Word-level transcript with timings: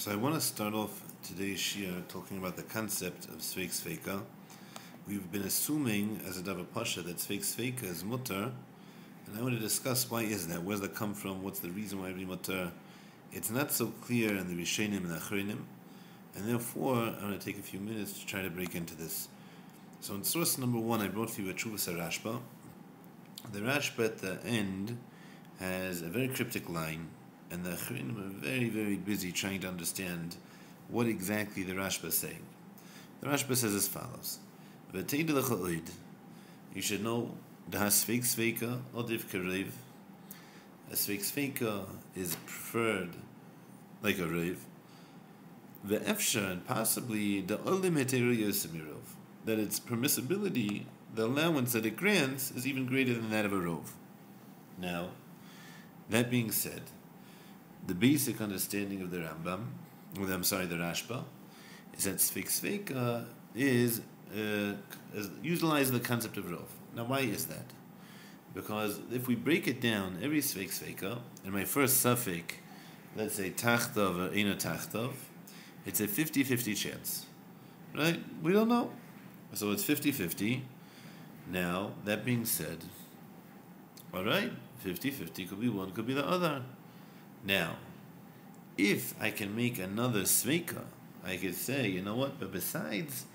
So 0.00 0.10
I 0.10 0.16
want 0.16 0.34
to 0.34 0.40
start 0.40 0.72
off 0.72 1.02
today's 1.22 1.60
shir 1.60 1.92
talking 2.08 2.38
about 2.38 2.56
the 2.56 2.62
concept 2.62 3.26
of 3.26 3.40
Sveik 3.40 3.68
Sveika. 3.68 4.22
We've 5.06 5.30
been 5.30 5.42
assuming 5.42 6.22
as 6.26 6.38
a 6.38 6.42
Dava 6.42 6.64
Pasha 6.72 7.02
that 7.02 7.18
Sveik 7.18 7.40
Sveika 7.40 7.84
is 7.84 8.02
mutter, 8.02 8.50
and 9.26 9.38
I 9.38 9.42
want 9.42 9.56
to 9.56 9.60
discuss 9.60 10.10
why 10.10 10.22
is 10.22 10.48
that? 10.48 10.62
Where 10.62 10.72
does 10.72 10.80
that 10.80 10.94
come 10.94 11.12
from? 11.12 11.42
What's 11.42 11.60
the 11.60 11.68
reason 11.68 12.00
why 12.00 12.08
every 12.08 12.24
mutter? 12.24 12.72
It's 13.30 13.50
not 13.50 13.72
so 13.72 13.88
clear 14.00 14.34
in 14.34 14.48
the 14.48 14.54
Rishonim 14.54 15.04
and 15.04 15.20
Achronim, 15.20 15.64
and 16.34 16.48
therefore 16.48 16.94
I'm 16.96 17.20
going 17.20 17.38
to 17.38 17.44
take 17.44 17.58
a 17.58 17.62
few 17.62 17.80
minutes 17.80 18.18
to 18.20 18.26
try 18.26 18.40
to 18.40 18.48
break 18.48 18.74
into 18.74 18.94
this. 18.94 19.28
So 20.00 20.14
in 20.14 20.24
source 20.24 20.56
number 20.56 20.78
one, 20.78 21.02
I 21.02 21.08
brought 21.08 21.28
for 21.28 21.42
you 21.42 21.50
a 21.50 21.52
Chuvas 21.52 21.94
Rashba. 21.94 22.40
The 23.52 23.58
Rashba 23.58 24.06
at 24.06 24.18
the 24.20 24.38
end 24.46 24.96
has 25.58 26.00
a 26.00 26.08
very 26.08 26.28
cryptic 26.28 26.70
line 26.70 27.08
and 27.50 27.64
the 27.64 27.70
Achrinim 27.70 28.18
are 28.18 28.38
very, 28.40 28.68
very 28.68 28.96
busy 28.96 29.32
trying 29.32 29.60
to 29.60 29.68
understand 29.68 30.36
what 30.88 31.06
exactly 31.06 31.62
the 31.62 31.74
Rashba 31.74 32.06
is 32.06 32.14
saying. 32.14 32.44
The 33.20 33.28
Rashba 33.28 33.56
says 33.56 33.74
as 33.74 33.88
follows: 33.88 34.38
You 34.92 36.82
should 36.82 37.04
know 37.04 37.34
the 37.68 37.78
Hasveik 37.78 38.22
Sveika 38.22 38.80
Odiv 38.94 39.24
Karev. 39.26 39.68
A 40.90 40.94
Sveik 40.94 41.20
Sveika 41.20 41.86
is 42.16 42.36
preferred 42.36 43.10
like 44.02 44.18
a 44.18 44.26
Rev. 44.26 44.58
The 45.84 45.98
Efsha 45.98 46.50
and 46.52 46.66
possibly 46.66 47.40
the 47.40 47.58
Olim 47.66 47.94
that 47.94 49.58
its 49.58 49.80
permissibility, 49.80 50.84
the 51.14 51.24
allowance 51.24 51.72
that 51.72 51.86
it 51.86 51.96
grants, 51.96 52.50
is 52.50 52.66
even 52.66 52.86
greater 52.86 53.14
than 53.14 53.30
that 53.30 53.44
of 53.44 53.52
a 53.52 53.56
Rov. 53.56 53.92
Now, 54.78 55.10
that 56.10 56.30
being 56.30 56.50
said, 56.50 56.82
the 57.86 57.94
basic 57.94 58.40
understanding 58.40 59.02
of 59.02 59.10
the 59.10 59.18
Rambam, 59.18 59.66
or 60.18 60.30
I'm 60.30 60.44
sorry, 60.44 60.66
the 60.66 60.76
Rashba, 60.76 61.24
is 61.96 62.04
that 62.04 62.16
Sfik 62.16 62.46
Sveka 62.46 63.26
is, 63.54 64.00
uh, 64.32 64.74
is 65.14 65.30
utilizing 65.42 65.94
the 65.94 66.00
concept 66.00 66.36
of 66.36 66.44
Rov. 66.46 66.68
Now, 66.94 67.04
why 67.04 67.20
is 67.20 67.46
that? 67.46 67.66
Because 68.54 69.00
if 69.12 69.28
we 69.28 69.34
break 69.34 69.68
it 69.68 69.80
down, 69.80 70.18
every 70.22 70.40
Sfik 70.40 70.70
Sveka, 70.70 71.18
in 71.44 71.52
my 71.52 71.64
first 71.64 72.00
suffix, 72.00 72.54
let's 73.16 73.34
say 73.34 73.50
Tachtov 73.50 74.30
or 74.30 74.34
Ena 74.34 74.56
Tachtov, 74.56 75.12
it's 75.86 76.00
a 76.00 76.08
50 76.08 76.44
50 76.44 76.74
chance. 76.74 77.26
Right? 77.94 78.22
We 78.42 78.52
don't 78.52 78.68
know. 78.68 78.90
So 79.54 79.72
it's 79.72 79.84
50 79.84 80.12
50. 80.12 80.62
Now, 81.50 81.92
that 82.04 82.24
being 82.24 82.44
said, 82.44 82.78
all 84.14 84.24
right, 84.24 84.52
50 84.78 85.10
50 85.10 85.46
could 85.46 85.60
be 85.60 85.68
one, 85.68 85.90
could 85.90 86.06
be 86.06 86.14
the 86.14 86.26
other. 86.26 86.62
Now, 87.44 87.76
if 88.76 89.14
I 89.20 89.30
can 89.30 89.54
make 89.56 89.78
another 89.78 90.22
sveka, 90.22 90.84
I 91.24 91.36
could 91.36 91.54
say, 91.54 91.88
you 91.88 92.02
know 92.02 92.14
what, 92.14 92.38
but 92.38 92.52
besides 92.52 93.26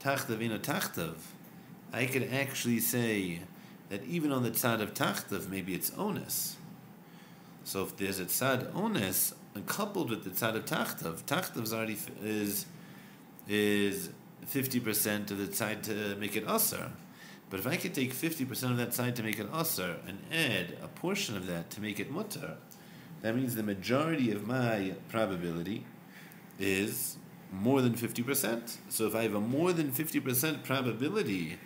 tachtav 0.00 0.40
ino 0.40 0.58
tachtav, 0.58 1.14
I 1.92 2.06
could 2.06 2.32
actually 2.32 2.80
say 2.80 3.40
that 3.88 4.04
even 4.04 4.32
on 4.32 4.42
the 4.42 4.50
tzad 4.50 4.80
of 4.80 4.94
tachtav, 4.94 5.48
maybe 5.48 5.74
it's 5.74 5.92
onus. 5.96 6.56
So 7.64 7.82
if 7.82 7.96
there's 7.96 8.18
a 8.18 8.24
tzad 8.24 8.74
onus, 8.74 9.34
coupled 9.66 10.10
with 10.10 10.24
the 10.24 10.30
tzad 10.30 10.56
of 10.56 10.64
tachtav, 10.64 11.22
tachtav 11.24 11.72
already 11.72 11.98
is 12.22 12.66
is 13.48 14.10
fifty 14.46 14.80
percent 14.80 15.30
of 15.30 15.38
the 15.38 15.46
tzad 15.46 15.82
to 15.82 16.16
make 16.16 16.36
it 16.36 16.46
usher. 16.46 16.90
But 17.50 17.60
if 17.60 17.66
I 17.66 17.76
could 17.76 17.92
take 17.92 18.12
fifty 18.12 18.44
percent 18.44 18.72
of 18.72 18.78
that 18.78 18.90
tzad 18.90 19.14
to 19.16 19.22
make 19.22 19.38
it 19.38 19.48
usher 19.52 19.96
and 20.06 20.18
add 20.32 20.78
a 20.82 20.88
portion 20.88 21.36
of 21.36 21.46
that 21.46 21.70
to 21.70 21.80
make 21.80 22.00
it 22.00 22.10
mutter, 22.10 22.56
that 23.22 23.36
means 23.36 23.54
the 23.54 23.62
majority 23.62 24.32
of 24.32 24.46
my 24.46 24.94
probability 25.08 25.86
is 26.58 27.16
more 27.52 27.80
than 27.80 27.94
50%. 27.94 28.78
So 28.88 29.06
if 29.06 29.14
I 29.14 29.22
have 29.22 29.34
a 29.34 29.40
more 29.40 29.72
than 29.72 29.92
50% 29.92 30.64
probability 30.64 31.58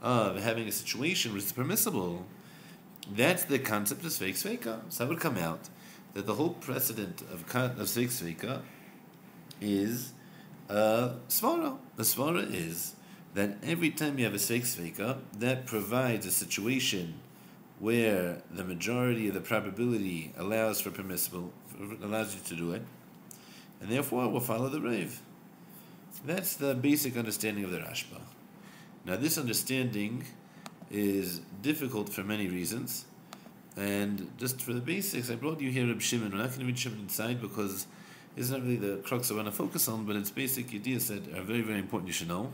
of 0.00 0.42
having 0.42 0.68
a 0.68 0.72
situation 0.72 1.32
which 1.32 1.44
is 1.44 1.52
permissible, 1.52 2.26
that's 3.14 3.44
the 3.44 3.58
concept 3.58 4.04
of 4.04 4.10
Sveik 4.10 4.34
Sveika. 4.34 4.80
So 4.88 5.04
that 5.04 5.10
would 5.10 5.20
come 5.20 5.36
out 5.36 5.68
that 6.14 6.26
the 6.26 6.34
whole 6.34 6.50
precedent 6.50 7.22
of, 7.22 7.42
of 7.54 7.86
Sveik 7.86 8.08
Sveika 8.08 8.62
is 9.60 10.12
uh, 10.70 11.14
Svara. 11.28 11.76
The 11.96 12.02
Svara 12.04 12.52
is 12.52 12.94
that 13.34 13.58
every 13.62 13.90
time 13.90 14.18
you 14.18 14.24
have 14.24 14.34
a 14.34 14.38
Sveik 14.38 14.62
Sveika, 14.62 15.18
that 15.38 15.66
provides 15.66 16.26
a 16.26 16.30
situation 16.30 17.14
where 17.82 18.40
the 18.48 18.62
majority 18.62 19.26
of 19.26 19.34
the 19.34 19.40
probability 19.40 20.32
allows 20.38 20.80
for 20.80 20.92
permissible, 20.92 21.52
allows 22.00 22.32
you 22.32 22.40
to 22.46 22.54
do 22.54 22.70
it, 22.70 22.82
and 23.80 23.90
therefore 23.90 24.28
we'll 24.28 24.40
follow 24.40 24.68
the 24.68 24.80
rave. 24.80 25.20
That's 26.24 26.54
the 26.54 26.76
basic 26.76 27.16
understanding 27.16 27.64
of 27.64 27.72
the 27.72 27.78
Rashba. 27.78 28.20
Now, 29.04 29.16
this 29.16 29.36
understanding 29.36 30.24
is 30.92 31.40
difficult 31.60 32.08
for 32.08 32.22
many 32.22 32.46
reasons, 32.46 33.04
and 33.76 34.30
just 34.38 34.60
for 34.60 34.72
the 34.74 34.80
basics, 34.80 35.28
I 35.28 35.34
brought 35.34 35.60
you 35.60 35.72
here 35.72 35.84
Reb 35.84 36.00
Shimon. 36.00 36.30
We're 36.30 36.38
not 36.38 36.50
going 36.50 36.60
to 36.60 36.66
read 36.66 36.78
Shimon 36.78 37.00
inside 37.00 37.40
because 37.40 37.88
it's 38.36 38.50
not 38.50 38.62
really 38.62 38.76
the 38.76 38.98
crux 38.98 39.28
I 39.32 39.34
want 39.34 39.46
to 39.46 39.52
focus 39.52 39.88
on, 39.88 40.06
but 40.06 40.14
it's 40.14 40.30
basic 40.30 40.72
ideas 40.72 41.08
that 41.08 41.36
are 41.36 41.42
very, 41.42 41.62
very 41.62 41.80
important 41.80 42.06
you 42.06 42.14
should 42.14 42.28
know. 42.28 42.52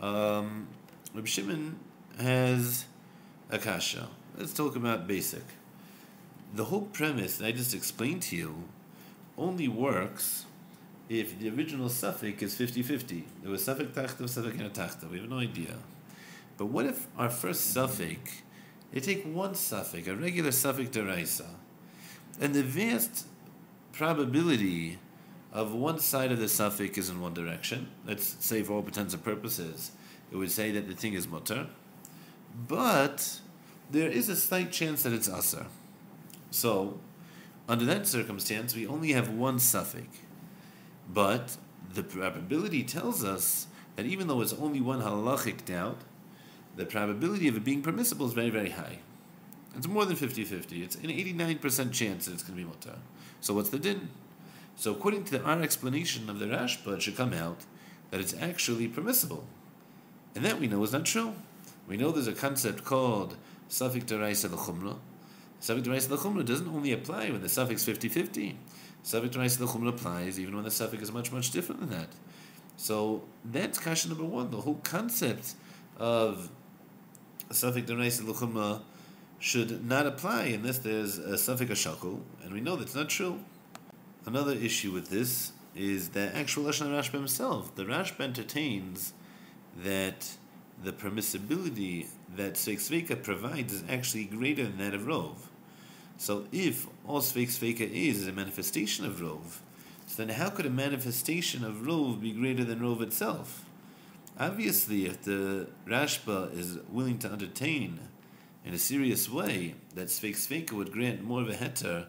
Um, 0.00 0.68
Reb 1.14 1.26
Shimon 1.26 1.78
has 2.18 2.86
a 3.50 3.58
kasha. 3.58 4.08
Let's 4.38 4.52
talk 4.52 4.76
about 4.76 5.08
basic. 5.08 5.42
The 6.54 6.66
whole 6.66 6.82
premise 6.82 7.38
that 7.38 7.46
I 7.46 7.50
just 7.50 7.74
explained 7.74 8.22
to 8.22 8.36
you 8.36 8.54
only 9.36 9.66
works 9.66 10.46
if 11.08 11.40
the 11.40 11.48
original 11.48 11.88
suffix 11.88 12.40
is 12.40 12.54
50-50. 12.54 13.24
There 13.42 13.50
was 13.50 13.64
suffix 13.64 13.98
tachta, 13.98 14.28
suffix 14.28 14.56
tachta. 14.56 15.10
We 15.10 15.18
have 15.18 15.28
no 15.28 15.40
idea. 15.40 15.74
But 16.56 16.66
what 16.66 16.86
if 16.86 17.08
our 17.18 17.28
first 17.28 17.72
suffix, 17.72 18.42
they 18.92 19.00
take 19.00 19.24
one 19.24 19.56
suffix, 19.56 20.06
a 20.06 20.14
regular 20.14 20.52
suffix 20.52 20.90
deraisa, 20.90 21.46
and 22.40 22.54
the 22.54 22.62
vast 22.62 23.26
probability 23.90 24.98
of 25.52 25.74
one 25.74 25.98
side 25.98 26.30
of 26.30 26.38
the 26.38 26.48
suffix 26.48 26.96
is 26.96 27.10
in 27.10 27.20
one 27.20 27.34
direction. 27.34 27.88
Let's 28.06 28.36
say 28.38 28.62
for 28.62 28.74
all 28.74 28.86
intents 28.86 29.14
and 29.14 29.24
purposes, 29.24 29.90
it 30.30 30.36
would 30.36 30.52
say 30.52 30.70
that 30.70 30.86
the 30.86 30.94
thing 30.94 31.14
is 31.14 31.26
mutter. 31.26 31.66
But 32.68 33.40
there 33.90 34.08
is 34.08 34.28
a 34.28 34.36
slight 34.36 34.70
chance 34.70 35.02
that 35.02 35.12
it's 35.12 35.28
Asar. 35.28 35.66
So, 36.50 36.98
under 37.68 37.84
that 37.84 38.06
circumstance, 38.06 38.74
we 38.74 38.86
only 38.86 39.12
have 39.12 39.28
one 39.28 39.58
suffix. 39.58 40.06
But 41.08 41.56
the 41.92 42.02
probability 42.02 42.82
tells 42.84 43.24
us 43.24 43.66
that 43.96 44.06
even 44.06 44.28
though 44.28 44.40
it's 44.40 44.52
only 44.52 44.80
one 44.80 45.02
halachic 45.02 45.64
doubt, 45.64 46.00
the 46.76 46.86
probability 46.86 47.48
of 47.48 47.56
it 47.56 47.64
being 47.64 47.82
permissible 47.82 48.26
is 48.26 48.32
very, 48.32 48.50
very 48.50 48.70
high. 48.70 48.98
It's 49.76 49.88
more 49.88 50.04
than 50.04 50.16
50 50.16 50.44
50. 50.44 50.82
It's 50.82 50.96
an 50.96 51.08
89% 51.08 51.92
chance 51.92 52.26
that 52.26 52.34
it's 52.34 52.42
going 52.42 52.58
to 52.58 52.64
be 52.64 52.70
mutar. 52.70 52.98
So, 53.40 53.54
what's 53.54 53.70
the 53.70 53.78
din? 53.78 54.10
So, 54.76 54.92
according 54.92 55.24
to 55.24 55.42
our 55.42 55.60
explanation 55.62 56.30
of 56.30 56.38
the 56.38 56.46
Rashba, 56.46 56.94
it 56.94 57.02
should 57.02 57.16
come 57.16 57.32
out 57.32 57.64
that 58.10 58.20
it's 58.20 58.34
actually 58.40 58.88
permissible. 58.88 59.44
And 60.34 60.44
that 60.44 60.60
we 60.60 60.68
know 60.68 60.82
is 60.84 60.92
not 60.92 61.04
true. 61.04 61.34
We 61.86 61.96
know 61.96 62.12
there's 62.12 62.28
a 62.28 62.32
concept 62.32 62.84
called 62.84 63.36
suffix 63.68 64.04
deraisa 64.04 64.50
l'chumra. 64.50 64.96
Suffix 65.60 65.86
deraisa 65.86 66.10
l'chumra 66.10 66.44
doesn't 66.44 66.68
only 66.68 66.92
apply 66.92 67.30
when 67.30 67.42
the 67.42 67.48
suffix 67.48 67.84
50-50. 67.84 68.54
Suffix 69.02 69.36
deraisa 69.36 69.60
l'chumra 69.60 69.90
applies 69.90 70.40
even 70.40 70.54
when 70.54 70.64
the 70.64 70.70
suffix 70.70 71.04
is 71.04 71.12
much, 71.12 71.30
much 71.32 71.50
different 71.50 71.80
than 71.80 71.90
that. 71.90 72.08
So 72.76 73.24
that's 73.44 73.78
kasha 73.78 74.08
number 74.08 74.24
one. 74.24 74.50
The 74.50 74.60
whole 74.60 74.80
concept 74.82 75.54
of 75.98 76.50
suffix 77.50 77.90
deraisa 77.90 78.26
l'chumra 78.26 78.82
should 79.38 79.86
not 79.86 80.06
apply 80.06 80.46
unless 80.46 80.78
there's 80.78 81.18
a 81.18 81.38
suffix 81.38 81.70
shakul, 81.72 82.20
and 82.42 82.52
we 82.52 82.60
know 82.60 82.76
that's 82.76 82.94
not 82.94 83.08
true. 83.08 83.38
Another 84.26 84.52
issue 84.52 84.90
with 84.92 85.10
this 85.10 85.52
is 85.76 86.08
the 86.10 86.34
actual 86.36 86.64
Lashon 86.64 86.88
Rashba 86.88 87.12
himself. 87.12 87.74
The 87.76 87.84
Rashba 87.84 88.20
entertains 88.20 89.12
that 89.76 90.37
the 90.82 90.92
permissibility 90.92 92.06
that 92.36 92.54
Sveik 92.54 93.22
provides 93.22 93.72
is 93.72 93.84
actually 93.88 94.24
greater 94.24 94.64
than 94.64 94.78
that 94.78 94.94
of 94.94 95.02
Rov. 95.02 95.36
So 96.16 96.46
if 96.52 96.86
all 97.06 97.20
Sveik 97.20 97.80
is, 97.80 98.20
is 98.20 98.28
a 98.28 98.32
manifestation 98.32 99.04
of 99.04 99.20
Rov, 99.20 99.58
so 100.06 100.24
then 100.24 100.34
how 100.34 100.50
could 100.50 100.66
a 100.66 100.70
manifestation 100.70 101.64
of 101.64 101.76
Rov 101.76 102.20
be 102.20 102.32
greater 102.32 102.64
than 102.64 102.80
Rov 102.80 103.02
itself? 103.02 103.64
Obviously, 104.38 105.06
if 105.06 105.22
the 105.22 105.68
Rashba 105.86 106.56
is 106.56 106.78
willing 106.90 107.18
to 107.18 107.28
entertain 107.30 108.00
in 108.64 108.72
a 108.72 108.78
serious 108.78 109.28
way 109.28 109.74
that 109.94 110.08
Sveik 110.08 110.72
would 110.72 110.92
grant 110.92 111.24
more 111.24 111.42
of 111.42 111.48
a 111.48 111.54
heter 111.54 112.06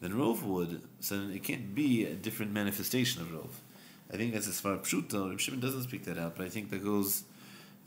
than 0.00 0.12
Rov 0.12 0.42
would, 0.42 0.82
so 1.00 1.16
then 1.16 1.30
it 1.30 1.42
can't 1.42 1.74
be 1.74 2.04
a 2.04 2.14
different 2.14 2.52
manifestation 2.52 3.22
of 3.22 3.28
Rov. 3.28 3.50
I 4.12 4.16
think 4.16 4.32
that's 4.32 4.48
as 4.48 4.60
far 4.60 4.76
Pshuta. 4.78 5.30
Reb 5.30 5.38
Shimon 5.38 5.60
doesn't 5.60 5.82
speak 5.82 6.04
that 6.04 6.18
out, 6.18 6.36
but 6.36 6.46
I 6.46 6.48
think 6.48 6.70
that 6.70 6.82
goes 6.82 7.24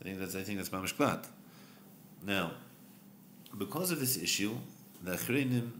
I 0.02 0.04
think 0.04 0.18
that's 0.18 0.34
I 0.34 0.42
think 0.42 0.58
that's 0.58 0.70
mamish 0.70 0.96
glad. 0.96 1.20
Now, 2.26 2.52
because 3.56 3.92
of 3.92 4.00
this 4.00 4.16
issue, 4.16 4.56
the 5.02 5.12
Achrenim, 5.12 5.70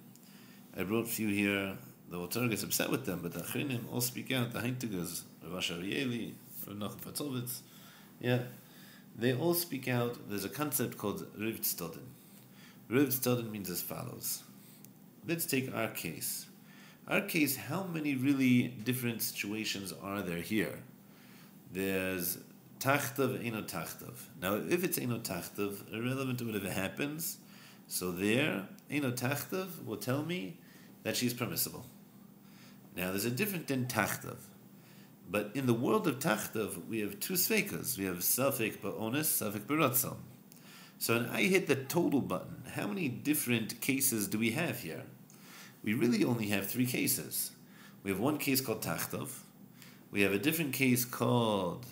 I 0.77 0.85
brought 0.85 1.19
you 1.19 1.29
here 1.29 1.77
the 2.09 2.19
Alter 2.19 2.47
gets 2.47 2.63
upset 2.63 2.91
with 2.91 3.07
them, 3.07 3.21
but 3.23 3.33
the 3.33 3.41
Achrinim 3.41 3.81
all 3.91 4.03
speak 4.03 4.31
out, 4.33 4.53
the 4.53 4.61
Heintigers, 4.61 5.23
Rav 5.43 5.57
Asher 5.57 5.77
Rav 5.77 6.77
Nachum 6.77 7.01
Partzovitz, 7.01 7.61
yeah, 8.21 8.41
they 9.19 9.35
all 9.35 9.55
speak 9.55 9.89
out, 9.89 10.29
there's 10.29 10.45
a 10.45 10.51
concept 10.51 10.99
called 10.99 11.27
Riv 11.37 11.63
Tztodin. 11.63 12.05
Riv 12.89 13.09
Tztodin 13.09 13.51
means 13.51 13.71
as 13.71 13.81
follows. 13.81 14.43
Let's 15.27 15.47
take 15.47 15.75
our 15.75 15.89
case. 15.89 16.47
Our 17.09 17.23
case, 17.23 17.57
how 17.57 17.85
many 17.85 18.15
really 18.15 18.69
different 18.69 19.23
situations 19.23 19.95
are 20.03 20.21
there 20.21 20.43
here? 20.43 20.79
There's 21.73 22.39
Tachtav, 22.83 23.47
Eno 23.47 23.63
Tachtav. 23.63 24.15
Now, 24.41 24.55
if 24.55 24.83
it's 24.83 24.99
Eno 24.99 25.19
Tachtav, 25.19 25.95
irrelevant 25.95 26.41
to 26.41 26.47
whatever 26.47 26.69
happens, 26.69 27.39
so 27.87 28.11
there, 28.11 28.67
Eno 28.91 29.13
Tachtav 29.13 29.85
will 29.85 29.99
tell 29.99 30.25
me 30.25 30.57
that 31.05 31.17
she's 31.17 31.33
permissible. 31.33 31.87
Now, 32.97 33.11
there's 33.11 33.25
a 33.25 33.31
different 33.31 33.69
than 33.69 33.87
Tachtav. 33.87 34.39
But 35.31 35.53
in 35.55 35.67
the 35.67 35.75
world 35.75 36.09
of 36.09 36.19
Tachtav, 36.19 36.89
we 36.89 36.99
have 36.99 37.21
two 37.21 37.35
sveikas. 37.35 37.97
We 37.97 38.05
have 38.07 38.17
Safik 38.19 38.79
Ba'onis, 38.79 39.27
Safik 39.27 39.61
Baratzam. 39.61 40.17
So 40.99 41.15
when 41.15 41.27
I 41.27 41.43
hit 41.43 41.69
the 41.69 41.77
total 41.77 42.21
button, 42.21 42.65
how 42.75 42.89
many 42.89 43.07
different 43.07 43.81
cases 43.81 44.27
do 44.27 44.41
we 44.41 44.51
have 44.51 44.81
here? 44.81 45.05
We 45.85 45.95
really 45.95 46.25
only 46.25 46.49
have 46.49 46.67
three 46.67 46.87
cases. 46.87 47.53
We 48.03 48.11
have 48.11 48.19
one 48.19 48.39
case 48.39 48.61
called 48.61 48.83
Tachtav. 48.83 49.29
We 50.11 50.23
have 50.23 50.33
a 50.33 50.39
different 50.39 50.73
case 50.73 51.05
called, 51.05 51.87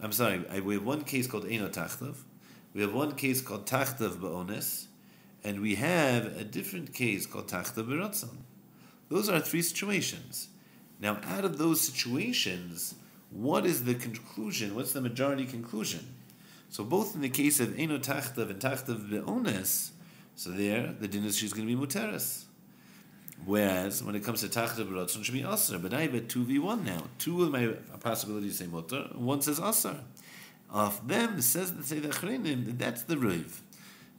I'm 0.00 0.12
sorry, 0.12 0.44
we 0.60 0.74
have 0.74 0.84
one 0.84 1.04
case 1.04 1.26
called 1.26 1.46
Eno 1.46 1.68
Tachtav. 1.68 2.16
We 2.74 2.82
have 2.82 2.92
one 2.92 3.14
case 3.14 3.40
called 3.40 3.66
Tachtav 3.66 4.16
Ba'onis. 4.16 4.86
And 5.44 5.60
we 5.60 5.74
have 5.74 6.24
a 6.38 6.44
different 6.44 6.94
case 6.94 7.26
called 7.26 7.48
Tachtav 7.48 7.86
Baratzam. 7.86 8.36
Those 9.10 9.28
are 9.28 9.40
three 9.40 9.62
situations. 9.62 10.48
Now, 11.00 11.20
out 11.24 11.44
of 11.44 11.58
those 11.58 11.80
situations, 11.80 12.94
what 13.30 13.66
is 13.66 13.84
the 13.84 13.94
conclusion? 13.94 14.74
What's 14.74 14.92
the 14.92 15.00
majority 15.00 15.44
conclusion? 15.44 16.14
So, 16.70 16.82
both 16.82 17.14
in 17.14 17.20
the 17.20 17.28
case 17.28 17.60
of 17.60 17.78
Eno 17.78 17.98
Tachtav 17.98 18.50
and 18.50 18.60
Tachtav 18.60 19.10
Be'ones, 19.10 19.90
so 20.34 20.50
there, 20.50 20.94
the 20.98 21.06
din 21.06 21.24
is 21.24 21.52
going 21.52 21.68
to 21.68 21.76
be 21.76 21.86
Muteris. 21.86 22.43
Whereas, 23.44 24.02
when 24.02 24.14
it 24.14 24.24
comes 24.24 24.40
to 24.40 24.48
Tachtav 24.48 24.88
Be'rotzon, 24.88 25.22
should 25.22 25.34
be 25.34 25.42
Aser. 25.42 25.78
But 25.78 25.92
I 25.92 26.02
have 26.02 26.14
a 26.14 26.20
2v1 26.20 26.84
now. 26.84 27.02
Two 27.18 27.42
of 27.42 27.50
my 27.50 27.74
possibilities 28.00 28.58
say 28.58 28.66
Mutter, 28.66 29.08
one 29.14 29.42
says 29.42 29.60
Aser. 29.60 29.96
Of 30.70 31.06
them, 31.06 31.40
says 31.40 31.74
the 31.74 31.82
say 31.82 31.98
the 31.98 32.08
Achrenim, 32.08 32.78
that's 32.78 33.02
the 33.02 33.18
Riv. 33.18 33.60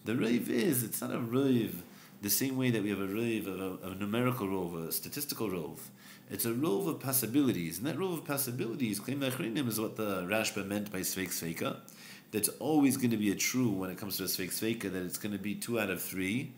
The 0.06 0.16
Riv 0.16 0.50
is, 0.50 0.84
it's 0.84 1.02
not 1.02 1.14
a 1.14 1.20
Riv 1.20 1.82
the 2.22 2.30
same 2.30 2.58
way 2.58 2.70
that 2.72 2.82
we 2.82 2.90
have 2.90 3.00
a 3.00 3.08
Riv, 3.08 3.48
a, 3.48 3.78
a 3.84 3.96
numerical 3.96 4.48
rove, 4.48 4.76
a 4.76 4.92
statistical 4.92 5.50
rove 5.50 5.90
it's 6.30 6.46
a 6.46 6.54
rove 6.54 6.88
of 6.88 7.00
possibilities, 7.00 7.78
and 7.78 7.88
that 7.88 8.00
rove 8.00 8.14
of 8.14 8.26
possibilities, 8.26 9.00
claim 9.00 9.20
achrinim, 9.20 9.68
is 9.68 9.80
what 9.80 9.96
the 9.96 10.24
Rashba 10.24 10.66
meant 10.66 10.92
by 10.92 11.00
Sveik 11.00 11.30
Sveika. 11.30 11.78
That's 12.32 12.50
always 12.60 12.98
going 12.98 13.12
to 13.12 13.18
be 13.18 13.32
a 13.32 13.36
true 13.36 13.70
when 13.70 13.92
it 13.92 13.98
comes 14.00 14.18
to 14.18 14.24
a 14.24 14.28
Sveik 14.28 14.50
Sveika, 14.50 14.92
that 14.92 15.04
it's 15.04 15.20
going 15.20 15.34
to 15.34 15.38
be 15.38 15.54
two 15.54 15.80
out 15.80 15.92
of 15.92 16.02
three, 16.02 16.52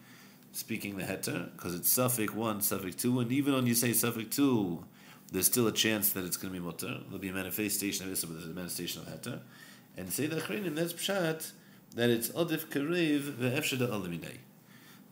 speaking 0.51 0.97
the 0.97 1.03
heter, 1.03 1.51
because 1.55 1.75
it's 1.75 1.91
suffix 1.91 2.33
one, 2.33 2.61
suffix 2.61 2.95
two, 2.95 3.19
and 3.19 3.31
even 3.31 3.53
when 3.53 3.67
you 3.67 3.75
say 3.75 3.94
suffix 3.94 4.35
two, 4.35 4.83
there's 5.31 5.45
still 5.45 5.67
a 5.67 5.71
chance 5.71 6.13
that 6.13 6.23
it's 6.23 6.38
going 6.38 6.53
to 6.53 6.59
be 6.59 6.65
mutter. 6.65 6.99
There'll 7.05 7.19
be 7.19 7.29
a 7.29 7.33
manifestation 7.33 8.05
of 8.05 8.09
this, 8.09 8.23
but 8.23 8.35
there's 8.35 8.49
a 8.49 8.53
manifestation 8.53 9.01
of 9.01 9.07
heter. 9.09 9.41
And 9.97 10.11
say 10.11 10.27
the 10.27 10.38
achrinim, 10.38 10.75
that's 10.75 10.94
pshat, 10.94 11.51
that 11.95 12.09
it's 12.09 12.29
adif 12.29 12.67
karev 12.67 13.33
ve'efshada 13.33 13.89
alaminei. 13.89 14.38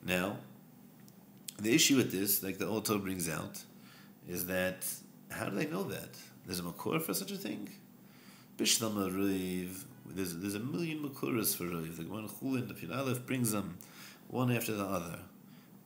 Now, 0.05 0.37
the 1.59 1.73
issue 1.73 1.97
with 1.97 2.11
this, 2.11 2.43
like 2.43 2.57
the 2.57 2.67
author 2.67 2.97
brings 2.97 3.27
out, 3.29 3.63
is 4.27 4.45
that 4.47 4.85
how 5.31 5.49
do 5.49 5.55
they 5.55 5.67
know 5.67 5.83
that? 5.83 6.09
There's 6.45 6.59
a 6.59 6.63
makor 6.63 7.01
for 7.01 7.13
such 7.13 7.31
a 7.31 7.37
thing. 7.37 7.69
Bishlam. 8.57 9.83
There's 10.07 10.35
there's 10.35 10.55
a 10.55 10.59
million 10.59 10.99
makuras 10.99 11.55
for 11.57 11.63
Riv. 11.65 11.97
The 11.97 12.03
one 12.03 12.29
Chulin, 12.29 12.67
the 12.67 12.95
Aleph 12.95 13.25
brings 13.25 13.51
them 13.51 13.77
one 14.27 14.51
after 14.51 14.73
the 14.73 14.85
other. 14.85 15.19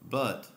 But 0.10 0.48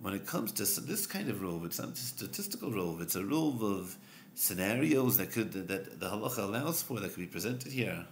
when 0.00 0.14
it 0.14 0.26
comes 0.26 0.52
to 0.52 0.64
this 0.80 1.06
kind 1.06 1.28
of 1.28 1.42
rove, 1.42 1.64
it's 1.64 1.78
not 1.78 1.92
a 1.92 1.96
statistical 1.96 2.70
rove. 2.70 3.00
It's 3.00 3.16
a 3.16 3.24
rove 3.24 3.62
of 3.62 3.96
scenarios 4.34 5.16
that 5.18 5.30
could 5.30 5.52
that 5.52 6.00
the 6.00 6.10
halacha 6.10 6.38
allows 6.38 6.82
for 6.82 7.00
that 7.00 7.10
could 7.14 7.20
be 7.20 7.26
presented 7.26 7.72
here. 7.72 8.04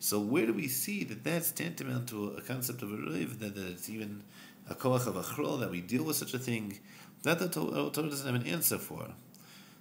So 0.00 0.18
where 0.18 0.46
do 0.46 0.52
we 0.52 0.66
see 0.66 1.04
that 1.04 1.22
that's 1.22 1.52
tantamount 1.52 2.08
to 2.08 2.30
a 2.30 2.40
concept 2.40 2.82
of 2.82 2.90
a 2.92 2.96
riv 2.96 3.38
that, 3.40 3.54
that 3.54 3.66
it's 3.66 3.88
even 3.88 4.22
a 4.68 4.74
koach 4.74 5.06
of 5.06 5.16
a 5.16 5.22
chrol 5.22 5.60
that 5.60 5.70
we 5.70 5.80
deal 5.80 6.04
with 6.04 6.16
such 6.16 6.32
a 6.34 6.38
thing 6.38 6.78
that 7.22 7.38
the 7.38 7.48
Torah 7.48 7.90
doesn't 7.90 8.26
have 8.26 8.42
an 8.42 8.46
answer 8.46 8.78
for. 8.78 9.08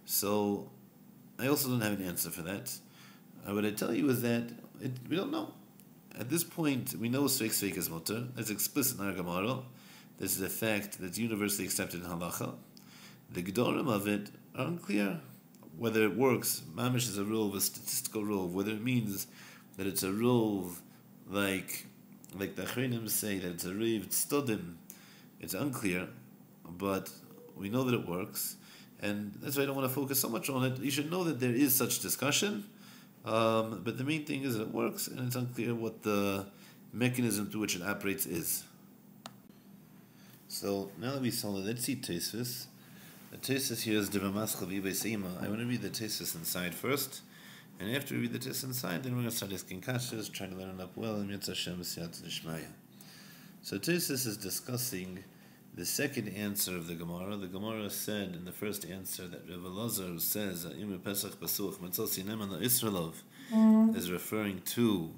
So 0.05 0.69
I 1.39 1.47
also 1.47 1.69
don't 1.69 1.81
have 1.81 1.99
an 1.99 2.05
answer 2.05 2.29
for 2.29 2.41
that. 2.41 2.71
Uh, 3.47 3.53
what 3.53 3.65
I 3.65 3.71
tell 3.71 3.93
you 3.93 4.09
is 4.09 4.21
that 4.21 4.43
it, 4.81 4.91
we 5.09 5.15
don't 5.15 5.31
know. 5.31 5.53
At 6.19 6.29
this 6.29 6.43
point, 6.43 6.95
we 6.99 7.07
know 7.07 7.23
Sveik 7.23 7.51
Sveik 7.51 7.77
is 7.77 7.89
mutter. 7.89 8.25
It's 8.35 8.49
explicit 8.49 8.99
in 8.99 9.05
our 9.05 9.13
Gemara. 9.13 9.59
This 10.17 10.35
is 10.35 10.41
a 10.41 10.49
fact 10.49 10.99
that's 10.99 11.17
universally 11.17 11.63
accepted 11.63 12.03
in 12.03 12.09
halacha. 12.09 12.55
The 13.31 13.41
gedorim 13.41 13.87
of 13.87 14.05
it 14.05 14.29
are 14.53 14.67
unclear 14.67 15.21
whether 15.77 16.03
it 16.03 16.17
works. 16.17 16.61
Mamish 16.75 17.07
is 17.07 17.17
a 17.17 17.23
rule 17.23 17.47
of 17.47 17.55
a 17.55 17.61
statistical 17.61 18.25
rule, 18.25 18.49
whether 18.49 18.71
it 18.71 18.83
means 18.83 19.27
that 19.77 19.87
it's 19.87 20.03
a 20.03 20.11
rule 20.11 20.73
like 21.29 21.85
like 22.37 22.57
the 22.57 22.63
Achrenim 22.63 23.09
say 23.09 23.37
that 23.37 23.51
it's 23.51 23.63
a 23.63 23.73
riv 23.73 24.09
studim. 24.09 24.73
It's 25.39 25.53
unclear, 25.53 26.09
but 26.67 27.09
we 27.55 27.69
know 27.69 27.85
that 27.85 27.93
it 27.93 28.05
works, 28.05 28.57
and 28.99 29.33
that's 29.41 29.55
why 29.55 29.63
I 29.63 29.67
don't 29.67 29.75
want 29.77 29.87
to 29.87 29.95
focus 29.95 30.19
so 30.19 30.27
much 30.27 30.49
on 30.49 30.65
it. 30.65 30.79
You 30.79 30.91
should 30.91 31.09
know 31.09 31.23
that 31.23 31.39
there 31.39 31.55
is 31.55 31.73
such 31.73 32.01
discussion, 32.01 32.65
um, 33.25 33.81
but 33.83 33.97
the 33.97 34.03
main 34.03 34.25
thing 34.25 34.43
is 34.43 34.55
it 34.55 34.73
works, 34.73 35.07
and 35.07 35.19
it's 35.19 35.35
unclear 35.35 35.75
what 35.75 36.03
the 36.03 36.45
mechanism 36.93 37.49
through 37.49 37.61
which 37.61 37.75
it 37.75 37.83
operates 37.83 38.25
is. 38.25 38.63
So 40.47 40.89
now 40.99 41.13
that 41.13 41.21
we 41.21 41.31
saw 41.31 41.53
that, 41.53 41.65
let's 41.65 41.83
see 41.83 41.95
Tesis. 41.95 42.65
The 43.31 43.37
Tesvis 43.37 43.83
here 43.83 43.99
is 43.99 44.09
Devamaschal 44.09 44.67
Seima. 44.81 45.43
I 45.43 45.47
want 45.47 45.59
to 45.59 45.67
read 45.67 45.83
the 45.83 45.89
Tesis 45.89 46.33
inside 46.33 46.73
first. 46.73 47.21
And 47.79 47.95
after 47.95 48.15
we 48.15 48.21
read 48.21 48.33
the 48.33 48.39
Tesvis 48.39 48.63
inside, 48.63 49.03
then 49.03 49.13
we're 49.13 49.19
going 49.19 49.29
to 49.29 49.35
start 49.35 49.53
asking 49.53 49.81
kashas, 49.81 50.31
trying 50.31 50.49
to 50.49 50.57
learn 50.57 50.69
it 50.69 50.81
up 50.81 50.97
well, 50.97 51.15
and 51.15 51.29
Mitzvah 51.29 51.53
Shem 51.53 51.83
So 51.83 53.77
Tesis 53.77 54.25
is 54.25 54.37
discussing 54.37 55.23
the 55.79 55.85
second 55.85 56.27
answer 56.35 56.75
of 56.75 56.87
the 56.87 56.93
Gemara, 56.93 57.37
the 57.37 57.47
Gemara 57.47 57.89
said 57.89 58.35
in 58.35 58.43
the 58.43 58.51
first 58.51 58.85
answer 58.85 59.25
that 59.27 59.43
Rav 59.49 59.61
Elazar 59.61 60.19
says 60.19 60.63
that 60.63 60.75
Yom 60.75 60.99
Pesach 60.99 61.39
Basuch 61.39 61.79
Sinem 61.79 62.43
and 62.43 62.51
the 62.51 62.57
Israelov 62.57 63.13
mm. 63.49 63.95
is 63.95 64.11
referring 64.11 64.59
to 64.75 65.09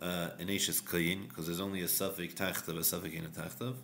uh, 0.00 0.30
Ashes 0.40 0.80
Kayin 0.80 1.28
because 1.28 1.44
there's 1.44 1.60
only 1.60 1.82
a 1.82 1.88
suffix 1.88 2.32
Tachtav, 2.32 2.78
a 2.78 2.82
suffix 2.82 3.14
in 3.14 3.26
a 3.26 3.28
Tachtav. 3.28 3.74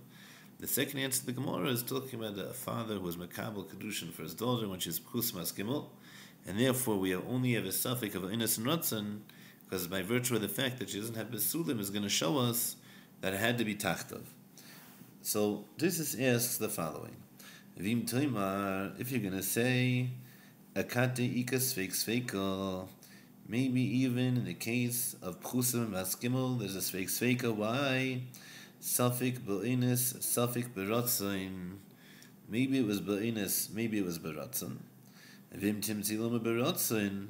The 0.59 0.67
second 0.67 1.01
answer 1.01 1.21
to 1.21 1.27
the 1.27 1.33
Gemara 1.33 1.69
is 1.69 1.83
talking 1.83 2.19
about 2.19 2.39
a 2.39 2.55
father 2.55 2.95
who 2.95 3.01
was 3.01 3.19
Makabal 3.19 3.67
Kedushin 3.67 4.11
for 4.11 4.23
his 4.23 4.35
daughter 4.35 4.67
when 4.67 4.81
she's 4.81 4.99
Pchus 4.99 5.33
Gimel, 5.53 5.89
and 6.47 6.59
therefore 6.59 6.97
we 6.97 7.15
only 7.15 7.53
have 7.53 7.67
a 7.67 7.73
suffix 7.73 8.15
of 8.15 8.23
Inas 8.23 8.57
and 8.57 8.67
Ratzon 8.67 9.19
because 9.65 9.87
by 9.87 10.01
virtue 10.01 10.37
of 10.37 10.41
the 10.41 10.49
fact 10.49 10.79
that 10.79 10.89
she 10.89 11.01
doesn't 11.01 11.17
have 11.17 11.31
Besulim 11.31 11.79
is 11.79 11.91
going 11.91 12.03
to 12.03 12.09
show 12.09 12.39
us 12.39 12.77
that 13.21 13.35
it 13.35 13.41
had 13.41 13.59
to 13.59 13.65
be 13.67 13.75
Tachtav. 13.75 14.23
So 15.23 15.65
this 15.77 15.99
is 15.99 16.19
asks 16.21 16.59
the 16.59 16.69
following: 16.69 17.17
Vim 17.77 18.07
toimar, 18.07 18.99
if 19.01 19.11
you're 19.11 19.21
gonna 19.21 19.43
say 19.43 20.11
akate 20.75 21.45
sveika, 21.45 22.89
maybe 23.49 23.81
even 23.81 24.37
in 24.37 24.45
the 24.45 24.55
case 24.55 25.17
of 25.21 25.41
pchusim 25.41 25.91
maskimel, 25.91 26.59
there's 26.61 26.77
a 26.77 26.81
fake 26.81 27.09
sveika. 27.09 27.55
Why? 27.55 28.23
Safik 28.81 29.45
be'inis, 29.45 30.15
safik 30.15 30.73
beratzain. 30.73 31.79
Maybe 32.49 32.79
it 32.79 32.87
was 32.87 33.01
be'inis, 33.01 33.71
maybe 33.71 33.99
it 33.99 34.05
was 34.05 34.21
beratzon. 34.21 34.77
Vim 35.53 35.81
timtzilom 35.81 36.39
beratzon. 36.41 37.29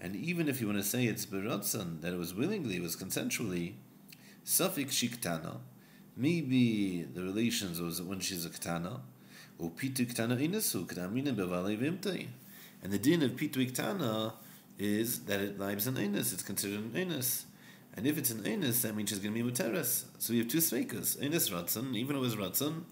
And 0.00 0.16
even 0.16 0.48
if 0.48 0.60
you 0.60 0.66
want 0.66 0.80
to 0.80 0.84
say 0.84 1.04
it's 1.04 1.24
beratzon, 1.24 2.00
that 2.00 2.12
it 2.12 2.18
was 2.18 2.34
willingly, 2.34 2.76
it 2.76 2.82
was 2.82 2.96
consensually, 2.96 3.74
safik 4.44 4.88
shiktana 4.88 5.58
Maybe 6.20 7.02
the 7.14 7.22
relations 7.22 7.80
was 7.80 8.02
when 8.02 8.18
she's 8.18 8.44
a 8.44 8.50
ketana, 8.50 8.98
or 9.56 9.70
pitu 9.70 10.04
ketana 10.04 10.36
inasu 10.36 10.84
kedamina 10.84 11.32
bevale 11.32 11.78
vimtei. 11.78 12.26
And 12.82 12.92
the 12.92 12.98
din 12.98 13.22
of 13.22 13.30
pitu 13.36 13.70
ketana 13.70 14.32
is 14.80 15.20
that 15.26 15.40
it 15.40 15.60
lives 15.60 15.86
in 15.86 15.94
inus. 15.94 16.32
It's 16.32 16.42
considered 16.42 16.80
an 16.80 16.90
inus. 16.90 17.44
And 17.94 18.04
if 18.04 18.18
it's 18.18 18.32
an 18.32 18.42
inus, 18.42 18.82
that 18.82 18.96
means 18.96 19.10
she's 19.10 19.20
going 19.20 19.32
to 19.32 19.44
be 19.44 19.48
muteres. 19.48 20.06
So 20.18 20.32
we 20.32 20.40
have 20.40 20.48
two 20.48 20.58
sveikas. 20.58 21.18
Inus 21.18 21.52
ratzon, 21.52 21.94
even 21.94 22.16
if 22.16 22.20
it 22.20 22.24
was 22.24 22.34
ratzon, 22.34 22.82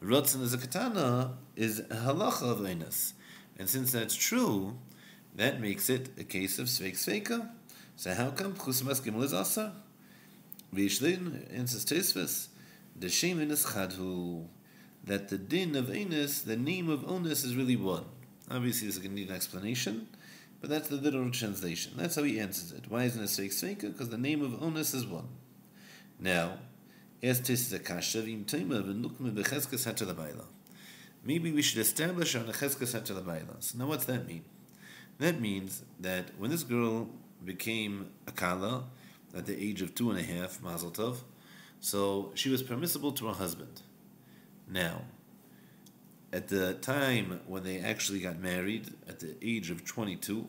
ratzon 0.00 0.44
as 0.44 0.54
a 0.54 0.58
katana 0.58 1.32
is 1.56 1.80
a 1.80 1.84
halacha 1.84 2.42
of 2.42 2.58
inus. 2.58 3.14
And 3.58 3.68
since 3.68 3.90
that's 3.90 4.14
true, 4.14 4.78
that 5.34 5.60
makes 5.60 5.90
it 5.90 6.10
a 6.20 6.24
case 6.24 6.60
of 6.60 6.66
sveik 6.66 6.94
sveika. 6.94 7.48
So 7.96 8.14
how 8.14 8.30
come 8.30 8.54
chusmas 8.54 9.00
gimel 9.00 9.24
is 9.24 9.34
asa? 9.34 9.72
Vishlin 10.72 11.52
answers 11.52 11.84
Tesvis. 11.84 12.48
The 12.98 13.08
Shemin 13.08 13.50
is 13.50 13.66
Chadhu. 13.66 14.46
that 15.04 15.28
the 15.28 15.36
din 15.36 15.76
of 15.76 15.86
Enis, 15.86 16.44
the 16.44 16.56
name 16.56 16.88
of 16.88 17.04
Onus, 17.04 17.44
is 17.44 17.54
really 17.54 17.76
one. 17.76 18.06
Obviously, 18.50 18.86
this 18.86 18.96
is 18.96 19.02
going 19.02 19.14
to 19.14 19.20
need 19.20 19.28
an 19.28 19.36
explanation, 19.36 20.08
but 20.60 20.70
that's 20.70 20.88
the 20.88 20.96
literal 20.96 21.30
translation. 21.30 21.92
That's 21.96 22.16
how 22.16 22.22
he 22.22 22.40
answers 22.40 22.72
it. 22.72 22.84
Why 22.88 23.04
isn't 23.04 23.22
it 23.22 23.26
Sveik 23.26 23.52
Sveika? 23.52 23.92
Because 23.92 24.08
the 24.08 24.18
name 24.18 24.42
of 24.42 24.62
Onus 24.62 24.94
is 24.94 25.04
one. 25.06 25.28
Now, 26.18 26.54
as 27.22 27.40
Tisakashav 27.42 28.32
im 28.32 28.44
Taimav 28.46 28.90
and 28.90 29.04
Lukma 29.04 29.30
Becheskas 29.30 29.86
Hatalabaila. 29.86 30.44
Maybe 31.22 31.52
we 31.52 31.60
should 31.60 31.80
establish 31.80 32.34
on 32.34 32.48
a 32.48 32.52
cheskes 32.52 33.62
So 33.62 33.78
now 33.78 33.86
what's 33.86 34.06
that 34.06 34.26
mean? 34.26 34.44
That 35.18 35.40
means 35.40 35.82
that 36.00 36.30
when 36.38 36.50
this 36.50 36.62
girl 36.62 37.10
became 37.44 38.10
a 38.26 38.32
kala 38.32 38.84
at 39.36 39.44
the 39.44 39.60
age 39.60 39.82
of 39.82 39.94
two 39.94 40.10
and 40.10 40.18
a 40.18 40.22
half, 40.22 40.62
mazel 40.62 40.90
tov, 40.90 41.16
so 41.86 42.32
she 42.34 42.48
was 42.48 42.64
permissible 42.64 43.12
to 43.12 43.28
her 43.28 43.32
husband. 43.32 43.82
Now, 44.68 45.02
at 46.32 46.48
the 46.48 46.74
time 46.74 47.40
when 47.46 47.62
they 47.62 47.78
actually 47.78 48.18
got 48.18 48.40
married, 48.40 48.92
at 49.08 49.20
the 49.20 49.36
age 49.40 49.70
of 49.70 49.84
22, 49.84 50.48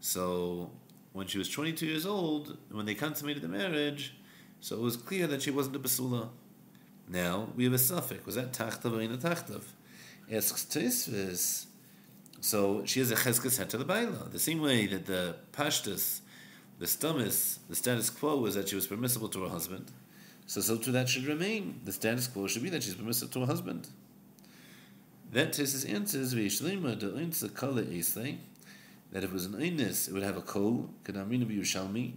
so 0.00 0.70
when 1.14 1.26
she 1.26 1.38
was 1.38 1.48
22 1.48 1.86
years 1.86 2.04
old, 2.04 2.58
when 2.70 2.84
they 2.84 2.94
consummated 2.94 3.42
the 3.42 3.48
marriage, 3.48 4.14
so 4.60 4.76
it 4.76 4.82
was 4.82 4.94
clear 4.94 5.26
that 5.26 5.40
she 5.40 5.50
wasn't 5.50 5.76
a 5.76 5.78
basula. 5.78 6.28
Now 7.08 7.48
we 7.56 7.64
have 7.64 7.72
a 7.72 7.78
suffix. 7.78 8.26
Was 8.26 8.34
that 8.34 8.52
tachtav 8.52 8.92
or 8.92 9.00
a 9.00 9.16
tachtav? 9.16 9.62
Asks. 10.30 11.66
So 12.42 12.84
she 12.84 13.00
has 13.00 13.10
a 13.10 13.14
cheskes 13.14 13.58
heter 13.58 13.78
the 13.78 13.86
baila. 13.86 14.28
The 14.30 14.38
same 14.38 14.60
way 14.60 14.86
that 14.88 15.06
the 15.06 15.36
pashtus, 15.52 16.20
the 16.78 16.84
stumis, 16.84 17.56
the 17.70 17.74
status 17.74 18.10
quo 18.10 18.36
was 18.36 18.54
that 18.54 18.68
she 18.68 18.74
was 18.74 18.86
permissible 18.86 19.28
to 19.30 19.44
her 19.44 19.48
husband. 19.48 19.90
So 20.46 20.60
so 20.60 20.76
too 20.76 20.92
that 20.92 21.08
should 21.08 21.26
remain. 21.26 21.80
The 21.84 21.92
status 21.92 22.26
quo 22.28 22.46
should 22.46 22.62
be 22.62 22.70
that 22.70 22.82
she's 22.82 22.94
permissible 22.94 23.32
to 23.32 23.40
her 23.40 23.46
husband. 23.46 23.88
Then 25.30 25.48
Tosfos 25.48 25.88
answers 25.88 26.34
v'yishlema 26.34 26.98
de 26.98 27.06
oinsa 27.06 27.54
kala 27.54 27.82
esay 27.82 28.38
that 29.12 29.24
if 29.24 29.30
it 29.30 29.32
was 29.32 29.46
an 29.46 29.52
oinis, 29.52 30.08
it 30.08 30.14
would 30.14 30.22
have 30.22 30.36
a 30.36 30.42
kol. 30.42 30.90
Kadamina 31.04 31.46
b'Yushalmi. 31.46 32.12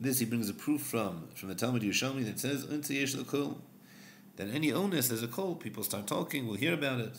This 0.00 0.18
he 0.18 0.24
brings 0.24 0.48
a 0.48 0.54
proof 0.54 0.80
from 0.80 1.28
from 1.34 1.48
the 1.48 1.54
Talmud 1.54 1.82
Yerushalmi 1.82 2.24
that 2.24 2.40
says 2.40 2.66
unto 2.68 2.92
yesh 2.92 3.12
That 3.14 4.48
any 4.48 4.72
onus 4.72 5.12
as 5.12 5.22
a 5.22 5.28
kol, 5.28 5.54
people 5.54 5.84
start 5.84 6.06
talking, 6.06 6.46
we'll 6.46 6.56
hear 6.56 6.74
about 6.74 7.00
it. 7.00 7.16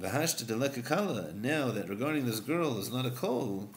V'hashta 0.00 0.44
delekakala. 0.44 1.34
Now 1.34 1.70
that 1.70 1.88
regarding 1.88 2.26
this 2.26 2.40
girl 2.40 2.78
is 2.78 2.92
not 2.92 3.06
a 3.06 3.10
kol, 3.10 3.70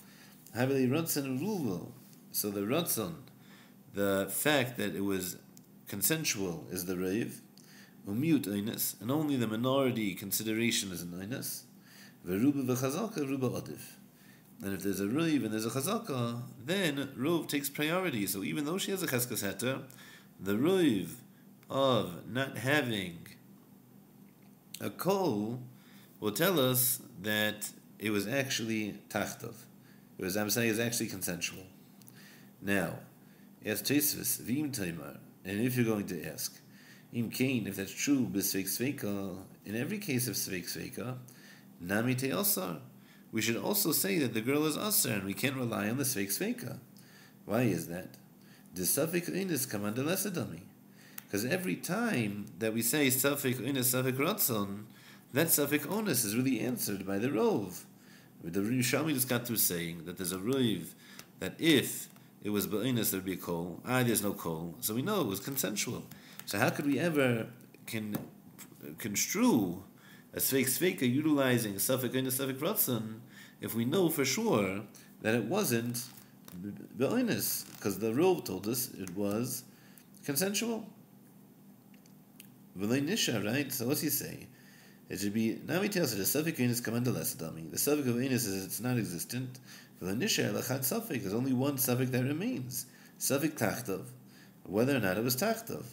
havili 0.55 0.89
ratzon 0.89 1.39
ruvo. 1.41 1.91
So 2.31 2.51
the 2.51 2.61
ratzon, 2.61 3.15
the 3.95 4.27
fact 4.29 4.77
that 4.77 4.95
it 4.95 5.03
was 5.03 5.37
consensual, 5.87 6.67
is 6.71 6.85
the 6.85 6.97
rave. 6.97 7.41
Umut 8.07 8.43
oinus, 8.43 9.01
and 9.01 9.09
only 9.09 9.35
the 9.35 9.47
minority 9.47 10.13
consideration 10.13 10.91
is 10.91 11.01
an 11.01 11.11
oinus. 11.11 11.63
Veruba 12.27 12.65
v'chazaka 12.65 13.27
ruba 13.27 13.49
odiv. 13.49 13.79
And 14.63 14.73
if 14.73 14.83
there's 14.83 14.99
a 14.99 15.05
Ruv 15.05 15.43
and 15.43 15.53
there's 15.53 15.65
a 15.65 15.69
Chazaka, 15.69 16.41
then 16.63 17.09
Ruv 17.17 17.47
takes 17.47 17.69
priority. 17.69 18.25
So 18.25 18.43
even 18.43 18.65
though 18.65 18.77
she 18.77 18.91
has 18.91 19.03
a 19.03 19.07
Cheskas 19.07 19.43
Heter, 19.43 19.83
the 20.39 20.53
Ruv 20.53 21.09
of 21.69 22.27
not 22.27 22.57
having 22.57 23.27
a 24.79 24.89
Kol 24.89 25.61
will 26.19 26.31
tell 26.31 26.59
us 26.59 27.01
that 27.21 27.69
it 27.99 28.11
was 28.11 28.27
actually 28.27 28.95
Tachtov. 29.09 29.55
It 30.17 30.23
was, 30.23 30.37
I'm 30.37 30.49
saying, 30.49 30.69
is 30.69 30.79
actually 30.79 31.07
consensual. 31.07 31.63
Now, 32.61 32.99
as 33.65 33.81
Tosfos, 33.81 34.39
Vim 34.39 34.71
Taimar, 34.71 35.17
and 35.43 35.59
if 35.59 35.75
you're 35.75 35.85
going 35.85 36.07
to 36.07 36.25
ask, 36.25 36.61
Im 37.11 37.29
Kain, 37.29 37.67
if 37.67 37.75
that's 37.77 37.91
true, 37.91 38.27
Bisveik 38.31 38.65
Sveika, 38.65 39.37
in 39.65 39.75
every 39.75 39.97
case 39.97 40.27
of 40.27 40.35
Sveik 40.35 40.65
Sveika, 40.65 41.17
Nami 41.81 42.15
Teosar, 42.15 42.79
we 43.35 43.41
should 43.41 43.57
also 43.57 43.91
say 43.91 44.17
that 44.19 44.33
the 44.33 44.39
girl 44.39 44.65
is 44.65 44.77
usher 44.77 45.09
and 45.09 45.25
we 45.25 45.33
can't 45.33 45.57
rely 45.57 45.89
on 45.89 45.97
the 45.97 46.05
sveik 46.05 46.29
sveika. 46.29 46.77
Why 47.43 47.63
is 47.63 47.87
that? 47.87 48.15
The 48.73 48.85
suffix 48.85 49.27
inis 49.27 49.65
command 49.65 49.97
dummy. 49.97 50.61
Because 51.25 51.43
every 51.43 51.75
time 51.75 52.45
that 52.59 52.73
we 52.73 52.81
say 52.81 53.09
suffix 53.09 53.59
inis 53.59 53.89
suffix 53.89 54.17
ratzon, 54.17 54.85
that 55.33 55.49
suffix 55.49 55.85
onus 55.87 56.23
is 56.23 56.33
really 56.33 56.61
answered 56.61 57.05
by 57.05 57.17
the 57.17 57.27
rov. 57.27 57.83
The 58.41 58.61
Yerushalmi 58.61 59.13
just 59.13 59.27
got 59.27 59.45
through 59.45 59.57
saying 59.57 60.05
that 60.05 60.15
there's 60.15 60.31
a 60.31 60.37
rov 60.37 60.93
that 61.39 61.55
if 61.59 62.07
it 62.45 62.51
was 62.51 62.67
ba'inus, 62.67 63.09
there 63.09 63.17
would 63.17 63.25
be 63.25 63.33
a 63.33 63.37
kol. 63.37 63.81
Ah, 63.87 64.03
there's 64.03 64.21
no 64.21 64.31
kol. 64.31 64.75
So 64.79 64.93
we 64.93 65.01
know 65.01 65.19
it 65.21 65.25
was 65.25 65.39
consensual. 65.39 66.03
So 66.45 66.59
how 66.59 66.69
could 66.69 66.85
we 66.85 66.99
ever 66.99 67.47
can 67.87 68.15
construe 68.99 69.83
a 70.31 70.37
sveik 70.37 70.67
sveika 70.67 71.11
utilizing 71.11 71.79
suffix 71.79 72.13
in 72.13 72.27
a 72.27 72.31
suffix 72.31 72.61
ratzon 72.61 73.21
if 73.61 73.73
we 73.73 73.83
know 73.83 74.09
for 74.09 74.23
sure 74.23 74.81
that 75.23 75.33
it 75.33 75.45
wasn't 75.45 76.03
be'oinus 76.99 77.65
because 77.77 77.97
the 77.97 78.13
rule 78.13 78.39
told 78.41 78.67
us 78.67 78.91
it 78.93 79.09
was 79.15 79.63
consensual. 80.23 80.85
V'lei 82.77 83.43
right? 83.43 83.73
So 83.73 83.87
what's 83.87 84.01
he 84.01 84.09
say? 84.09 84.45
It 85.07 85.19
should 85.19 85.33
be 85.33 85.59
now 85.67 85.81
he 85.81 85.89
tells 85.89 86.13
us 86.13 86.17
the 86.17 86.25
suffix 86.25 86.59
is 86.59 86.81
command 86.81 87.05
dummy. 87.05 87.67
The 87.69 87.77
suffix 87.77 88.07
of 88.07 88.15
inus 88.15 88.31
is 88.31 88.65
it's 88.65 88.79
not 88.79 88.97
existent. 88.97 89.59
For 89.99 90.05
the 90.05 90.13
nisha 90.13 90.51
lachat 90.51 90.83
suffix. 90.83 91.23
There's 91.23 91.33
only 91.33 91.53
one 91.53 91.77
suffix 91.77 92.09
that 92.11 92.23
remains. 92.23 92.87
Suffix 93.17 93.61
tachtov, 93.61 94.05
whether 94.63 94.95
or 94.95 94.99
not 94.99 95.17
it 95.17 95.23
was 95.23 95.35
tachtov. 95.35 95.85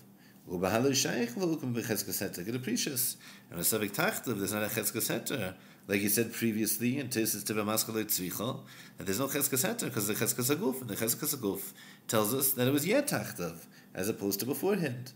Ubahalo 0.50 0.95
shaykh 0.95 1.31
v'lukum 1.31 1.75
b'cheskes 1.75 2.23
heter. 2.23 2.45
Get 2.45 2.54
a 2.54 2.59
precious. 2.59 3.16
And 3.50 3.61
a 3.61 3.64
suffix 3.64 3.97
tachtov, 3.97 4.38
there's 4.38 4.52
not 4.52 4.64
a 4.64 4.66
cheskashter. 4.66 5.54
Like 5.88 6.00
you 6.00 6.09
said 6.09 6.33
previously, 6.33 6.99
in 6.99 7.09
Tesis 7.09 7.42
Tiva 7.45 7.64
Maskale 7.64 8.04
Tzvicha, 8.04 8.61
that 8.99 9.04
there's 9.04 9.19
no 9.19 9.26
cheskes 9.26 9.64
heter 9.69 9.85
because 9.85 10.07
the 10.07 10.14
cheskes 10.14 10.54
aguf, 10.54 10.81
and 10.81 10.88
the 10.88 10.97
cheskes 10.97 11.37
aguf 11.37 11.73
tells 12.09 12.33
us 12.33 12.52
that 12.52 12.66
it 12.66 12.73
was 12.73 12.87
yet 12.87 13.09
tachtav, 13.09 13.66
as 13.95 14.09
opposed 14.09 14.40
to 14.40 14.47
beforehand. 14.47 15.12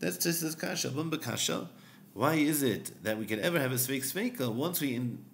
That's 0.00 0.16
Tesis 0.16 0.58
Kasha, 0.58 0.88
Bumba 0.88 1.22
Kasha. 1.22 1.68
Why 2.14 2.34
is 2.34 2.62
it 2.62 3.02
that 3.04 3.16
we 3.18 3.24
can 3.24 3.40
ever 3.40 3.58
have 3.58 3.72
a 3.72 3.76
sveik 3.76 4.02
sveika 4.02 4.52
once 4.52 4.82
we 4.82 4.94
in, 4.94 5.24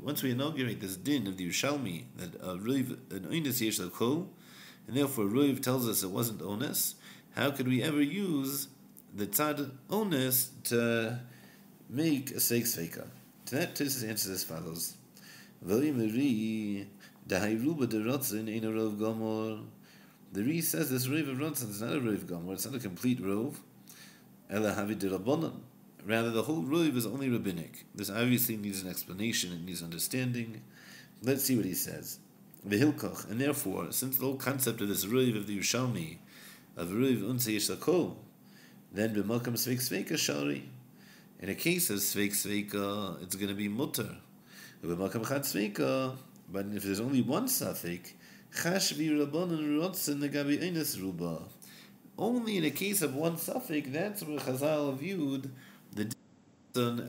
once 0.00 0.22
we 0.22 0.30
inaugurate 0.30 0.80
this 0.80 0.96
din 0.96 1.26
of 1.26 1.36
the 1.36 1.48
Yerushalmi 1.48 2.04
that 2.16 2.36
a 2.36 2.56
ruiv 2.56 3.10
an 3.10 3.26
oinus 3.30 3.60
yesh 3.60 3.80
and 3.80 4.96
therefore 4.96 5.24
ruiv 5.24 5.60
tells 5.60 5.88
us 5.88 6.04
it 6.04 6.10
wasn't 6.10 6.40
onus? 6.40 6.94
how 7.34 7.50
could 7.50 7.66
we 7.66 7.82
ever 7.82 8.00
use 8.00 8.68
the 9.12 9.26
tzad 9.26 9.72
onus 9.90 10.50
to 10.62 11.18
make 11.90 12.30
a 12.30 12.34
seik 12.34 12.62
sveika? 12.62 13.08
To 13.46 13.56
that, 13.56 13.74
Tosfos 13.74 14.08
answers 14.08 14.30
as 14.30 14.44
follows: 14.44 14.94
The 15.62 16.84
Ri 20.42 20.60
says 20.60 20.90
this 20.90 21.08
rove 21.08 21.28
of 21.28 21.38
Rotzen 21.38 21.70
is 21.70 21.82
not 21.82 21.92
a 21.92 22.00
rove 22.00 22.26
gomor; 22.26 22.52
it's 22.52 22.64
not 22.64 22.76
a 22.76 22.78
complete 22.78 23.20
rove. 23.20 23.60
Rather, 26.06 26.30
the 26.30 26.42
whole 26.42 26.62
rove 26.62 26.96
is 26.96 27.06
only 27.06 27.30
rabbinic. 27.30 27.86
This 27.94 28.10
obviously 28.10 28.56
needs 28.56 28.82
an 28.82 28.90
explanation; 28.90 29.52
it 29.52 29.64
needs 29.64 29.82
understanding. 29.82 30.60
Let's 31.22 31.44
see 31.44 31.56
what 31.56 31.64
he 31.64 31.74
says. 31.74 32.18
Vehilkoch, 32.68 33.30
and 33.30 33.40
therefore, 33.40 33.90
since 33.90 34.18
the 34.18 34.24
whole 34.24 34.36
concept 34.36 34.80
of 34.82 34.88
this 34.88 35.06
rove 35.06 35.36
of 35.36 35.46
the 35.46 35.58
Yerushalmi 35.58 36.18
of 36.76 36.88
Ruv 36.88 37.22
Unse 37.22 37.46
Yishakol, 37.46 38.16
then 38.92 39.14
b'makam 39.14 39.54
Sveik 39.54 39.80
Sveika 39.80 40.18
Shari. 40.18 40.68
In 41.40 41.48
a 41.48 41.54
case 41.54 41.88
of 41.90 41.98
Sveik 41.98 42.32
Sveika, 42.32 43.22
it's 43.22 43.36
going 43.36 43.48
to 43.48 43.54
be 43.54 43.68
Mutter. 43.68 44.16
B'makam 44.84 45.26
Chad 45.26 45.42
Sveika, 45.42 46.16
but 46.50 46.66
if 46.74 46.82
there's 46.82 47.00
only 47.00 47.22
one 47.22 47.48
suffix, 47.48 48.12
Chashvi 48.54 49.10
Rabbanon 49.10 49.78
Rotzen 49.80 50.18
Negabi 50.18 50.62
Eines 50.62 51.00
Ruba. 51.00 51.42
Only 52.18 52.58
in 52.58 52.64
a 52.64 52.70
case 52.70 53.02
of 53.02 53.14
one 53.14 53.36
suffix, 53.38 53.88
that's 53.90 54.22
where 54.22 54.38
Chazal 54.38 54.96
viewed 54.96 55.50
the 55.94 56.14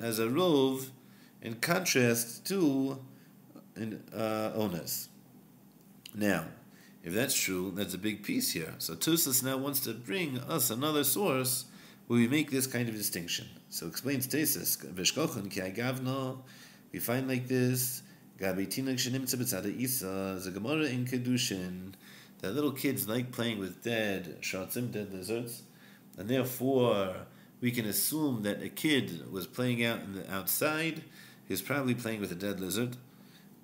as 0.01 0.19
a 0.19 0.27
rov 0.27 0.89
in 1.41 1.55
contrast 1.55 2.45
to 2.47 2.99
an 3.75 4.03
uh, 4.15 4.51
onus. 4.55 5.09
Now, 6.13 6.45
if 7.03 7.13
that's 7.13 7.39
true, 7.39 7.71
that's 7.75 7.93
a 7.93 7.97
big 7.97 8.23
piece 8.23 8.51
here. 8.51 8.73
So 8.77 8.95
Tosfos 8.95 9.43
now 9.43 9.57
wants 9.57 9.79
to 9.81 9.93
bring 9.93 10.39
us 10.39 10.69
another 10.69 11.03
source 11.03 11.65
where 12.07 12.19
we 12.19 12.27
make 12.27 12.51
this 12.51 12.67
kind 12.67 12.87
of 12.87 12.95
distinction. 12.95 13.47
So 13.69 13.87
explains 13.87 14.27
Tosfos, 14.27 14.77
Veshkochen 14.93 15.51
ki 15.51 16.31
we 16.91 16.99
find 16.99 17.27
like 17.27 17.47
this, 17.47 18.01
Gabi 18.39 18.67
tinag 18.67 19.79
isa, 19.79 20.51
Gemara 20.51 20.85
in 20.85 21.05
Kedushin, 21.05 21.93
that 22.41 22.53
little 22.53 22.71
kids 22.71 23.07
like 23.07 23.31
playing 23.31 23.59
with 23.59 23.83
dead 23.83 24.37
shatzim, 24.41 24.91
dead 24.91 25.13
lizards, 25.13 25.63
and 26.17 26.29
therefore 26.29 27.27
we 27.61 27.71
can 27.71 27.85
assume 27.85 28.43
that 28.43 28.61
a 28.61 28.69
kid 28.69 29.31
was 29.31 29.47
playing 29.47 29.83
out 29.83 30.01
in 30.01 30.13
the 30.13 30.33
outside, 30.33 31.03
he 31.47 31.53
was 31.53 31.61
probably 31.61 31.95
playing 31.95 32.21
with 32.21 32.31
a 32.31 32.35
dead 32.35 32.59
lizard, 32.59 32.97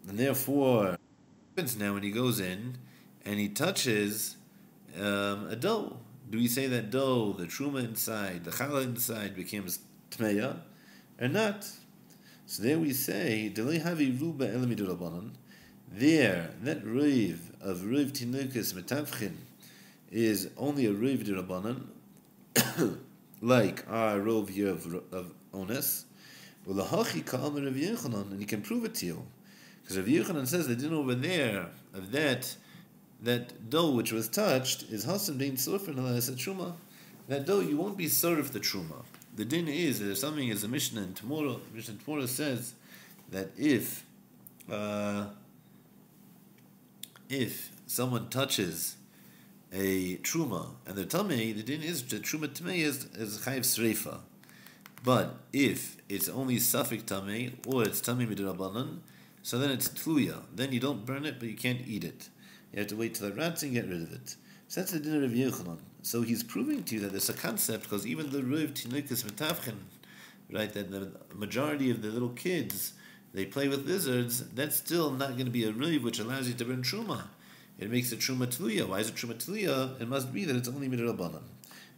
and 0.07 0.17
therefore, 0.17 0.97
now 1.77 1.93
when 1.93 2.03
he 2.03 2.11
goes 2.11 2.39
in, 2.39 2.77
and 3.25 3.39
he 3.39 3.49
touches 3.49 4.37
um, 4.97 5.47
a 5.47 5.55
dough, 5.55 5.97
do 6.29 6.37
we 6.37 6.47
say 6.47 6.67
that 6.67 6.89
dough, 6.89 7.33
the 7.37 7.45
truma 7.45 7.83
inside, 7.83 8.45
the 8.45 8.51
challah 8.51 8.83
inside, 8.83 9.35
becomes 9.35 9.79
tmeya 10.11 10.59
or 11.19 11.27
not. 11.27 11.67
So 12.45 12.63
there 12.63 12.79
we 12.79 12.93
say. 12.93 13.49
There, 13.49 13.65
that 16.63 16.85
riv 16.85 17.51
of 17.61 17.85
riv 17.85 18.13
tinukas 18.13 18.73
metavchin 18.73 19.33
is 20.09 20.49
only 20.57 20.85
a 20.85 20.93
riv 20.93 21.19
durabanan, 21.25 21.87
like 23.41 23.83
our 23.89 24.19
rov 24.19 24.49
here 24.49 24.69
of, 24.69 24.85
of 25.11 25.33
ones. 25.51 26.05
And 26.67 28.39
he 28.39 28.45
can 28.45 28.61
prove 28.61 28.85
it 28.85 28.95
to 28.95 29.05
you. 29.05 29.25
Because 29.81 29.97
Rav 29.97 30.07
Yechanan 30.07 30.47
says 30.47 30.67
the 30.67 30.75
din 30.75 30.93
over 30.93 31.15
there 31.15 31.67
of 31.93 32.11
that 32.11 32.55
that 33.23 33.69
dough 33.69 33.91
which 33.91 34.11
was 34.11 34.27
touched 34.27 34.83
is 34.83 35.03
hasan 35.03 35.37
bein 35.37 35.57
surfer 35.57 35.91
a 35.91 35.93
truma. 35.93 36.73
That 37.27 37.45
dough 37.45 37.59
you 37.59 37.77
won't 37.77 37.97
be 37.97 38.07
served 38.07 38.53
the 38.53 38.59
truma. 38.59 39.03
The 39.35 39.45
din 39.45 39.67
is 39.67 39.99
that 39.99 40.11
if 40.11 40.17
something 40.17 40.47
is 40.47 40.63
a 40.63 40.67
Mishnah 40.67 41.01
and 41.01 41.15
tomorrow, 41.15 41.61
Mishnah 41.73 41.95
tomorrow 42.03 42.25
says 42.25 42.73
that 43.29 43.49
if 43.57 44.05
uh, 44.69 45.27
if 47.29 47.71
someone 47.87 48.29
touches 48.29 48.97
a 49.71 50.17
truma 50.17 50.67
and 50.85 50.95
the 50.95 51.05
tummy, 51.05 51.51
the 51.53 51.63
din 51.63 51.81
is 51.81 52.03
the 52.03 52.17
truma 52.17 52.47
tamei 52.47 52.79
is 52.79 53.05
is 53.15 53.39
chayiv 53.39 53.61
sreifa. 53.61 54.19
But 55.03 55.37
if 55.53 55.97
it's 56.09 56.29
only 56.29 56.59
suffix 56.59 57.03
tamei 57.03 57.53
or 57.65 57.83
it's 57.83 58.01
tamei 58.01 58.27
midrabanan, 58.27 58.99
so 59.43 59.57
then 59.57 59.71
it's 59.71 59.89
tluya. 59.89 60.43
Then 60.53 60.71
you 60.71 60.79
don't 60.79 61.05
burn 61.05 61.25
it, 61.25 61.39
but 61.39 61.47
you 61.47 61.55
can't 61.55 61.81
eat 61.87 62.03
it. 62.03 62.29
You 62.73 62.79
have 62.79 62.87
to 62.87 62.95
wait 62.95 63.15
till 63.15 63.27
it 63.27 63.37
rots 63.37 63.63
and 63.63 63.73
get 63.73 63.87
rid 63.87 64.01
of 64.01 64.11
it. 64.13 64.35
So 64.67 64.81
that's 64.81 64.91
the 64.91 64.99
dinner 64.99 65.25
of 65.25 65.31
Yechanan. 65.31 65.79
So 66.01 66.21
he's 66.21 66.43
proving 66.43 66.83
to 66.85 66.95
you 66.95 67.01
that 67.01 67.11
there's 67.11 67.29
a 67.29 67.33
concept 67.33 67.83
because 67.83 68.07
even 68.07 68.29
the 68.29 68.41
Riv 68.41 68.73
Tinukas 68.73 69.25
Metavchen, 69.25 69.75
right, 70.51 70.71
that 70.73 70.91
the 70.91 71.11
majority 71.33 71.91
of 71.91 72.01
the 72.01 72.09
little 72.09 72.29
kids 72.29 72.93
they 73.33 73.45
play 73.45 73.67
with 73.67 73.87
lizards, 73.87 74.43
that's 74.49 74.75
still 74.75 75.11
not 75.11 75.31
going 75.31 75.45
to 75.45 75.51
be 75.51 75.63
a 75.65 75.71
riv 75.71 76.03
which 76.03 76.19
allows 76.19 76.47
you 76.47 76.53
to 76.53 76.65
burn 76.65 76.83
truma. 76.83 77.23
It 77.81 77.89
makes 77.89 78.11
it 78.11 78.19
truma 78.19 78.45
tluya. 78.45 78.87
Why 78.87 78.99
is 78.99 79.09
it 79.09 79.15
truma 79.15 79.33
tluya? 79.33 79.99
It 79.99 80.07
must 80.07 80.31
be 80.31 80.45
that 80.45 80.55
it's 80.55 80.69
only 80.69 80.87
midrabanan. 80.87 81.41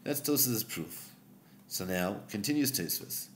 That's 0.06 0.22
Tosas' 0.22 0.68
proof. 0.68 1.12
So 1.68 1.84
now 1.84 2.22
continues 2.30 2.72
Tosfos. 2.72 3.28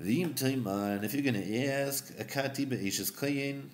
V'im 0.00 0.34
taimar, 0.34 0.96
and 0.96 1.04
if 1.04 1.14
you're 1.14 1.22
going 1.22 1.40
to 1.40 1.66
ask 1.66 2.10
a 2.18 2.24
kati 2.24 2.68
be'eshes 2.68 3.12
kayin, 3.12 3.68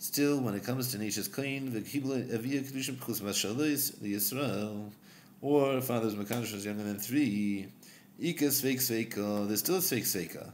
still 0.00 0.40
when 0.40 0.54
it 0.54 0.64
comes 0.64 0.90
to 0.90 0.98
neshes 0.98 1.30
kayin, 1.30 1.70
v'kibla 1.70 2.34
avia 2.34 2.60
kedushim 2.60 2.96
pchus 2.96 3.20
mashalis 3.20 4.00
the 4.00 4.14
Yisrael, 4.14 4.90
or 5.40 5.80
father's 5.80 6.16
makadosh 6.16 6.52
was 6.52 6.66
younger 6.66 6.82
than 6.82 6.98
three, 6.98 7.68
ikas 8.20 8.60
fake 8.60 8.80
sveika, 8.80 9.46
there's 9.46 9.60
still 9.60 9.80
fake 9.80 10.02
sveika. 10.02 10.50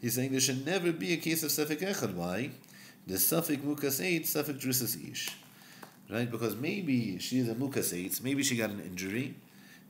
He's 0.00 0.14
saying 0.14 0.32
there 0.32 0.40
should 0.40 0.66
never 0.66 0.90
be 0.90 1.12
a 1.12 1.16
case 1.18 1.42
of 1.42 1.50
Safik 1.50 1.80
Echad. 1.80 2.14
Why? 2.14 2.50
The 3.06 3.14
Safik 3.14 3.58
Mukas 3.58 4.04
8, 4.04 4.24
Safik 4.24 4.60
Drusas 4.60 5.10
Ish. 5.10 5.30
Right? 6.10 6.30
Because 6.30 6.56
maybe 6.56 7.18
she 7.18 7.38
is 7.38 7.48
a 7.48 7.54
Mukas 7.54 7.96
8, 7.96 8.22
maybe 8.22 8.42
she 8.42 8.56
got 8.56 8.70
an 8.70 8.80
injury, 8.80 9.34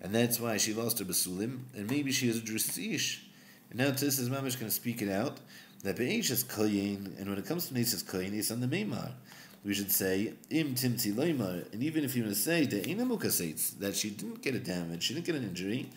and 0.01 0.15
that's 0.15 0.41
why 0.41 0.57
she 0.57 0.75
lost 0.75 0.99
her 0.99 1.05
Basulim, 1.05 1.61
and 1.77 1.89
maybe 1.89 2.11
she 2.11 2.29
is 2.29 2.39
a 2.39 2.41
drusish. 2.41 3.21
And 3.71 3.79
now 3.79 3.91
Tis 3.93 4.19
is 4.19 4.29
Mamish 4.29 4.59
going 4.59 4.67
to 4.67 4.71
speak 4.71 5.01
it 5.03 5.11
out 5.11 5.39
that 5.85 5.97
Be'esh 5.97 6.31
is 6.31 6.43
Koyin, 6.43 7.19
and 7.19 7.29
when 7.29 7.39
it 7.39 7.47
comes 7.47 7.69
to 7.69 7.75
Nes 7.75 7.93
is 7.93 8.03
Koyin, 8.03 8.33
it's 8.35 8.51
on 8.51 8.61
the 8.61 8.67
Meimar. 8.67 9.13
We 9.65 9.75
should 9.75 9.93
say 9.93 10.35
Im 10.51 10.75
Timti 10.75 11.13
Loimar, 11.13 11.73
and 11.73 11.83
even 11.83 12.05
if 12.05 12.17
you 12.17 12.23
want 12.23 12.35
to 12.35 12.41
say 12.41 12.65
the 12.65 12.89
Ina 12.89 13.05
Mukas 13.05 13.79
that 13.79 13.95
she 13.97 14.11
didn't 14.11 14.43
get 14.43 14.55
a 14.55 14.61
damage, 14.61 15.03
she 15.03 15.15
didn't 15.15 15.27
get 15.27 15.35
an 15.35 15.45
injury. 15.45 15.91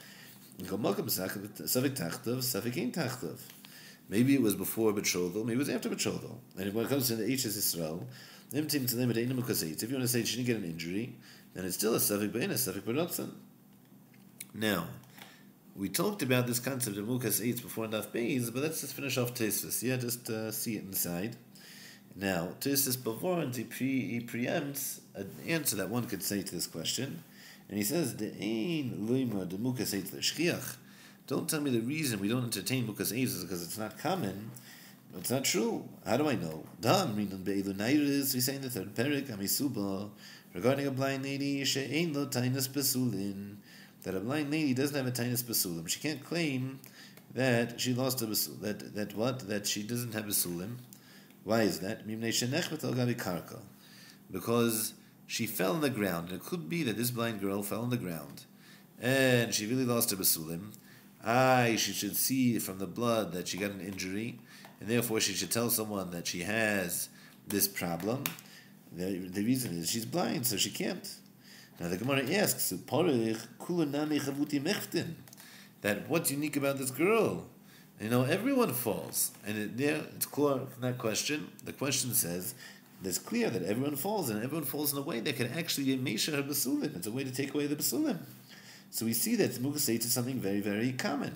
Maybe 4.10 4.34
it 4.36 4.42
was 4.42 4.56
before 4.56 4.94
betrothal, 4.94 5.44
maybe 5.44 5.56
it 5.56 5.58
was 5.58 5.70
after 5.70 5.90
betrothal. 5.90 6.40
And 6.58 6.74
when 6.74 6.86
it 6.86 6.90
comes 6.90 7.08
to 7.08 7.16
the 7.16 7.32
H 7.32 7.46
Israel, 7.46 8.08
if 8.54 9.90
you 9.90 9.96
want 9.96 10.02
to 10.02 10.08
say 10.08 10.24
she 10.24 10.38
didn't 10.38 10.48
get 10.48 10.58
an 10.58 10.66
injury, 10.66 11.16
then 11.54 11.66
it's 11.66 11.76
still 11.76 11.96
a 11.96 12.00
Safik 12.00 12.34
Bain, 12.34 12.52
a 12.52 12.56
Safik. 12.56 13.30
Now, 14.54 14.88
we 15.76 15.88
talked 15.88 16.22
about 16.22 16.48
this 16.48 16.60
concept 16.60 16.98
of 16.98 17.06
Mukas 17.06 17.42
Eitz 17.42 17.62
before 17.62 17.86
enough 17.86 18.12
Beis, 18.12 18.54
but 18.54 18.62
let's 18.64 18.82
just 18.82 18.94
finish 18.94 19.18
off 19.18 19.34
Tesis. 19.34 19.82
Yeah, 19.82 19.96
just 19.96 20.30
uh, 20.30 20.52
see 20.52 20.76
it 20.76 20.84
inside. 20.84 21.38
Now, 22.16 22.50
Tesis 22.60 22.98
Bavorant, 22.98 23.56
he, 23.56 23.64
pre, 23.64 24.20
he 24.20 24.20
preempts 24.20 25.00
an 25.16 25.32
answer 25.48 25.78
that 25.78 25.90
one 25.90 26.06
could 26.06 26.22
say 26.22 26.42
to 26.42 26.54
this 26.54 26.68
question. 26.68 27.24
And 27.70 27.78
he 27.78 27.86
says, 27.86 28.18
the 28.18 28.32
de 28.32 29.58
Mukas. 29.58 30.76
Don't 31.28 31.50
tell 31.50 31.62
me 31.62 31.72
the 31.72 31.80
reason 31.80 32.20
we 32.20 32.28
don't 32.28 32.44
entertain 32.44 32.86
Mukas 32.86 33.14
Eitz 33.14 33.28
is 33.28 33.44
because 33.44 33.64
it's 33.64 33.78
not 33.78 33.98
common. 33.98 34.52
It's 35.18 35.30
not 35.30 35.44
true. 35.44 35.88
How 36.06 36.18
do 36.18 36.30
I 36.30 36.36
know? 36.36 36.64
Dam 36.80 37.16
Be'ilu 37.16 37.74
Nairis, 37.74 38.34
we 38.34 38.40
say 38.40 38.56
in 38.56 38.62
the 38.62 38.70
third 38.70 38.96
parak, 38.96 39.28
Amisuba, 39.28 40.10
regarding 40.54 40.88
a 40.88 40.92
blind 40.92 41.24
lady, 41.24 41.64
She'ein 41.64 42.14
lo 42.14 42.26
tainas 42.28 42.70
besulin, 42.70 43.58
that 44.04 44.16
a 44.16 44.20
blind 44.20 44.52
lady 44.52 44.74
doesn't 44.74 44.96
have 44.96 45.08
a 45.08 45.12
tainas 45.12 45.44
besulim. 45.44 45.88
She 45.88 46.00
can't 46.00 46.24
claim 46.24 46.80
that 47.34 47.80
she 47.80 47.94
lost 47.94 48.22
a 48.22 48.26
besul, 48.26 48.60
that, 48.62 48.96
that 48.96 49.16
what? 49.16 49.48
That 49.48 49.68
she 49.68 49.84
doesn't 49.84 50.14
have 50.14 50.26
a 50.26 50.30
besulim. 50.30 50.78
Why 51.44 51.62
is 51.62 51.80
that? 51.80 52.08
Because 54.32 54.94
she 55.28 55.48
fell 55.48 55.74
on 55.74 55.82
the 55.82 55.90
ground. 55.90 56.30
And 56.30 56.42
it 56.42 56.46
could 56.46 56.70
be 56.70 56.84
that 56.84 56.98
this 56.98 57.12
blind 57.12 57.42
girl 57.42 57.64
fell 57.64 57.82
on 57.82 57.90
the 57.90 57.98
ground 57.98 58.46
and 59.02 59.54
she 59.54 59.66
really 59.66 59.86
lost 59.86 60.12
her 60.12 60.18
basulim. 60.18 60.72
I, 61.24 61.76
she 61.76 61.92
should 61.92 62.16
see 62.16 62.60
from 62.60 62.78
the 62.78 62.88
blood 62.88 63.34
that 63.34 63.48
she 63.48 63.58
got 63.58 63.72
an 63.72 63.82
injury, 63.82 64.40
and 64.82 64.90
therefore 64.90 65.22
she 65.22 65.34
should 65.34 65.52
tell 65.52 65.70
someone 65.70 66.12
that 66.12 66.28
she 66.28 66.42
has 66.42 67.08
this 67.48 67.68
problem. 67.68 68.24
The, 68.92 69.20
the 69.20 69.46
reason 69.46 69.78
is 69.78 69.90
she's 69.90 70.06
blind, 70.06 70.46
so 70.46 70.58
she 70.58 70.72
can't. 70.72 71.08
Now 71.80 71.88
the 71.88 71.98
Gemara 71.98 72.30
asks, 72.34 72.74
that 75.82 76.10
what's 76.10 76.32
unique 76.32 76.58
about 76.58 76.78
this 76.78 76.92
girl? 76.92 77.46
You 78.00 78.10
know, 78.10 78.24
everyone 78.24 78.74
falls, 78.74 79.32
and 79.46 79.58
it, 79.58 79.78
there 79.78 80.02
it's 80.16 80.26
clear 80.26 80.66
from 80.66 80.82
that 80.82 80.98
question. 80.98 81.50
The 81.64 81.74
question 81.74 82.14
says, 82.14 82.56
it's 83.04 83.20
clear 83.20 83.50
that 83.50 83.64
everyone 83.64 83.96
falls, 83.96 84.30
and 84.30 84.44
everyone 84.44 84.66
falls 84.66 84.92
in 84.92 85.00
a 85.00 85.02
way 85.04 85.20
that 85.20 85.36
can 85.36 85.52
actually 85.58 85.96
make 85.98 86.22
her 86.24 86.42
basulim. 86.42 86.96
It's 86.96 87.08
a 87.08 87.12
way 87.12 87.24
to 87.24 87.32
take 87.32 87.54
away 87.54 87.68
the 87.68 87.76
basulim. 87.76 88.18
So 88.90 89.06
we 89.06 89.14
see 89.14 89.36
that 89.36 89.54
Seitz 89.54 90.06
is 90.06 90.14
something 90.14 90.40
very, 90.40 90.60
very 90.60 90.92
common. 90.94 91.36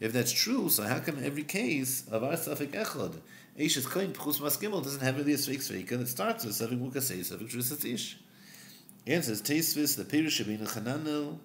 If 0.00 0.12
that's 0.12 0.32
true, 0.32 0.68
so 0.68 0.82
how 0.82 0.98
come 0.98 1.18
every 1.22 1.44
case 1.44 2.04
of 2.10 2.24
our 2.24 2.32
Safik 2.32 2.72
Echad, 2.72 3.14
Eishes 3.58 3.86
Koin 3.86 4.12
Pchus 4.12 4.40
Mas 4.40 4.56
Gimel 4.56 4.82
doesn't 4.82 5.00
have 5.00 5.16
really 5.16 5.34
a 5.34 5.36
Sveik 5.36 5.58
Sveika 5.58 6.00
it 6.00 6.08
starts 6.08 6.44
with 6.44 6.54
Safik 6.54 6.80
Mughal 6.80 7.00
Seitz, 7.00 7.30
Safik 7.30 7.50
Drusat 7.50 7.84
Ish? 7.84 8.18
Answers 9.06 9.40
Teisvis, 9.42 9.96
the 9.96 10.04
Pirish 10.04 10.40
of 10.40 10.46
Beinu 10.48 10.66
Chananel, 10.66 11.38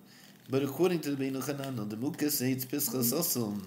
but 0.50 0.64
according 0.64 1.00
to 1.02 1.16
the 1.16 1.24
Beinu 1.24 1.44
Chananel, 1.44 1.88
the 1.90 1.96
Mukas 1.96 2.42
Eitz 2.42 2.66
Pischas 2.66 3.14
Osum, 3.14 3.62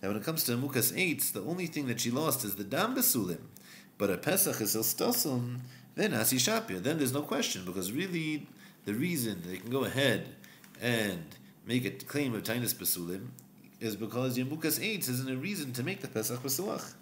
that 0.00 0.08
when 0.08 0.16
it 0.16 0.24
comes 0.24 0.44
to 0.44 0.52
Mukas 0.52 0.92
Eitz, 0.92 1.32
the 1.32 1.42
only 1.42 1.66
thing 1.66 1.86
that 1.86 2.00
she 2.00 2.10
lost 2.10 2.44
is 2.44 2.56
the 2.56 2.64
Dam 2.64 2.94
Besulim, 2.94 3.38
but 3.96 4.10
a 4.10 4.18
Pesach 4.18 4.60
is 4.60 4.76
Ostosum, 4.76 5.60
then 5.94 6.12
Asi 6.12 6.36
Shapir, 6.36 6.82
then 6.82 6.98
there's 6.98 7.14
no 7.14 7.22
question, 7.22 7.64
because 7.64 7.92
really 7.92 8.46
the 8.84 8.92
reason 8.92 9.42
they 9.46 9.56
can 9.56 9.70
go 9.70 9.84
ahead 9.84 10.26
and 10.80 11.24
make 11.64 11.84
a 11.84 11.90
claim 11.90 12.34
of 12.34 12.42
Tainus 12.42 12.74
Basulim 12.74 13.28
is 13.82 13.96
because 13.96 14.38
your 14.38 14.46
Mukas 14.46 14.80
Eitz 14.80 15.08
isn't 15.08 15.30
a 15.30 15.36
reason 15.36 15.72
to 15.72 15.82
make 15.82 16.00
the 16.00 16.08
Pesach 16.08 16.40
Basuach. 16.42 16.94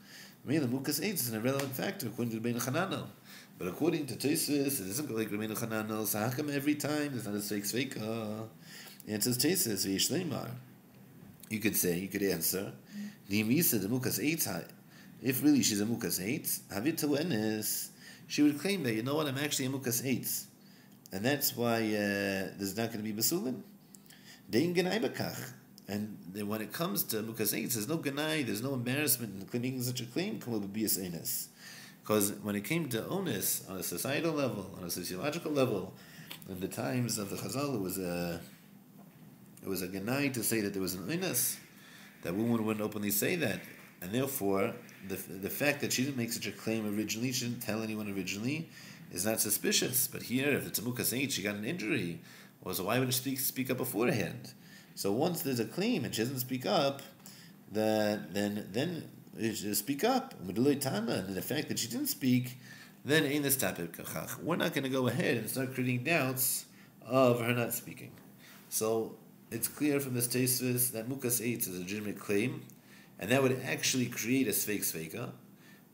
I 0.44 0.48
mean, 0.48 0.60
the 0.60 0.66
Mukas 0.66 1.00
Eitz 1.00 1.14
is 1.14 1.28
an 1.30 1.36
irrelevant 1.36 1.74
factor 1.74 2.06
according 2.06 2.30
to 2.30 2.40
the 2.40 2.42
Bein 2.42 2.60
Chananel. 2.60 3.06
But 3.60 3.68
according 3.68 4.06
to 4.06 4.14
Tesis, 4.14 4.80
it 4.80 5.06
go 5.06 5.14
like 5.14 5.28
Rabbeinu 5.28 5.54
Chananel. 5.54 6.06
So 6.06 6.18
how 6.18 6.30
come 6.30 6.48
every 6.48 6.76
time 6.76 7.12
there's 7.12 7.26
not 7.26 7.34
a 7.34 7.40
fake 7.40 7.64
sveika? 7.64 8.48
It 9.06 9.22
says 9.22 9.36
Tesis 9.36 9.86
v'yishleimar. 9.86 10.48
You 11.50 11.58
could 11.58 11.76
say, 11.76 11.98
you 11.98 12.08
could 12.08 12.22
answer, 12.22 12.72
Nimisa 13.30 13.78
the 13.82 13.88
Mukas 13.88 14.18
Eitz. 14.18 14.66
If 15.22 15.42
really 15.42 15.62
she's 15.62 15.82
a 15.82 15.84
Mukas 15.84 16.18
Eitz, 16.26 16.60
Havit 16.72 17.90
she 18.28 18.42
would 18.42 18.58
claim 18.58 18.82
that 18.84 18.94
you 18.94 19.02
know 19.02 19.16
what, 19.16 19.26
I'm 19.26 19.36
actually 19.36 19.66
a 19.66 19.68
Mukas 19.68 20.02
Eitz, 20.02 20.44
and 21.12 21.22
that's 21.22 21.54
why 21.54 21.82
uh, 21.82 22.56
there's 22.56 22.78
not 22.78 22.92
going 22.92 23.04
to 23.04 23.12
be 23.12 23.12
Basulim. 23.12 23.60
Dein 24.50 24.74
Bakach. 24.74 25.52
And 25.90 26.16
then 26.32 26.46
when 26.46 26.60
it 26.60 26.72
comes 26.72 27.02
to 27.04 27.16
Mukas 27.16 27.50
there's 27.50 27.88
no 27.88 27.98
Ganai, 27.98 28.46
there's 28.46 28.62
no 28.62 28.74
embarrassment 28.74 29.42
in 29.42 29.60
making 29.60 29.82
such 29.82 30.00
a 30.00 30.06
claim, 30.06 30.38
because 30.38 32.32
when 32.44 32.54
it 32.54 32.62
came 32.62 32.88
to 32.90 33.04
onus 33.08 33.64
on 33.68 33.76
a 33.76 33.82
societal 33.82 34.32
level, 34.32 34.70
on 34.78 34.84
a 34.84 34.90
sociological 34.90 35.50
level, 35.50 35.92
in 36.48 36.60
the 36.60 36.68
times 36.68 37.18
of 37.18 37.30
the 37.30 37.36
Chazal, 37.36 37.74
it 37.74 37.80
was 37.80 37.98
a 37.98 38.40
it 39.64 39.68
was 39.68 39.82
a 39.82 39.88
ganai 39.88 40.32
to 40.32 40.44
say 40.44 40.60
that 40.60 40.72
there 40.72 40.80
was 40.80 40.94
an 40.94 41.10
onus, 41.10 41.58
that 42.22 42.36
women 42.36 42.64
wouldn't 42.64 42.84
openly 42.84 43.10
say 43.10 43.34
that, 43.34 43.60
and 44.00 44.12
therefore 44.12 44.72
the 45.08 45.16
the 45.16 45.50
fact 45.50 45.80
that 45.80 45.92
she 45.92 46.04
didn't 46.04 46.16
make 46.16 46.32
such 46.32 46.46
a 46.46 46.52
claim 46.52 46.86
originally, 46.86 47.32
she 47.32 47.46
didn't 47.46 47.62
tell 47.62 47.82
anyone 47.82 48.08
originally, 48.08 48.68
is 49.10 49.26
not 49.26 49.40
suspicious. 49.40 50.06
But 50.06 50.22
here, 50.22 50.50
if 50.50 50.68
it's 50.68 50.78
a 50.78 50.82
mukas 50.82 51.32
she 51.32 51.42
got 51.42 51.56
an 51.56 51.64
injury, 51.64 52.20
well, 52.62 52.76
so 52.76 52.84
why 52.84 53.00
wouldn't 53.00 53.14
she 53.14 53.20
speak, 53.20 53.40
speak 53.40 53.70
up 53.70 53.78
beforehand? 53.78 54.54
So 54.94 55.12
once 55.12 55.42
there's 55.42 55.60
a 55.60 55.64
claim 55.64 56.04
and 56.04 56.14
she 56.14 56.22
doesn't 56.22 56.40
speak 56.40 56.66
up, 56.66 57.02
that 57.72 58.34
then 58.34 58.68
then 58.72 59.08
speak 59.74 60.04
up. 60.04 60.34
And 60.40 60.56
the 60.56 61.42
fact 61.42 61.68
that 61.68 61.78
she 61.78 61.88
didn't 61.88 62.08
speak, 62.08 62.58
then 63.04 63.24
ain't 63.24 63.44
this 63.44 63.56
tapik 63.56 64.42
We're 64.42 64.56
not 64.56 64.74
going 64.74 64.84
to 64.84 64.90
go 64.90 65.06
ahead 65.08 65.36
and 65.36 65.48
start 65.48 65.74
creating 65.74 66.04
doubts 66.04 66.66
of 67.06 67.40
her 67.40 67.52
not 67.52 67.72
speaking. 67.72 68.12
So 68.68 69.16
it's 69.50 69.68
clear 69.68 70.00
from 70.00 70.14
this 70.14 70.28
tesis 70.28 70.92
that 70.92 71.08
mukas 71.08 71.40
eitz 71.40 71.68
is 71.68 71.76
a 71.76 71.80
legitimate 71.80 72.18
claim, 72.18 72.62
and 73.18 73.30
that 73.30 73.42
would 73.42 73.60
actually 73.64 74.06
create 74.06 74.46
a 74.46 74.50
sveik 74.50 74.80
sveika. 74.80 75.30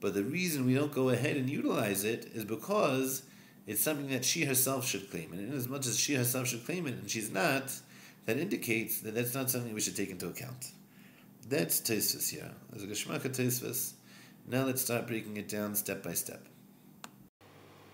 But 0.01 0.15
the 0.15 0.25
reason 0.25 0.67
we 0.67 0.75
don't 0.75 0.93
go 0.93 1.09
ahead 1.09 1.37
and 1.37 1.49
utilize 1.49 2.05
it 2.05 2.31
is 2.35 2.45
because 2.45 3.23
it's 3.67 3.81
something 3.81 4.09
that 4.11 4.25
she 4.25 4.45
herself 4.45 4.87
should 4.87 5.11
claim. 5.11 5.33
And 5.33 5.55
as 5.55 5.69
much 5.69 5.87
as 5.87 5.99
she 5.99 6.15
herself 6.15 6.49
should 6.49 6.65
claim 6.65 6.87
it 6.87 6.95
and 6.95 7.11
she's 7.11 7.31
not, 7.31 7.73
that 8.27 8.37
indicates 8.37 9.01
that 9.01 9.15
that's 9.15 9.35
not 9.35 9.51
something 9.51 9.73
we 9.73 9.81
should 9.81 9.97
take 9.97 10.11
into 10.11 10.27
account. 10.29 10.73
That's 11.49 11.81
Tosfos 11.81 12.29
here. 12.29 12.51
There's 12.71 12.83
a 12.83 12.87
Geshmaka 12.87 13.29
Tosfos. 13.29 13.93
Now 14.49 14.65
let's 14.65 14.83
start 14.83 15.07
breaking 15.07 15.37
it 15.37 15.49
down 15.49 15.75
step 15.75 16.03
by 16.03 16.13
step. 16.15 16.47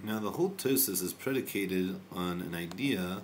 Now 0.02 0.18
the 0.18 0.30
whole 0.30 0.50
Tosfos 0.50 1.02
is 1.02 1.12
predicated 1.12 2.00
on 2.10 2.40
an 2.40 2.54
idea 2.54 3.22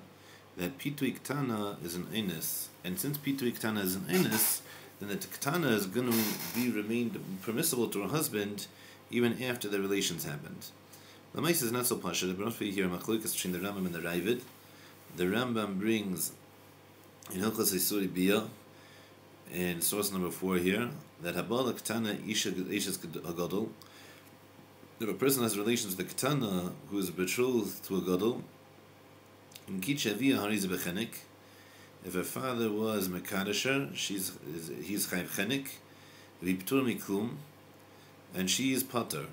that 0.58 0.78
Pitui 0.78 1.18
Ktana 1.18 1.82
is 1.84 1.94
an 1.94 2.04
Enis. 2.12 2.66
And 2.84 2.98
since 2.98 3.16
Pitui 3.16 3.58
Ktana 3.58 3.82
is 3.82 3.96
an 3.96 4.02
Enis, 4.02 4.60
then 5.00 5.08
the 5.08 5.16
Ktana 5.16 5.72
is 5.72 5.86
going 5.86 6.10
to 6.10 6.18
be 6.54 6.70
remained 6.70 7.18
permissible 7.42 7.88
to 7.88 8.02
her 8.02 8.08
husband 8.08 8.66
even 9.10 9.42
after 9.42 9.68
the 9.68 9.80
relations 9.80 10.24
happened. 10.24 10.66
The 11.34 11.40
Mice 11.40 11.62
is 11.62 11.72
not 11.72 11.86
so 11.86 11.96
pasha. 11.96 12.26
The 12.26 12.34
Bronfi 12.34 12.72
here 12.72 12.88
Machlukas 12.88 13.34
between 13.34 13.52
the 13.52 13.66
Rambam 13.66 13.86
and 13.86 13.94
the 13.94 14.00
Ravid. 14.00 14.42
The 15.16 15.24
Rambam 15.24 15.78
brings 15.78 16.32
in 17.32 17.40
Hilchas 17.40 17.74
Isuri 17.74 18.08
Biyah 18.08 18.48
in 19.52 19.80
source 19.80 20.12
number 20.12 20.30
four 20.30 20.56
here 20.56 20.88
that 21.22 21.34
Habala 21.34 21.72
Ketana 21.74 22.28
Isha 22.28 22.52
Ishas 22.52 22.98
Hagadol. 22.98 23.68
If 25.00 25.08
a 25.08 25.14
person 25.14 25.42
has 25.42 25.56
relations 25.58 25.96
with 25.96 26.10
a 26.10 26.14
Ketana 26.14 26.72
who 26.90 26.98
is 26.98 27.10
betrothed 27.10 27.84
to 27.84 27.98
a 27.98 28.00
Gadol, 28.00 28.42
in 29.68 29.80
Kitchavia 29.80 30.38
Hariz 30.38 30.66
Bechenik, 30.66 31.18
if 32.04 32.14
her 32.14 32.24
father 32.24 32.70
was 32.70 33.08
Mekadesher, 33.08 33.94
she's 33.94 34.32
he's 34.82 35.06
Chayv 35.08 35.28
Chenik, 35.28 35.68
Viptur 36.42 36.82
Miklum, 36.82 37.36
and 38.34 38.50
she 38.50 38.72
is 38.72 38.82
Potter. 38.82 39.26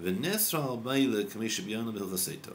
V'nesra 0.00 0.62
al 0.62 0.78
Baile 0.78 1.24
Kamisha 1.24 1.62
Biyana 1.62 1.96
B'Hilchaseto. 1.96 2.54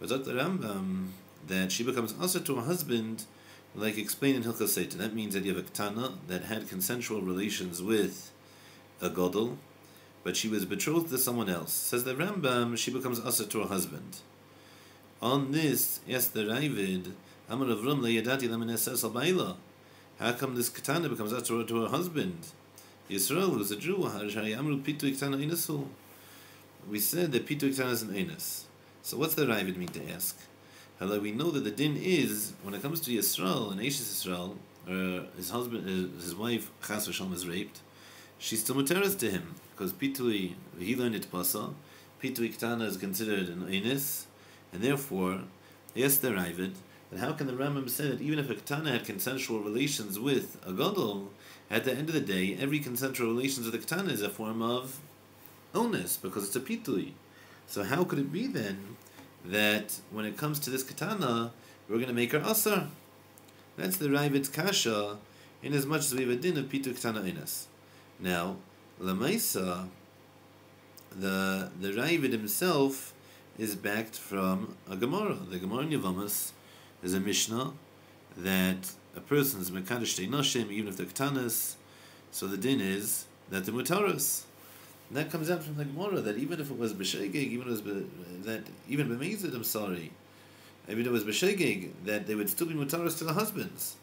But 0.00 0.08
Dr. 0.08 0.34
Rambam, 0.34 1.08
that 1.46 1.70
she 1.70 1.84
becomes 1.84 2.14
also 2.20 2.40
to 2.40 2.56
her 2.56 2.62
husband 2.62 3.24
like 3.74 3.98
explained 3.98 4.36
in 4.36 4.42
Hilchas 4.44 4.78
Seitan, 4.78 4.98
that 4.98 5.14
means 5.14 5.34
that 5.34 5.44
you 5.44 5.54
have 5.54 5.64
a 5.64 5.68
Ketana 5.68 6.14
that 6.28 6.44
had 6.44 6.68
consensual 6.68 7.22
relations 7.22 7.82
with 7.82 8.30
a 9.00 9.10
Godel, 9.10 9.56
but 10.22 10.36
she 10.36 10.48
was 10.48 10.64
betrothed 10.64 11.10
to 11.10 11.18
someone 11.18 11.48
else. 11.48 11.72
Says 11.72 12.04
the 12.04 12.14
Rambam, 12.14 12.78
she 12.78 12.92
becomes 12.92 13.20
Asa 13.20 13.46
to 13.46 13.62
her 13.62 13.68
husband. 13.68 14.18
On 15.20 15.50
this, 15.52 16.00
yes, 16.06 16.28
the 16.28 16.42
Ravid, 16.42 17.12
Amar 17.48 17.70
of 17.70 17.84
Rum, 17.84 18.02
Yadati 18.02 18.48
Lamin 18.48 19.56
How 20.18 20.32
come 20.32 20.54
this 20.54 20.70
Ketana 20.70 21.10
becomes 21.10 21.32
Asa 21.32 21.64
to 21.64 21.82
her 21.82 21.88
husband? 21.88 22.46
Yisrael, 23.10 23.52
who's 23.52 23.70
a 23.70 23.76
Jew, 23.76 24.06
Amru 24.06 24.80
Pitu 24.82 25.12
Ketana 25.12 25.36
Inasul. 25.36 25.86
We 26.88 27.00
said 27.00 27.32
that 27.32 27.46
Pitu 27.46 27.70
Ketana 27.70 27.90
is 27.90 28.02
an 28.02 28.10
Enes. 28.10 28.64
So 29.02 29.18
what's 29.18 29.34
the 29.34 29.44
Ravid 29.44 29.76
mean 29.76 29.88
to 29.88 30.10
ask? 30.10 30.38
Although 31.00 31.20
we 31.20 31.32
know 31.32 31.50
that 31.50 31.64
the 31.64 31.70
din 31.70 31.96
is 31.96 32.52
when 32.62 32.74
it 32.74 32.82
comes 32.82 33.00
to 33.02 33.10
Yisrael 33.10 33.72
and 33.72 33.80
Ashes 33.80 34.24
Yisrael, 34.24 34.56
uh, 34.88 35.26
his 35.36 35.50
husband, 35.50 35.84
uh, 35.86 36.20
his 36.20 36.34
wife 36.36 36.70
Chas 36.86 37.08
V'Shalom 37.08 37.34
is 37.34 37.48
raped, 37.48 37.80
she's 38.38 38.60
still 38.60 38.76
muteres 38.76 39.18
to 39.18 39.30
him 39.30 39.54
because 39.72 39.92
pitui 39.92 40.54
he 40.78 40.94
learned 40.94 41.16
it 41.16 41.30
pasa, 41.32 41.70
pitui 42.22 42.56
ktana 42.56 42.86
is 42.86 42.96
considered 42.96 43.48
an 43.48 43.68
inis, 43.68 44.26
and 44.72 44.82
therefore, 44.82 45.40
yes, 45.94 46.16
they're 46.16 46.36
Ivid. 46.36 46.74
And 47.10 47.20
how 47.20 47.32
can 47.32 47.46
the 47.46 47.52
Rambam 47.52 47.88
say 47.90 48.08
that 48.08 48.20
even 48.20 48.38
if 48.38 48.48
a 48.48 48.54
ktana 48.54 48.92
had 48.92 49.04
consensual 49.04 49.60
relations 49.60 50.18
with 50.18 50.58
a 50.64 50.72
gadol, 50.72 51.30
at 51.70 51.84
the 51.84 51.92
end 51.92 52.08
of 52.08 52.14
the 52.14 52.20
day, 52.20 52.56
every 52.60 52.78
consensual 52.78 53.28
relations 53.28 53.66
with 53.66 53.74
a 53.74 53.78
ktana 53.78 54.10
is 54.10 54.22
a 54.22 54.30
form 54.30 54.62
of 54.62 55.00
onus 55.74 56.16
because 56.16 56.44
it's 56.44 56.56
a 56.56 56.60
pitui. 56.60 57.12
So 57.66 57.82
how 57.82 58.04
could 58.04 58.18
it 58.18 58.32
be 58.32 58.46
then 58.46 58.96
that 59.44 60.00
when 60.10 60.24
it 60.24 60.36
comes 60.36 60.58
to 60.60 60.70
this 60.70 60.82
katana, 60.82 61.52
we're 61.88 61.96
going 61.96 62.08
to 62.08 62.14
make 62.14 62.32
her 62.32 62.38
asar. 62.38 62.88
That's 63.76 63.96
the 63.96 64.08
Ravid's 64.08 64.48
kasha, 64.48 65.18
in 65.62 65.72
as 65.72 65.86
much 65.86 66.00
as 66.00 66.14
we 66.14 66.20
have 66.20 66.30
a 66.30 66.36
din 66.36 66.56
of 66.56 66.66
pitu 66.66 66.94
katana 66.94 67.20
inas. 67.20 67.66
Now, 68.20 68.56
lamaisa, 69.00 69.88
the 71.10 71.70
the 71.80 71.88
Ravid 71.90 72.32
himself 72.32 73.12
is 73.58 73.74
backed 73.74 74.16
from 74.16 74.76
a 74.90 74.96
Gemara. 74.96 75.34
The 75.34 75.58
Gemara 75.58 75.82
in 75.82 75.90
Yavamas 75.90 76.52
is 77.02 77.14
a 77.14 77.20
Mishnah 77.20 77.72
that 78.36 78.92
a 79.16 79.20
person's 79.20 79.70
mekadosh 79.70 80.26
nashim, 80.28 80.70
even 80.70 80.88
if 80.88 80.96
they're 80.96 81.06
katanas, 81.06 81.74
so 82.30 82.46
the 82.46 82.56
din 82.56 82.80
is 82.80 83.26
that 83.50 83.64
the 83.64 83.72
mutaras. 83.72 84.44
And 85.14 85.24
that 85.24 85.30
comes 85.30 85.48
out 85.48 85.62
from 85.62 85.76
the 85.76 85.84
Gemara 85.84 86.20
that 86.22 86.38
even 86.38 86.60
if 86.60 86.72
it 86.72 86.76
was 86.76 86.92
b'shegig, 86.92 87.36
even 87.36 87.72
if 87.72 87.86
it 87.86 87.94
was 87.94 88.46
that 88.46 88.62
even 88.88 89.08
b'mezid, 89.08 89.54
I'm 89.54 89.62
sorry, 89.62 90.10
even 90.88 91.02
if 91.02 91.06
it 91.06 91.12
was 91.12 91.22
b'shegig, 91.22 91.90
that 92.04 92.26
they 92.26 92.34
would 92.34 92.50
still 92.50 92.66
be 92.66 92.74
mutaros 92.74 93.16
to 93.18 93.24
the 93.24 93.32
husbands. 93.32 93.94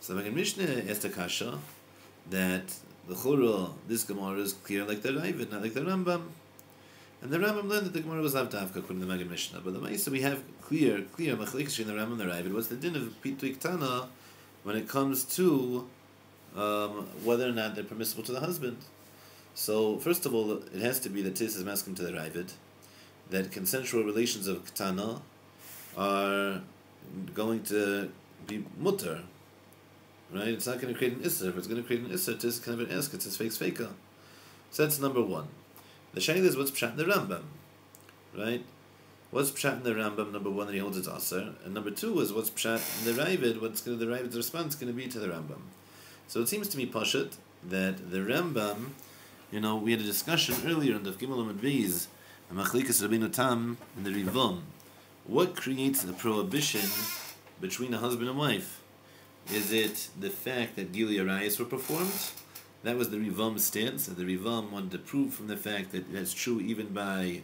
So 0.00 0.14
the 0.14 0.30
Mishnah 0.30 0.84
asked 0.88 1.04
a 1.04 1.10
kasha 1.10 1.58
that 2.30 2.74
the 3.06 3.14
chura 3.14 3.74
this 3.86 4.04
Gemara 4.04 4.38
is 4.38 4.54
clear 4.54 4.86
like 4.86 5.02
the 5.02 5.10
Ravid, 5.10 5.52
not 5.52 5.60
like 5.60 5.74
the 5.74 5.82
Rambam. 5.82 6.22
And 7.20 7.30
the 7.30 7.36
Rambam 7.36 7.68
learned 7.68 7.84
that 7.88 7.92
the 7.92 8.00
Gemara 8.00 8.22
was 8.22 8.34
avdavka 8.34 8.76
according 8.76 9.00
to 9.00 9.04
the 9.04 9.14
Maggid 9.14 9.28
Mishneh. 9.28 9.62
But 9.62 9.74
the 9.74 9.80
Maisa 9.80 10.08
we 10.08 10.22
have 10.22 10.42
clear, 10.62 11.02
clear 11.02 11.36
machlekes 11.36 11.78
in 11.78 11.86
the 11.86 11.92
Rambam 11.92 12.12
and 12.12 12.20
the 12.20 12.24
Ravid. 12.24 12.54
What's 12.54 12.68
the 12.68 12.76
din 12.76 12.96
of 12.96 13.14
pitu 13.22 13.60
tana 13.60 14.08
when 14.62 14.74
it 14.74 14.88
comes 14.88 15.24
to 15.36 15.86
um, 16.56 17.08
whether 17.24 17.46
or 17.46 17.52
not 17.52 17.74
they're 17.74 17.84
permissible 17.84 18.22
to 18.22 18.32
the 18.32 18.40
husband? 18.40 18.78
So, 19.56 19.96
first 19.96 20.26
of 20.26 20.34
all, 20.34 20.52
it 20.52 20.82
has 20.82 21.00
to 21.00 21.08
be 21.08 21.22
that 21.22 21.36
Tis 21.36 21.56
is 21.56 21.66
asking 21.66 21.94
to 21.94 22.02
the 22.02 22.12
Ravid 22.12 22.52
that 23.30 23.50
consensual 23.50 24.04
relations 24.04 24.48
of 24.48 24.62
Ketana 24.66 25.22
are 25.96 26.60
going 27.32 27.62
to 27.64 28.10
be 28.46 28.66
mutter. 28.78 29.22
Right? 30.30 30.48
It's 30.48 30.66
not 30.66 30.78
going 30.78 30.92
to 30.92 30.98
create 30.98 31.14
an 31.14 31.20
Isser. 31.20 31.48
If 31.48 31.56
it's 31.56 31.66
going 31.66 31.80
to 31.80 31.86
create 31.86 32.02
an 32.02 32.10
Isser, 32.10 32.38
Tis 32.38 32.60
can 32.60 32.78
never 32.78 32.92
ask. 32.92 33.14
It's 33.14 33.24
his 33.24 33.38
fake 33.38 33.52
faker. 33.52 33.88
So 34.70 34.82
that's 34.82 35.00
number 35.00 35.22
one. 35.22 35.48
The 36.12 36.20
Shaila 36.20 36.44
is 36.44 36.54
what's 36.54 36.70
Pshat 36.70 36.90
in 36.90 36.96
the 36.98 37.04
Rambam. 37.04 37.44
Right? 38.36 38.62
What's 39.30 39.50
Pshat 39.52 39.78
in 39.78 39.82
the 39.84 39.94
Rambam, 39.94 40.32
number 40.32 40.50
one, 40.50 40.66
that 40.66 40.74
he 40.74 40.80
holds 40.80 40.98
it's 40.98 41.08
Aser. 41.08 41.54
And 41.64 41.72
number 41.72 41.90
two 41.90 42.20
is 42.20 42.30
what's 42.30 42.50
Pshat 42.50 43.08
in 43.08 43.16
the 43.16 43.22
Ravid, 43.22 43.62
what's 43.62 43.80
going 43.80 43.98
to, 43.98 44.04
the 44.04 44.12
Ravid's 44.12 44.36
response 44.36 44.74
going 44.74 44.92
to 44.92 44.96
be 44.96 45.08
to 45.08 45.18
the 45.18 45.28
Rambam. 45.28 45.62
So 46.28 46.40
it 46.40 46.48
seems 46.48 46.68
to 46.68 46.76
me, 46.76 46.84
Pashat, 46.84 47.36
that 47.66 48.10
the 48.10 48.18
Rambam 48.18 48.90
you 49.56 49.62
know, 49.62 49.76
we 49.76 49.92
had 49.92 50.00
a 50.02 50.04
discussion 50.04 50.54
earlier 50.66 50.96
in 50.96 51.02
the 51.02 51.12
Gimel 51.12 51.48
and 51.48 51.58
Beis, 51.58 52.08
Machlikas 52.52 53.02
Rabbeinu 53.02 53.32
Tam 53.32 53.78
in 53.96 54.04
the 54.04 54.10
Rivom. 54.10 54.60
What 55.24 55.56
creates 55.56 56.02
the 56.02 56.12
prohibition 56.12 56.86
between 57.58 57.94
a 57.94 57.96
husband 57.96 58.28
and 58.28 58.38
wife? 58.38 58.82
Is 59.50 59.72
it 59.72 60.08
the 60.20 60.28
fact 60.28 60.76
that 60.76 60.92
Gili 60.92 61.16
Arayas 61.16 61.58
were 61.58 61.64
performed? 61.64 62.12
That 62.82 62.98
was 62.98 63.08
the 63.08 63.16
Rivom 63.16 63.58
stance, 63.58 64.08
and 64.08 64.18
the 64.18 64.24
Rivom 64.24 64.70
wanted 64.72 64.90
to 64.90 64.98
prove 64.98 65.32
from 65.32 65.46
the 65.46 65.56
fact 65.56 65.90
that 65.92 66.12
that's 66.12 66.34
true 66.34 66.60
even 66.60 66.88
by 66.88 67.40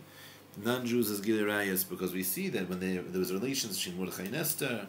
non-Jews 0.63 1.11
as 1.11 1.23
Gili 1.23 1.43
Arayas, 1.43 1.89
because 1.89 2.13
we 2.13 2.23
see 2.23 2.51
that 2.51 2.69
when 2.69 2.81
they, 2.81 2.99
there 2.99 3.21
was 3.21 3.33
relations 3.33 3.79
between 3.79 3.97
Mordechai 3.97 4.25
and 4.25 4.37
Esther, 4.37 4.87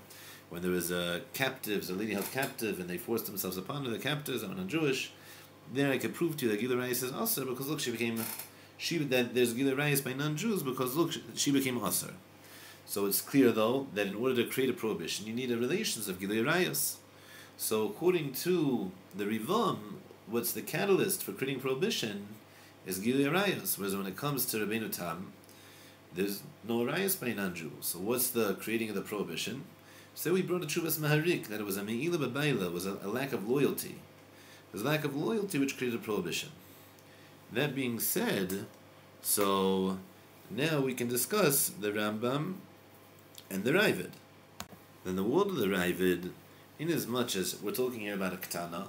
when 0.49 0.61
there 0.61 0.71
was 0.71 0.91
a 0.91 1.21
captives, 1.33 1.89
a 1.89 1.93
lady 1.93 2.15
held 2.15 2.29
captive, 2.33 2.81
and 2.81 2.89
they 2.89 2.97
forced 2.97 3.27
themselves 3.27 3.55
upon 3.55 3.85
her, 3.85 3.91
the 3.91 3.97
captives, 3.97 4.43
are 4.43 4.53
non-Jewish, 4.53 5.13
there 5.71 5.91
I 5.91 5.97
could 5.97 6.13
prove 6.13 6.37
to 6.37 6.45
you 6.45 6.51
that 6.51 6.59
Gila 6.59 6.75
Rayas 6.75 7.03
is 7.03 7.11
Aser 7.13 7.45
because 7.45 7.67
look, 7.67 7.79
she 7.79 7.91
became 7.91 8.23
she 8.77 8.97
that 8.97 9.33
there's 9.33 9.53
Gila 9.53 9.75
Rayas 9.75 10.03
by 10.03 10.13
non-Jews 10.13 10.63
because 10.63 10.95
look, 10.95 11.11
she 11.35 11.51
became 11.51 11.83
Aser. 11.83 12.13
So 12.85 13.05
it's 13.05 13.21
clear 13.21 13.51
though 13.51 13.87
that 13.93 14.07
in 14.07 14.15
order 14.15 14.35
to 14.43 14.49
create 14.49 14.69
a 14.69 14.73
prohibition, 14.73 15.25
you 15.25 15.33
need 15.33 15.51
a 15.51 15.57
relations 15.57 16.09
of 16.09 16.19
Gila 16.19 16.43
Rayas. 16.43 16.97
So 17.57 17.87
according 17.87 18.33
to 18.33 18.91
the 19.15 19.25
Rivam, 19.25 19.77
what's 20.27 20.51
the 20.51 20.61
catalyst 20.61 21.23
for 21.23 21.31
creating 21.31 21.59
prohibition 21.59 22.27
is 22.85 22.99
Gila 22.99 23.29
Rayas. 23.29 23.77
Whereas 23.77 23.95
when 23.95 24.07
it 24.07 24.17
comes 24.17 24.45
to 24.47 24.57
Rabbeinu 24.57 24.91
Tam, 24.91 25.31
there's 26.13 26.43
no 26.67 26.85
Rayas 26.85 27.19
by 27.19 27.33
non-Jews. 27.33 27.71
So 27.81 27.99
what's 27.99 28.29
the 28.29 28.55
creating 28.55 28.89
of 28.89 28.95
the 28.95 29.01
prohibition? 29.01 29.63
So 30.15 30.33
we 30.33 30.41
brought 30.41 30.63
a 30.63 30.67
Chuvas 30.67 30.99
Maharik 30.99 31.47
that 31.47 31.59
it 31.59 31.65
was 31.65 31.77
a 31.77 31.83
Me'ila 31.83 32.17
Babaila, 32.17 32.71
was 32.71 32.85
a, 32.85 32.97
a 33.03 33.07
lack 33.07 33.33
of 33.33 33.49
loyalty. 33.49 33.95
There's 34.73 34.83
lack 34.83 35.03
of 35.05 35.15
loyalty 35.15 35.59
which 35.59 35.77
created 35.77 35.99
a 35.99 36.03
prohibition. 36.03 36.49
That 37.51 37.75
being 37.75 37.99
said, 37.99 38.65
so 39.21 39.99
now 40.49 40.81
we 40.81 40.95
can 40.95 41.07
discuss 41.07 41.69
the 41.69 41.91
Rambam 41.91 42.55
and 43.51 43.63
the 43.63 43.71
Ravid. 43.71 44.09
Then 45.05 45.15
the 45.15 45.23
word 45.23 45.47
of 45.47 45.57
the 45.57 45.67
Ravid, 45.67 46.31
inasmuch 46.79 47.35
as 47.35 47.61
we're 47.61 47.71
talking 47.71 47.99
here 47.99 48.15
about 48.15 48.33
a 48.33 48.37
katana, 48.37 48.87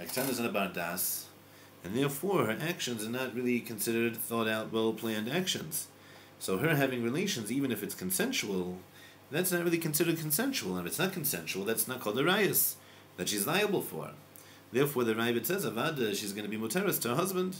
Aktana 0.00 0.30
is 0.30 0.38
not 0.38 0.50
a 0.50 0.52
bardas, 0.52 1.24
and 1.82 1.96
therefore 1.96 2.46
her 2.46 2.58
actions 2.60 3.04
are 3.04 3.10
not 3.10 3.34
really 3.34 3.58
considered 3.58 4.16
thought 4.16 4.46
out, 4.46 4.72
well 4.72 4.92
planned 4.92 5.28
actions. 5.28 5.88
So 6.38 6.58
her 6.58 6.76
having 6.76 7.02
relations, 7.02 7.50
even 7.50 7.72
if 7.72 7.82
it's 7.82 7.96
consensual, 7.96 8.78
that's 9.32 9.50
not 9.50 9.64
really 9.64 9.78
considered 9.78 10.20
consensual. 10.20 10.76
And 10.76 10.86
if 10.86 10.92
it's 10.92 10.98
not 11.00 11.12
consensual, 11.12 11.64
that's 11.64 11.88
not 11.88 11.98
called 11.98 12.18
a 12.20 12.22
rayas 12.22 12.74
that 13.16 13.28
she's 13.28 13.46
liable 13.46 13.82
for. 13.82 14.10
Therefore, 14.72 15.04
the 15.04 15.14
Rabbit 15.14 15.46
says 15.46 15.64
avada 15.64 16.14
she's 16.14 16.32
going 16.32 16.48
to 16.48 16.50
be 16.50 16.58
muteris 16.58 17.00
to 17.02 17.10
her 17.10 17.14
husband. 17.14 17.56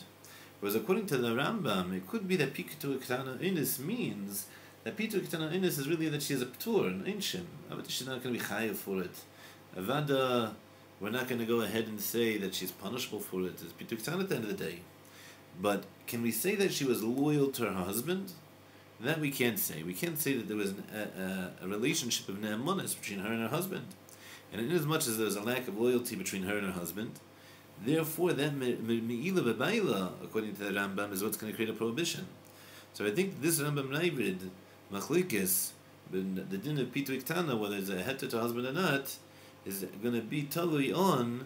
Whereas 0.60 0.74
according 0.74 1.06
to 1.08 1.18
the 1.18 1.28
Rambam, 1.28 1.94
it 1.96 2.06
could 2.08 2.26
be 2.26 2.36
that 2.36 2.54
pikitu 2.54 2.98
ktana 2.98 3.40
inis 3.42 3.78
means 3.78 4.46
that 4.84 4.96
pikitu 4.96 5.20
ktana 5.20 5.52
inis 5.54 5.78
is 5.78 5.88
really 5.88 6.08
that 6.08 6.22
she 6.22 6.32
has 6.32 6.42
a 6.42 6.46
ptur, 6.46 6.86
an 6.88 7.04
ancient. 7.06 7.48
But 7.68 7.90
she's 7.90 8.06
not 8.06 8.22
going 8.22 8.34
to 8.34 8.40
be 8.40 8.46
chayav 8.46 8.76
for 8.76 9.00
it. 9.00 9.16
Avada, 9.76 10.54
we're 11.00 11.10
not 11.10 11.28
going 11.28 11.40
to 11.40 11.46
go 11.46 11.60
ahead 11.60 11.86
and 11.86 12.00
say 12.00 12.38
that 12.38 12.54
she's 12.54 12.72
punishable 12.72 13.20
for 13.20 13.42
it. 13.42 13.60
It's 13.62 13.72
pikitu 13.72 14.02
ktana 14.02 14.20
at 14.20 14.28
the 14.28 14.36
end 14.36 14.44
of 14.44 14.56
the 14.56 14.64
day. 14.64 14.80
But 15.60 15.84
can 16.06 16.22
we 16.22 16.32
say 16.32 16.54
that 16.56 16.72
she 16.72 16.84
was 16.84 17.02
loyal 17.02 17.48
to 17.52 17.64
her 17.64 17.84
husband? 17.84 18.32
That 19.00 19.20
we 19.20 19.30
can't 19.30 19.58
say. 19.58 19.82
We 19.82 19.92
can't 19.92 20.18
say 20.18 20.34
that 20.34 20.48
there 20.48 20.56
was 20.56 20.70
an, 20.70 20.84
a, 20.94 21.64
a, 21.64 21.68
relationship 21.68 22.28
of 22.28 22.36
ne'emanis 22.36 22.98
between 22.98 23.20
her 23.20 23.30
and 23.30 23.42
her 23.42 23.48
husband. 23.48 23.86
And 24.56 24.70
inasmuch 24.70 25.06
as 25.06 25.18
there's 25.18 25.36
a 25.36 25.42
lack 25.42 25.68
of 25.68 25.78
loyalty 25.78 26.16
between 26.16 26.44
her 26.44 26.56
and 26.56 26.66
her 26.66 26.72
husband, 26.72 27.20
therefore 27.84 28.32
that 28.32 28.56
me'ila 28.56 29.42
be'baila, 29.42 30.12
according 30.24 30.56
to 30.56 30.64
the 30.64 30.70
Rambam, 30.70 31.12
is 31.12 31.22
what's 31.22 31.36
going 31.36 31.52
to 31.52 31.56
create 31.56 31.68
a 31.68 31.74
prohibition. 31.74 32.26
So 32.94 33.04
I 33.04 33.10
think 33.10 33.42
this 33.42 33.60
Rambam 33.60 33.90
Naivid, 33.90 34.48
Machlikis, 34.90 35.72
the 36.10 36.22
din 36.22 36.78
of 36.78 36.86
Pitu 36.86 37.20
Iktana, 37.20 37.58
whether 37.58 37.76
it's 37.76 37.90
a 37.90 37.96
heter 37.96 38.30
to 38.30 38.40
husband 38.40 38.66
or 38.66 38.72
not, 38.72 39.14
is 39.66 39.84
going 40.02 40.14
to 40.14 40.22
be 40.22 40.44
totally 40.44 40.90
on 40.90 41.44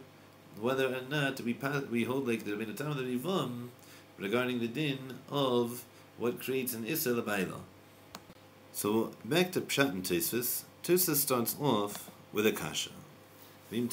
whether 0.60 0.86
or 0.86 1.00
not 1.08 1.40
we 1.40 1.58
we 1.90 2.04
hold 2.04 2.28
like 2.28 2.44
the 2.44 2.52
Rebbeinu 2.52 2.76
Tam 2.76 2.92
of 2.92 2.98
the 2.98 3.02
Rivam 3.02 3.70
regarding 4.18 4.60
the 4.60 4.68
din 4.68 5.14
of 5.28 5.84
what 6.16 6.40
creates 6.40 6.74
an 6.74 6.86
Issa 6.86 7.08
Labaila. 7.08 7.60
So 8.72 9.10
back 9.24 9.50
to 9.52 9.60
Pshat 9.62 9.88
and 9.88 10.04
Tosfos. 10.04 10.62
Tosfos 10.84 11.16
starts 11.16 11.56
off 11.60 12.08
with 12.32 12.46
a 12.46 12.52
kasha. 12.52 12.90
Really 13.72 13.86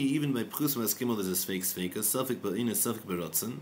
even 0.00 0.32
by 0.32 0.44
Prus 0.44 0.76
Maskimel 0.76 1.16
there's 1.16 1.28
a 1.28 1.32
sveik 1.32 1.60
sveika, 1.60 1.98
suffik 1.98 2.36
ba'ina, 2.36 2.70
suffik 2.70 3.02
ba'rotzen. 3.02 3.58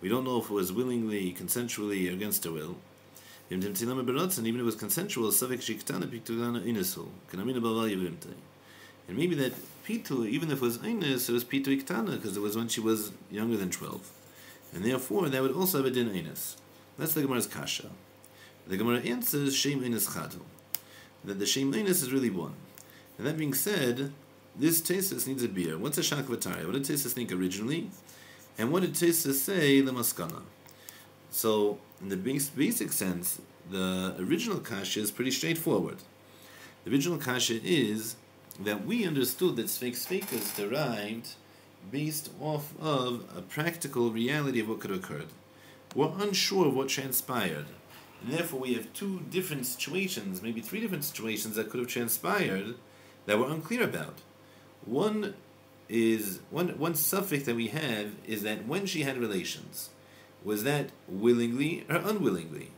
We 0.00 0.08
don't 0.08 0.24
know 0.24 0.38
if 0.38 0.46
it 0.46 0.52
was 0.52 0.72
willingly, 0.72 1.32
consensually, 1.32 2.12
against 2.12 2.42
her 2.42 2.50
will. 2.50 2.74
Even 3.48 3.70
if 3.70 3.80
it 3.80 4.62
was 4.62 4.74
consensual, 4.74 5.28
suffik 5.30 5.60
shiktana 5.60 6.02
er 6.02 6.08
piktugana 6.08 6.60
er 6.60 6.66
inasul, 6.66 7.06
kanamina 7.30 7.58
er 7.58 7.60
ba'val 7.60 7.90
yavimtei. 7.94 8.34
And 9.06 9.16
maybe 9.16 9.36
that 9.36 9.52
pitu, 9.84 10.26
even 10.28 10.50
if 10.50 10.58
it 10.58 10.62
was 10.62 10.82
inis, 10.82 11.28
it 11.28 11.32
was 11.32 11.44
pitu 11.44 11.66
iktana, 11.66 12.16
because 12.16 12.36
it 12.36 12.40
was 12.40 12.56
when 12.56 12.66
she 12.66 12.80
was 12.80 13.12
younger 13.30 13.56
than 13.56 13.70
12. 13.70 14.10
And 14.74 14.84
therefore, 14.84 15.28
that 15.28 15.40
would 15.40 15.52
also 15.52 15.78
have 15.78 15.86
a 15.86 15.90
din 15.90 16.10
inis. 16.10 16.56
That's 16.98 17.14
the 17.14 17.22
Gemara's 17.22 17.46
kasha. 17.46 17.90
The 18.66 18.76
Gemara 18.76 18.98
answers, 18.98 19.54
shem 19.54 19.84
inis 19.84 20.08
chatu 20.08 20.40
that 21.24 21.38
the 21.38 21.44
Shemenis 21.44 21.88
is 21.88 22.12
really 22.12 22.30
one. 22.30 22.54
And 23.20 23.28
that 23.28 23.36
being 23.36 23.52
said, 23.52 24.12
this 24.56 24.80
Tesis 24.80 25.26
needs 25.26 25.42
a 25.42 25.48
beer. 25.48 25.76
What's 25.76 25.98
a 25.98 26.00
Shakvatari? 26.00 26.64
What 26.64 26.72
did 26.72 26.84
Tesis 26.84 27.12
think 27.12 27.30
originally? 27.30 27.90
And 28.56 28.72
what 28.72 28.80
did 28.80 28.94
Tesis 28.94 29.34
say, 29.34 29.82
the 29.82 29.92
Maskana? 29.92 30.40
So, 31.30 31.76
in 32.00 32.08
the 32.08 32.16
basic 32.16 32.92
sense, 32.92 33.42
the 33.70 34.16
original 34.18 34.58
Kasha 34.58 35.00
is 35.00 35.10
pretty 35.10 35.32
straightforward. 35.32 35.98
The 36.84 36.92
original 36.92 37.18
Kasha 37.18 37.60
is 37.62 38.16
that 38.64 38.86
we 38.86 39.06
understood 39.06 39.56
that 39.56 39.66
Sveik 39.66 39.96
Sveik 39.96 40.32
is 40.32 40.50
derived 40.54 41.34
based 41.90 42.30
off 42.40 42.72
of 42.80 43.24
a 43.36 43.42
practical 43.42 44.10
reality 44.10 44.60
of 44.60 44.68
what 44.70 44.80
could 44.80 44.92
have 44.92 45.00
occurred. 45.00 45.28
We're 45.94 46.10
unsure 46.20 46.68
of 46.68 46.74
what 46.74 46.88
transpired. 46.88 47.66
And 48.22 48.32
therefore, 48.32 48.60
we 48.60 48.72
have 48.72 48.90
two 48.94 49.20
different 49.28 49.66
situations, 49.66 50.40
maybe 50.40 50.62
three 50.62 50.80
different 50.80 51.04
situations 51.04 51.56
that 51.56 51.68
could 51.68 51.80
have 51.80 51.88
transpired 51.90 52.76
that 53.30 53.38
we're 53.38 53.48
unclear 53.48 53.84
about. 53.84 54.18
One 54.84 55.34
is 55.88 56.40
one 56.50 56.70
one 56.70 56.96
suffix 56.96 57.44
that 57.44 57.54
we 57.54 57.68
have 57.68 58.10
is 58.26 58.42
that 58.42 58.66
when 58.66 58.86
she 58.86 59.02
had 59.02 59.18
relations, 59.18 59.90
was 60.42 60.64
that 60.64 60.90
willingly 61.06 61.86
or 61.88 61.94
unwillingly? 61.94 62.72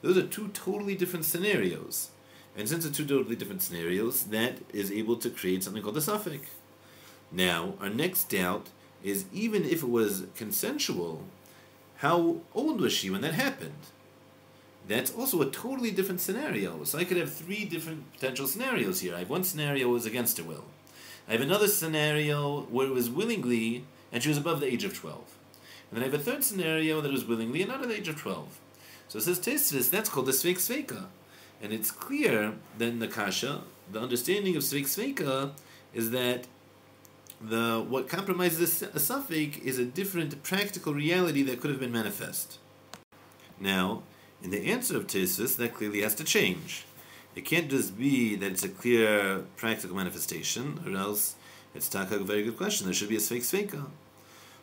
Those 0.00 0.16
are 0.16 0.26
two 0.26 0.48
totally 0.48 0.94
different 0.94 1.26
scenarios. 1.26 2.08
And 2.56 2.66
since 2.66 2.84
they're 2.84 2.92
two 2.94 3.04
totally 3.04 3.36
different 3.36 3.60
scenarios, 3.60 4.22
that 4.24 4.56
is 4.72 4.90
able 4.90 5.16
to 5.16 5.28
create 5.28 5.62
something 5.62 5.82
called 5.82 5.98
a 5.98 6.00
suffix. 6.00 6.48
Now, 7.30 7.74
our 7.78 7.90
next 7.90 8.30
doubt 8.30 8.68
is 9.04 9.26
even 9.34 9.66
if 9.66 9.82
it 9.82 9.90
was 9.90 10.24
consensual, 10.34 11.24
how 11.96 12.38
old 12.54 12.80
was 12.80 12.94
she 12.94 13.10
when 13.10 13.20
that 13.20 13.34
happened? 13.34 13.84
That's 14.88 15.14
also 15.14 15.42
a 15.42 15.50
totally 15.50 15.90
different 15.90 16.20
scenario. 16.20 16.82
So 16.84 16.98
I 16.98 17.04
could 17.04 17.18
have 17.18 17.32
three 17.32 17.64
different 17.66 18.10
potential 18.14 18.46
scenarios 18.46 19.00
here. 19.00 19.14
I 19.14 19.20
have 19.20 19.30
one 19.30 19.44
scenario 19.44 19.88
was 19.88 20.06
against 20.06 20.38
her 20.38 20.44
will. 20.44 20.64
I 21.28 21.32
have 21.32 21.42
another 21.42 21.68
scenario 21.68 22.62
where 22.62 22.86
it 22.86 22.94
was 22.94 23.10
willingly 23.10 23.84
and 24.10 24.22
she 24.22 24.30
was 24.30 24.38
above 24.38 24.60
the 24.60 24.72
age 24.72 24.84
of 24.84 24.94
12. 24.94 25.18
And 25.90 25.96
then 25.96 26.02
I 26.02 26.10
have 26.10 26.18
a 26.18 26.22
third 26.22 26.42
scenario 26.42 27.02
that 27.02 27.08
it 27.08 27.12
was 27.12 27.26
willingly 27.26 27.60
and 27.60 27.70
not 27.70 27.82
at 27.82 27.88
the 27.88 27.96
age 27.96 28.08
of 28.08 28.16
12. 28.16 28.58
So 29.08 29.18
it 29.18 29.22
says 29.22 29.38
Tesvis, 29.38 29.90
that's 29.90 30.08
called 30.08 30.26
the 30.26 30.32
Sveik 30.32 30.56
Sveika. 30.56 31.04
And 31.62 31.72
it's 31.72 31.90
clear 31.90 32.54
that 32.78 32.98
the 32.98 33.08
Kasha, 33.08 33.62
the 33.92 34.00
understanding 34.00 34.56
of 34.56 34.62
Sveik 34.62 34.84
Sveika 34.84 35.52
is 35.92 36.10
that 36.10 36.46
the 37.40 37.84
what 37.88 38.08
compromises 38.08 38.82
a 38.82 38.98
suffix 38.98 39.58
is 39.58 39.78
a 39.78 39.84
different 39.84 40.42
practical 40.42 40.94
reality 40.94 41.42
that 41.42 41.60
could 41.60 41.70
have 41.70 41.80
been 41.80 41.92
manifest. 41.92 42.58
Now, 43.60 44.02
in 44.42 44.50
the 44.50 44.70
answer 44.70 44.96
of 44.96 45.06
Tesis, 45.06 45.56
that 45.56 45.74
clearly 45.74 46.02
has 46.02 46.14
to 46.16 46.24
change. 46.24 46.84
It 47.34 47.44
can't 47.44 47.68
just 47.68 47.98
be 47.98 48.36
that 48.36 48.50
it's 48.52 48.64
a 48.64 48.68
clear 48.68 49.44
practical 49.56 49.96
manifestation, 49.96 50.80
or 50.86 50.96
else 50.96 51.36
it's 51.74 51.88
taka 51.88 52.16
a 52.16 52.24
very 52.24 52.42
good 52.42 52.56
question. 52.56 52.86
There 52.86 52.94
should 52.94 53.08
be 53.08 53.16
a 53.16 53.20
sveik 53.20 53.42
sveika. 53.42 53.86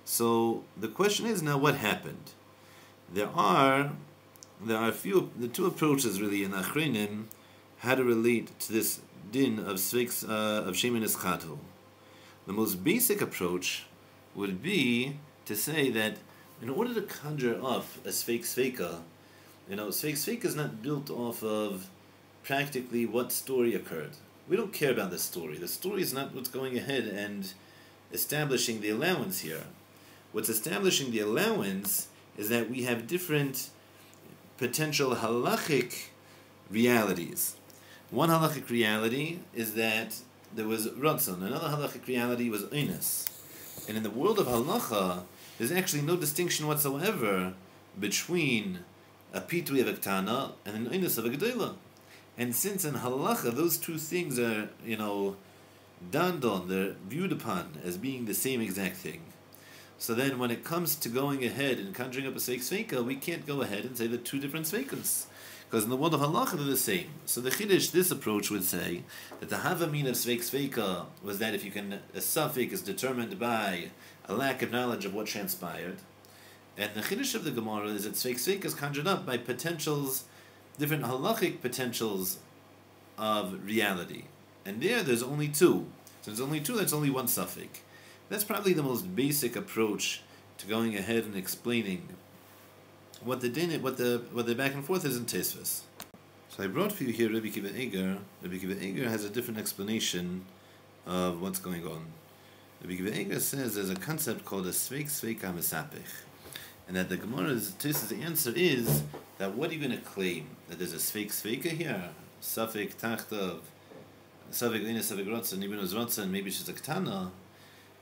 So 0.04 0.64
the 0.78 0.88
question 0.88 1.26
is 1.26 1.42
now 1.42 1.58
what 1.58 1.76
happened? 1.76 2.32
There 3.14 3.30
are 3.34 3.92
there 4.62 4.78
are 4.78 4.90
a 4.90 4.94
few 4.94 5.32
the 5.38 5.48
two 5.48 5.66
approaches 5.66 6.22
really 6.22 6.44
in 6.44 6.52
Achrenim 6.52 7.26
how 7.80 7.96
to 7.96 8.04
relate 8.04 8.58
to 8.60 8.74
this 8.74 9.00
din 9.32 9.60
of 9.60 9.78
sveiks 9.78 10.28
uh, 10.28 10.68
of 10.68 10.76
shemin 10.76 11.04
eschatu. 11.04 11.58
The 12.48 12.54
most 12.54 12.84
basic 12.84 13.22
approach 13.22 13.86
would 14.34 14.62
be 14.62 15.18
to 15.46 15.56
say 15.56 15.90
that 15.92 16.18
in 16.62 16.70
order 16.70 16.94
to 16.94 17.02
conjure 17.02 17.60
up 17.64 17.86
a 18.06 18.10
sveik 18.10 18.42
sveika, 18.42 19.02
you 19.70 19.76
know, 19.76 19.88
Sveik 19.88 20.46
is 20.46 20.56
not 20.56 20.82
built 20.82 21.10
off 21.10 21.44
of 21.44 21.90
practically 22.44 23.06
what 23.06 23.32
story 23.32 23.74
occurred. 23.74 24.12
We 24.48 24.56
don't 24.56 24.72
care 24.72 24.92
about 24.92 25.10
the 25.10 25.18
story. 25.18 25.58
The 25.58 25.68
story 25.68 26.02
is 26.02 26.14
not 26.14 26.36
what's 26.36 26.50
going 26.50 26.78
ahead 26.78 27.06
and 27.06 27.52
establishing 28.14 28.82
the 28.82 28.92
allowance 28.92 29.40
here. 29.40 29.64
What's 30.32 30.50
establishing 30.50 31.12
the 31.12 31.20
allowance 31.20 32.08
is 32.38 32.50
that 32.50 32.70
we 32.70 32.84
have 32.84 33.08
different 33.08 33.70
potential 34.58 35.16
halachic 35.16 36.10
realities. 36.70 37.56
One 38.12 38.30
halachic 38.30 38.70
reality 38.70 39.40
is 39.54 39.74
that 39.74 40.16
there 40.54 40.68
was 40.68 40.88
ratzon. 40.90 41.42
Another 41.42 41.70
halachic 41.70 42.06
reality 42.08 42.50
was 42.50 42.64
inus. 42.66 43.30
And 43.88 43.98
in 43.98 44.04
the 44.04 44.10
world 44.12 44.38
of 44.38 44.46
halacha, 44.48 45.24
there's 45.58 45.72
actually 45.72 46.04
no 46.04 46.16
distinction 46.16 46.68
whatsoever 46.68 47.54
between 48.00 48.80
a 49.36 49.42
pitui 49.42 49.82
of 49.82 49.88
a 49.88 49.94
ktana 49.94 50.54
and 50.66 50.88
an 50.88 50.94
inus 50.94 51.18
of 51.18 51.26
a 51.26 51.30
gedela. 51.30 51.76
And 52.38 52.56
since 52.56 52.86
in 52.86 52.96
halacha 52.96 53.54
those 53.54 53.78
two 53.78 53.98
things 53.98 54.40
are, 54.40 54.70
you 54.84 54.98
know, 54.98 55.36
done 56.10 56.44
on, 56.44 56.70
they're 56.70 56.96
viewed 57.08 57.34
upon 57.34 57.80
as 57.84 57.98
being 57.98 58.26
the 58.26 58.34
same 58.34 58.62
exact 58.62 58.96
thing. 58.96 59.22
So 59.98 60.14
then 60.14 60.40
when 60.40 60.52
it 60.52 60.64
comes 60.64 60.96
to 60.96 61.10
going 61.10 61.44
ahead 61.44 61.80
and 61.80 61.94
conjuring 61.94 62.28
up 62.28 62.36
a 62.36 62.40
sveik 62.40 62.60
sveika, 62.60 63.04
we 63.04 63.16
can't 63.16 63.46
go 63.46 63.62
ahead 63.62 63.86
and 63.86 63.98
say 63.98 64.08
the 64.08 64.18
two 64.18 64.40
different 64.40 64.66
sveikas. 64.66 65.26
Because 65.70 65.84
in 65.84 65.90
the 65.90 65.98
world 65.98 66.14
of 66.14 66.22
halacha, 66.22 66.58
they're 66.58 66.66
the 66.66 66.78
same. 66.78 67.08
So 67.26 67.42
the 67.42 67.50
chiddush, 67.50 67.92
this 67.92 68.12
approach 68.12 68.50
would 68.52 68.64
say 68.64 69.04
that 69.40 69.50
the 69.50 69.58
havamin 69.58 70.08
of 70.08 70.16
sveik 70.16 70.40
sveika 70.40 71.06
was 71.22 71.40
that 71.40 71.54
if 71.56 71.66
you 71.66 71.72
can, 71.72 72.00
a 72.14 72.22
suffix 72.22 72.74
is 72.74 72.82
determined 72.82 73.38
by 73.38 73.92
a 74.26 74.34
lack 74.34 74.62
of 74.62 74.72
knowledge 74.72 75.06
of 75.06 75.14
what 75.14 75.28
transpired, 75.28 75.98
and 76.78 76.94
the 76.94 77.02
chiddush 77.02 77.36
of 77.36 77.44
the 77.44 77.52
Gemara 77.52 77.88
is 77.88 78.04
that 78.04 78.14
Sveik 78.14 78.36
Sveik 78.36 78.66
is 78.66 78.74
conjured 78.74 79.08
up 79.08 79.26
by 79.26 79.38
potentials, 79.38 80.26
different 80.78 81.04
halachic 81.04 81.62
potentials 81.62 82.40
of 83.18 83.66
reality. 83.66 84.26
And 84.66 84.82
there, 84.82 85.04
there's 85.04 85.24
only 85.24 85.48
two. 85.48 85.88
So 86.22 86.32
there's 86.32 86.42
only 86.42 86.60
two, 86.60 86.76
that's 86.76 86.94
only 86.94 87.10
one 87.10 87.28
suffix. 87.28 87.80
That's 88.30 88.44
probably 88.44 88.74
the 88.74 88.84
most 88.84 89.16
basic 89.16 89.56
approach 89.56 90.22
to 90.58 90.68
going 90.68 90.96
ahead 90.96 91.24
and 91.24 91.36
explaining 91.36 92.08
what 93.24 93.42
the 93.42 93.50
din, 93.50 93.82
what 93.82 93.98
the 93.98 94.24
what 94.34 94.46
the 94.46 94.56
back 94.56 94.74
and 94.74 94.84
forth 94.84 95.06
is 95.06 95.16
in 95.16 95.26
Tesvis. 95.26 95.82
So 96.50 96.64
I 96.64 96.68
brought 96.68 96.92
for 96.92 97.04
you 97.04 97.14
here 97.14 97.32
Rabbi 97.32 97.50
Kiva 97.50 97.80
Eger. 97.80 98.18
Rabbi 98.42 98.58
Kiva 98.58 98.84
Eger 98.84 99.10
has 99.10 99.24
a 99.24 99.30
different 99.30 99.60
explanation 99.60 100.46
of 101.06 101.42
what's 101.42 101.60
going 101.60 101.86
on. 101.86 102.06
The 102.82 102.88
Big 102.88 103.34
says 103.40 103.76
there's 103.76 103.90
a 103.90 103.96
concept 103.96 104.46
called 104.46 104.68
a 104.68 104.72
Sveik 104.72 105.06
Sveika 105.06 105.54
Mesapich. 105.54 106.25
And 106.88 106.96
that 106.96 107.10
the 107.10 107.18
Gemara's 107.18 107.74
Tis's 107.80 108.12
answer 108.12 108.54
is 108.56 109.04
that 109.38 109.56
what 109.56 109.70
are 109.70 109.74
you 109.74 109.80
going 109.80 109.98
to 109.98 110.04
claim? 110.04 110.48
That 110.70 110.78
there's 110.78 110.94
a 110.94 110.98
Sveik 110.98 111.28
Sveika 111.28 111.72
here? 111.72 112.10
Safik 112.42 112.96
Tachtav, 112.96 113.60
Safik 114.52 114.84
Lina, 114.84 115.00
Safik 115.00 115.26
Rotzen, 115.26 115.64
Ibn 115.64 115.80
Rotzen, 115.80 116.30
maybe 116.30 116.52
she's 116.52 116.70
a 116.70 116.74
Ktana. 116.74 117.32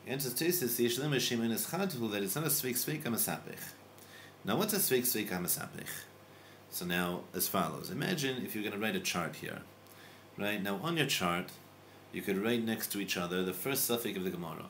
The 0.06 0.12
answer 0.12 0.30
to 0.30 0.44
this 0.44 0.62
is 0.62 0.78
Yesh 0.80 0.98
Lema 0.98 1.20
Shem 1.20 1.40
Enes 1.40 1.70
Chadhu, 1.70 2.12
that 2.12 2.22
it's 2.22 2.36
not 2.36 2.46
a 2.46 2.50
Sveik 2.50 2.74
Sveika 2.74 3.04
Mesapich. 3.04 3.72
Now 4.44 4.58
what's 4.58 4.74
a 4.74 4.78
Sveik 4.78 5.04
Sveika 5.04 5.42
Mesapich? 5.42 5.88
So 6.70 6.86
now, 6.86 7.22
as 7.34 7.48
follows. 7.48 7.92
Imagine 7.92 8.44
if 8.44 8.56
you're 8.56 8.64
going 8.64 8.74
to 8.74 8.80
write 8.80 8.96
a 8.96 9.00
chart 9.00 9.36
here. 9.36 9.62
Right? 10.38 10.62
Now 10.62 10.80
on 10.84 10.98
your 10.98 11.06
chart, 11.06 11.52
you 12.12 12.22
could 12.22 12.38
write 12.38 12.64
next 12.64 12.92
to 12.94 13.00
each 13.00 13.16
other 13.16 13.44
the 13.44 13.54
first 13.54 13.86
suffix 13.86 14.18
of 14.18 14.24
the 14.24 14.32
Gemara. 14.32 14.66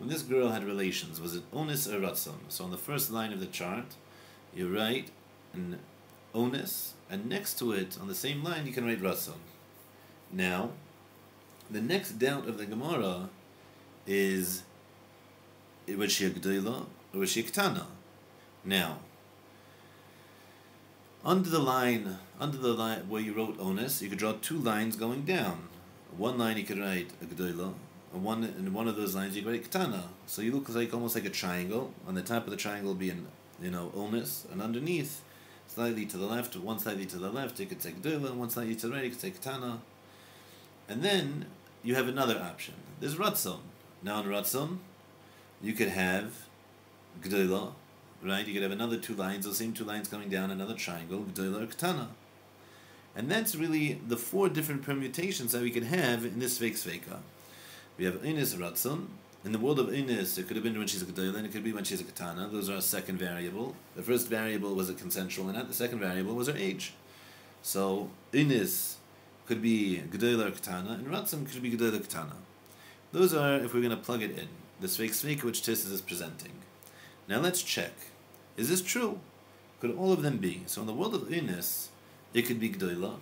When 0.00 0.08
this 0.08 0.22
girl 0.22 0.48
had 0.48 0.64
relations, 0.64 1.20
was 1.20 1.36
it 1.36 1.42
onus 1.52 1.86
or 1.86 2.00
ratzon? 2.00 2.38
So 2.48 2.64
on 2.64 2.70
the 2.70 2.78
first 2.78 3.10
line 3.10 3.34
of 3.34 3.40
the 3.40 3.46
chart, 3.46 3.84
you 4.56 4.74
write 4.74 5.10
an 5.52 5.78
onus, 6.34 6.94
and 7.10 7.26
next 7.26 7.58
to 7.58 7.72
it, 7.72 7.98
on 8.00 8.08
the 8.08 8.14
same 8.14 8.42
line, 8.42 8.66
you 8.66 8.72
can 8.72 8.86
write 8.86 9.02
ratzon. 9.02 9.36
Now, 10.32 10.70
the 11.70 11.82
next 11.82 12.12
doubt 12.12 12.48
of 12.48 12.56
the 12.56 12.64
Gemara 12.64 13.28
is, 14.06 14.62
was 15.86 16.10
she 16.10 16.24
a 16.24 16.30
gdela 16.30 16.86
or 17.12 17.20
was 17.20 17.30
she 17.30 17.42
ktana? 17.42 17.84
Now, 18.64 19.00
under 21.22 21.50
the 21.50 21.58
line, 21.58 22.16
under 22.40 22.56
the 22.56 22.72
line 22.72 23.06
where 23.10 23.20
you 23.20 23.34
wrote 23.34 23.60
onus, 23.60 24.00
you 24.00 24.08
could 24.08 24.18
draw 24.18 24.32
two 24.40 24.56
lines 24.56 24.96
going 24.96 25.26
down. 25.26 25.68
One 26.16 26.38
line 26.38 26.56
you 26.56 26.64
could 26.64 26.78
write 26.78 27.10
a 27.20 27.26
gdoila, 27.26 27.74
and 28.12 28.24
one 28.24 28.44
in 28.44 28.72
one 28.72 28.88
of 28.88 28.96
those 28.96 29.14
lines 29.14 29.36
you 29.36 29.42
could 29.42 29.52
write 29.52 29.70
katana. 29.70 30.04
So 30.26 30.42
you 30.42 30.52
look 30.52 30.68
like 30.68 30.92
almost 30.92 31.14
like 31.14 31.24
a 31.24 31.30
triangle. 31.30 31.92
On 32.06 32.14
the 32.14 32.22
top 32.22 32.44
of 32.44 32.50
the 32.50 32.56
triangle 32.56 32.92
will 32.92 32.98
be 32.98 33.10
an 33.10 33.26
you 33.62 33.70
know 33.70 33.92
onus, 33.94 34.46
and 34.50 34.60
underneath, 34.60 35.22
slightly 35.66 36.06
to 36.06 36.16
the 36.16 36.26
left, 36.26 36.56
one 36.56 36.78
slightly 36.78 37.06
to 37.06 37.18
the 37.18 37.30
left, 37.30 37.60
you 37.60 37.66
could 37.66 37.82
say 37.82 37.92
and 38.02 38.38
one 38.38 38.50
slightly 38.50 38.74
to 38.74 38.88
the 38.88 38.92
right, 38.92 39.04
you 39.04 39.10
could 39.10 39.20
say 39.20 39.30
katana. 39.30 39.80
And 40.88 41.02
then 41.02 41.46
you 41.82 41.94
have 41.94 42.08
another 42.08 42.38
option. 42.38 42.74
There's 42.98 43.16
ratzon. 43.16 43.60
Now 44.02 44.20
in 44.20 44.26
ratzon, 44.26 44.78
you 45.62 45.72
could 45.72 45.88
have 45.88 46.46
gdoila, 47.22 47.72
right? 48.24 48.46
You 48.46 48.54
could 48.54 48.62
have 48.62 48.72
another 48.72 48.96
two 48.96 49.14
lines, 49.14 49.44
the 49.46 49.54
same 49.54 49.72
two 49.72 49.84
lines 49.84 50.08
coming 50.08 50.28
down, 50.28 50.50
another 50.50 50.74
triangle, 50.74 51.24
gdoila 51.32 51.62
or 51.62 51.66
katana. 51.66 52.08
And 53.14 53.30
that's 53.30 53.54
really 53.54 54.00
the 54.06 54.16
four 54.16 54.48
different 54.48 54.82
permutations 54.82 55.52
that 55.52 55.62
we 55.62 55.70
can 55.70 55.84
have 55.84 56.24
in 56.24 56.38
this 56.38 56.58
Sveik 56.58 56.72
Sveika. 56.72 57.18
We 58.00 58.06
have 58.06 58.24
Ines 58.24 58.54
Ratzon. 58.54 59.08
In 59.44 59.52
the 59.52 59.58
world 59.58 59.78
of 59.78 59.92
Ines, 59.92 60.38
it 60.38 60.48
could 60.48 60.56
have 60.56 60.64
been 60.64 60.78
when 60.78 60.86
she's 60.86 61.02
a 61.02 61.04
Gedolah, 61.04 61.36
and 61.36 61.46
it 61.46 61.52
could 61.52 61.62
be 61.62 61.74
when 61.74 61.84
she's 61.84 62.00
a 62.00 62.04
Katana. 62.04 62.48
Those 62.48 62.70
are 62.70 62.76
our 62.76 62.80
second 62.80 63.18
variable. 63.18 63.76
The 63.94 64.02
first 64.02 64.26
variable 64.28 64.74
was 64.74 64.88
a 64.88 64.94
consensual 64.94 65.50
and 65.50 65.58
at 65.58 65.68
The 65.68 65.74
second 65.74 65.98
variable 65.98 66.34
was 66.34 66.48
her 66.48 66.56
age. 66.56 66.94
So 67.60 68.08
Ines 68.32 68.96
could 69.44 69.60
be 69.60 70.02
Gedolah 70.10 70.46
or 70.46 70.50
Katana, 70.50 70.92
and 70.92 71.08
Ratzon 71.08 71.46
could 71.46 71.62
be 71.62 71.72
Gedolah 71.72 71.96
or 71.96 72.00
Katana. 72.00 72.36
Those 73.12 73.34
are, 73.34 73.56
if 73.56 73.74
we're 73.74 73.82
going 73.82 73.90
to 73.90 73.98
plug 73.98 74.22
it 74.22 74.30
in, 74.30 74.48
the 74.80 74.86
Sveik 74.86 75.10
Sveika 75.10 75.44
which 75.44 75.60
Tissus 75.60 75.92
is 75.92 76.00
presenting. 76.00 76.52
Now 77.28 77.40
let's 77.40 77.60
check. 77.60 77.92
Is 78.56 78.70
this 78.70 78.80
true? 78.80 79.20
Could 79.78 79.94
all 79.94 80.10
of 80.10 80.22
them 80.22 80.38
be? 80.38 80.62
So 80.64 80.80
in 80.80 80.86
the 80.86 80.94
world 80.94 81.14
of 81.14 81.30
Ines, 81.30 81.90
it 82.32 82.46
could 82.46 82.60
be 82.60 82.70
Gdoila, 82.70 83.16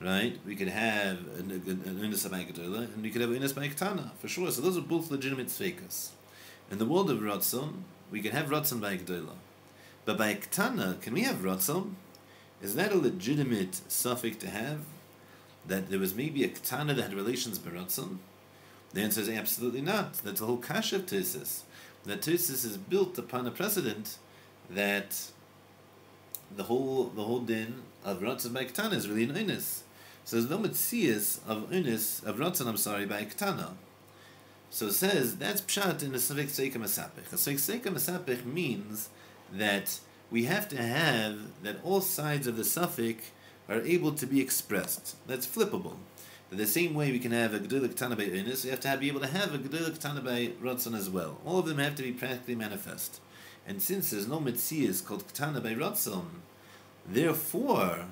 right? 0.00 0.38
We 0.46 0.56
could 0.56 0.68
have 0.68 1.18
an 1.38 1.50
Inus 1.50 2.30
by 2.30 2.44
Gdoila, 2.44 2.94
and 2.94 3.02
we 3.02 3.10
could 3.10 3.20
have 3.20 3.30
an 3.30 3.40
Inus 3.40 3.52
Ktana, 3.52 4.10
for 4.18 4.28
sure. 4.28 4.50
So 4.50 4.60
those 4.60 4.76
are 4.76 4.82
both 4.82 5.10
legitimate 5.10 5.46
Tzvekas. 5.48 6.10
In 6.70 6.78
the 6.78 6.86
world 6.86 7.10
of 7.10 7.18
Ratzon, 7.18 7.82
we 8.10 8.20
can 8.20 8.32
have 8.32 8.46
Ratzon 8.46 8.80
by 8.80 8.96
Gdoila. 8.96 9.34
But 10.04 10.18
by 10.18 10.34
Ktana, 10.34 11.00
can 11.00 11.14
we 11.14 11.22
have 11.22 11.36
Ratzon? 11.36 11.92
Is 12.62 12.74
that 12.74 12.92
a 12.92 12.98
legitimate 12.98 13.80
suffix 13.88 14.36
to 14.38 14.48
have? 14.48 14.80
That 15.66 15.90
there 15.90 15.98
was 15.98 16.14
maybe 16.14 16.44
a 16.44 16.48
Ktana 16.48 16.94
that 16.94 17.02
had 17.02 17.14
relations 17.14 17.58
by 17.58 17.70
Ratzon? 17.70 18.18
The 18.92 19.02
answer 19.02 19.20
is 19.20 19.28
absolutely 19.28 19.82
not. 19.82 20.14
That's 20.14 20.40
the 20.40 20.46
whole 20.46 20.58
Kasha 20.58 20.96
of 20.96 21.06
Tesis. 21.06 21.62
That 22.04 22.22
Tesis 22.22 22.64
is 22.64 22.76
built 22.76 23.18
upon 23.18 23.46
a 23.46 23.50
precedent 23.50 24.18
that 24.70 25.30
the 26.54 26.64
whole 26.64 27.04
the 27.04 27.24
whole 27.24 27.40
din 27.40 27.82
of 28.04 28.20
Ratzon 28.20 28.54
by 28.54 28.64
Ktana 28.64 28.94
is 28.94 29.08
really 29.08 29.24
an 29.24 29.34
Unis. 29.34 29.82
So 30.26 30.34
there's 30.34 30.50
no 30.50 30.58
Metzias 30.58 31.38
of 31.46 31.72
Unis, 31.72 32.20
of 32.24 32.38
Ratzon, 32.38 32.66
I'm 32.66 32.76
sorry, 32.76 33.06
by 33.06 33.22
Ktana. 33.22 33.74
So 34.70 34.86
it 34.86 34.94
says, 34.94 35.36
that's 35.36 35.60
Pshat 35.60 36.02
in 36.02 36.10
the 36.10 36.18
Savik 36.18 36.46
Seika 36.46 36.78
Masapich. 36.78 37.32
A 37.32 37.36
Savik 37.36 37.60
Seika 37.60 37.94
Masapich 37.94 38.44
means 38.44 39.08
that 39.52 40.00
we 40.32 40.46
have 40.46 40.68
to 40.70 40.82
have 40.82 41.62
that 41.62 41.76
all 41.84 42.00
sides 42.00 42.48
of 42.48 42.56
the 42.56 42.64
suffix 42.64 43.30
are 43.68 43.80
able 43.82 44.10
to 44.14 44.26
be 44.26 44.40
expressed. 44.40 45.14
That's 45.28 45.46
flippable. 45.46 45.94
But 46.48 46.58
the 46.58 46.66
same 46.66 46.94
way 46.94 47.12
we 47.12 47.20
can 47.20 47.30
have 47.30 47.54
a 47.54 47.60
Gedula 47.60 47.94
Ktana 47.94 48.16
by 48.16 48.24
Unis, 48.24 48.64
we 48.64 48.70
have 48.70 48.80
to 48.80 48.88
have, 48.88 48.98
be 48.98 49.06
able 49.06 49.20
to 49.20 49.28
have 49.28 49.54
a 49.54 49.58
Gedula 49.58 49.90
Ktana 49.90 50.24
by 50.24 50.50
Ratzon 50.60 50.98
as 50.98 51.08
well. 51.08 51.38
All 51.46 51.60
of 51.60 51.66
them 51.66 51.78
have 51.78 51.94
to 51.94 52.02
be 52.02 52.10
practically 52.10 52.56
manifest. 52.56 53.20
And 53.64 53.80
since 53.80 54.10
there's 54.10 54.26
no 54.26 54.40
Metzias 54.40 55.06
called 55.06 55.32
Ktana 55.32 55.62
by 55.62 55.74
Ratzon, 55.74 56.40
Therefore, 57.08 58.06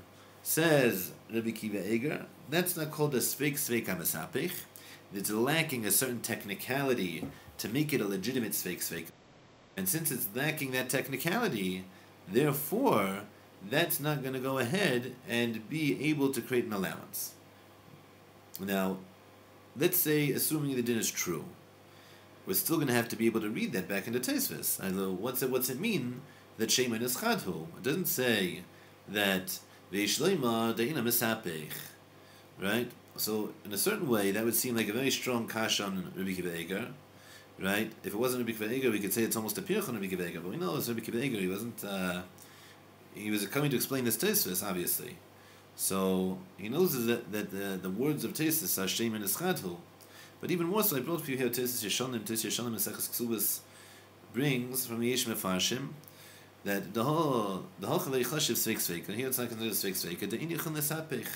says 0.45 1.13
Rabbi 1.33 1.53
Kiva 1.53 1.91
Eger, 1.91 2.27
that's 2.51 2.77
not 2.77 2.91
called 2.91 3.15
a 3.15 3.19
sveik 3.19 3.55
sveik 3.55 3.87
amasapich. 3.87 4.53
It's 5.13 5.31
lacking 5.31 5.87
a 5.87 5.91
certain 5.91 6.21
technicality 6.21 7.27
to 7.59 7.69
make 7.71 7.95
it 7.95 8.01
a 8.03 8.07
legitimate 8.07 8.53
sveik 8.53 8.79
sveik. 8.79 9.07
And 9.77 9.89
since 9.89 10.13
it's 10.13 10.29
lacking 10.35 10.73
that 10.73 10.91
technicality, 10.91 11.85
therefore, 12.31 13.23
that's 13.71 13.99
not 13.99 14.21
going 14.23 14.35
to 14.35 14.39
go 14.41 14.59
ahead 14.59 15.15
and 15.27 15.67
be 15.71 16.11
able 16.11 16.31
to 16.33 16.43
create 16.43 16.67
an 16.67 16.75
allowance. 16.75 17.33
Now, 18.61 18.99
let's 19.77 19.97
say, 19.97 20.31
assuming 20.31 20.77
the 20.77 20.83
din 20.83 20.99
is 20.99 21.11
true, 21.11 21.47
we're 22.45 22.53
still 22.53 22.77
going 22.77 22.89
to 22.89 22.95
have 22.95 23.09
to 23.09 23.17
be 23.17 23.25
able 23.25 23.41
to 23.41 23.49
read 23.49 23.73
that 23.73 23.89
back 23.89 24.07
into 24.07 24.21
Tesvis. 24.21 24.79
What's 25.19 25.43
it, 25.43 25.49
what's 25.49 25.71
it 25.71 25.81
mean 25.81 26.21
that 26.59 26.71
Shema 26.71 26.97
is 26.97 27.17
chadhu? 27.17 27.67
It 27.79 27.83
doesn't 27.83 28.09
say 28.09 28.61
that. 29.09 29.59
Right? 32.61 32.91
So 33.17 33.53
in 33.65 33.73
a 33.73 33.79
certain 33.79 34.09
way 34.09 34.31
that 34.33 34.45
would 34.45 34.55
seem 34.55 34.77
like 34.77 34.89
a 34.89 34.93
very 34.93 35.11
strong 35.11 35.49
kash 35.49 35.81
on 35.81 36.13
Rabbi 36.17 36.35
Kiva. 36.35 36.89
Right? 37.61 37.93
If 38.03 38.15
it 38.15 38.19
wasn't 38.19 38.47
Rabbi 38.47 38.59
Kiva 38.59 38.91
we 38.91 39.01
could 39.01 39.13
say 39.13 39.23
it's 39.23 39.37
almost 39.37 39.59
a 39.59 39.63
pirch 39.63 39.89
on 39.89 39.95
Rabbi 39.95 40.09
Kiva. 40.09 40.31
But 40.41 40.51
we 40.51 40.57
know 40.57 40.77
it's 40.77 40.89
Rabbi 40.89 41.01
Kiva. 41.01 41.19
He 41.19 41.49
wasn't 41.49 41.85
uh, 41.85 42.23
he 43.15 43.31
was 43.31 43.47
coming 43.47 43.71
to 43.71 43.77
explain 43.77 44.05
this 44.05 44.17
Tesvis, 44.17 44.67
obviously. 44.67 45.17
So 45.77 46.39
he 46.57 46.69
knows 46.69 47.07
that, 47.07 47.33
that 47.33 47.51
the, 47.51 47.79
the 47.81 47.91
words 47.91 48.25
of 48.25 48.33
Tesis 48.33 48.83
are 48.83 48.89
Shem 48.89 49.15
and 49.15 49.25
Eschadhu. 49.25 49.77
But 50.41 50.51
even 50.51 50.67
more 50.67 50.83
so, 50.83 50.97
I 50.97 51.01
brought 51.01 51.23
for 51.23 51.31
you 51.31 51.37
here 51.37 51.49
Tesis 51.49 51.85
Yeshonim, 51.85 52.21
Tesis 52.21 52.47
Yeshonim 52.47 52.67
and 52.69 52.77
Seches 52.77 53.09
Ksubas 53.09 53.61
brings 54.33 54.87
from 54.87 55.03
Yesh 55.03 55.27
Mefarshim 55.27 55.89
that 56.65 56.93
the 56.93 57.05
whole 57.05 57.65
the 57.79 57.87
whole 57.87 58.01
chalei 58.01 58.25
chashiv 58.25 58.57
sveik 58.57 58.77
sveik, 58.77 59.09
and 59.09 59.17
here 59.17 59.29
it's 59.29 59.39
not 59.39 59.49
considered 59.49 59.73
sveik 59.73 60.19
sveik, 60.19 60.19
the 60.31 60.39
inyachon 60.39 60.77
lesapich, 60.77 61.29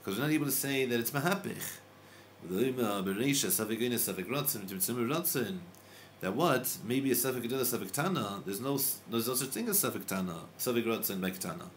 because 0.00 0.18
we're 0.18 0.24
not 0.24 0.32
able 0.32 0.46
to 0.46 0.52
say 0.52 0.84
that 0.86 0.98
it's 0.98 1.10
mahapich. 1.10 1.78
That 6.20 6.34
what 6.34 6.78
maybe 6.84 7.10
a 7.10 7.14
gedula 7.14 7.64
suffix 7.64 7.90
tana. 7.90 8.42
There's 8.44 8.60
no 8.60 8.78
there's 9.10 9.26
no 9.26 9.34
such 9.34 9.48
thing 9.48 9.68
as 9.68 9.80
suffix 9.80 10.04
tana, 10.04 10.36
suffix 10.56 10.86
rotzen 10.86 11.20
by 11.20 11.30
ktana. 11.32 11.68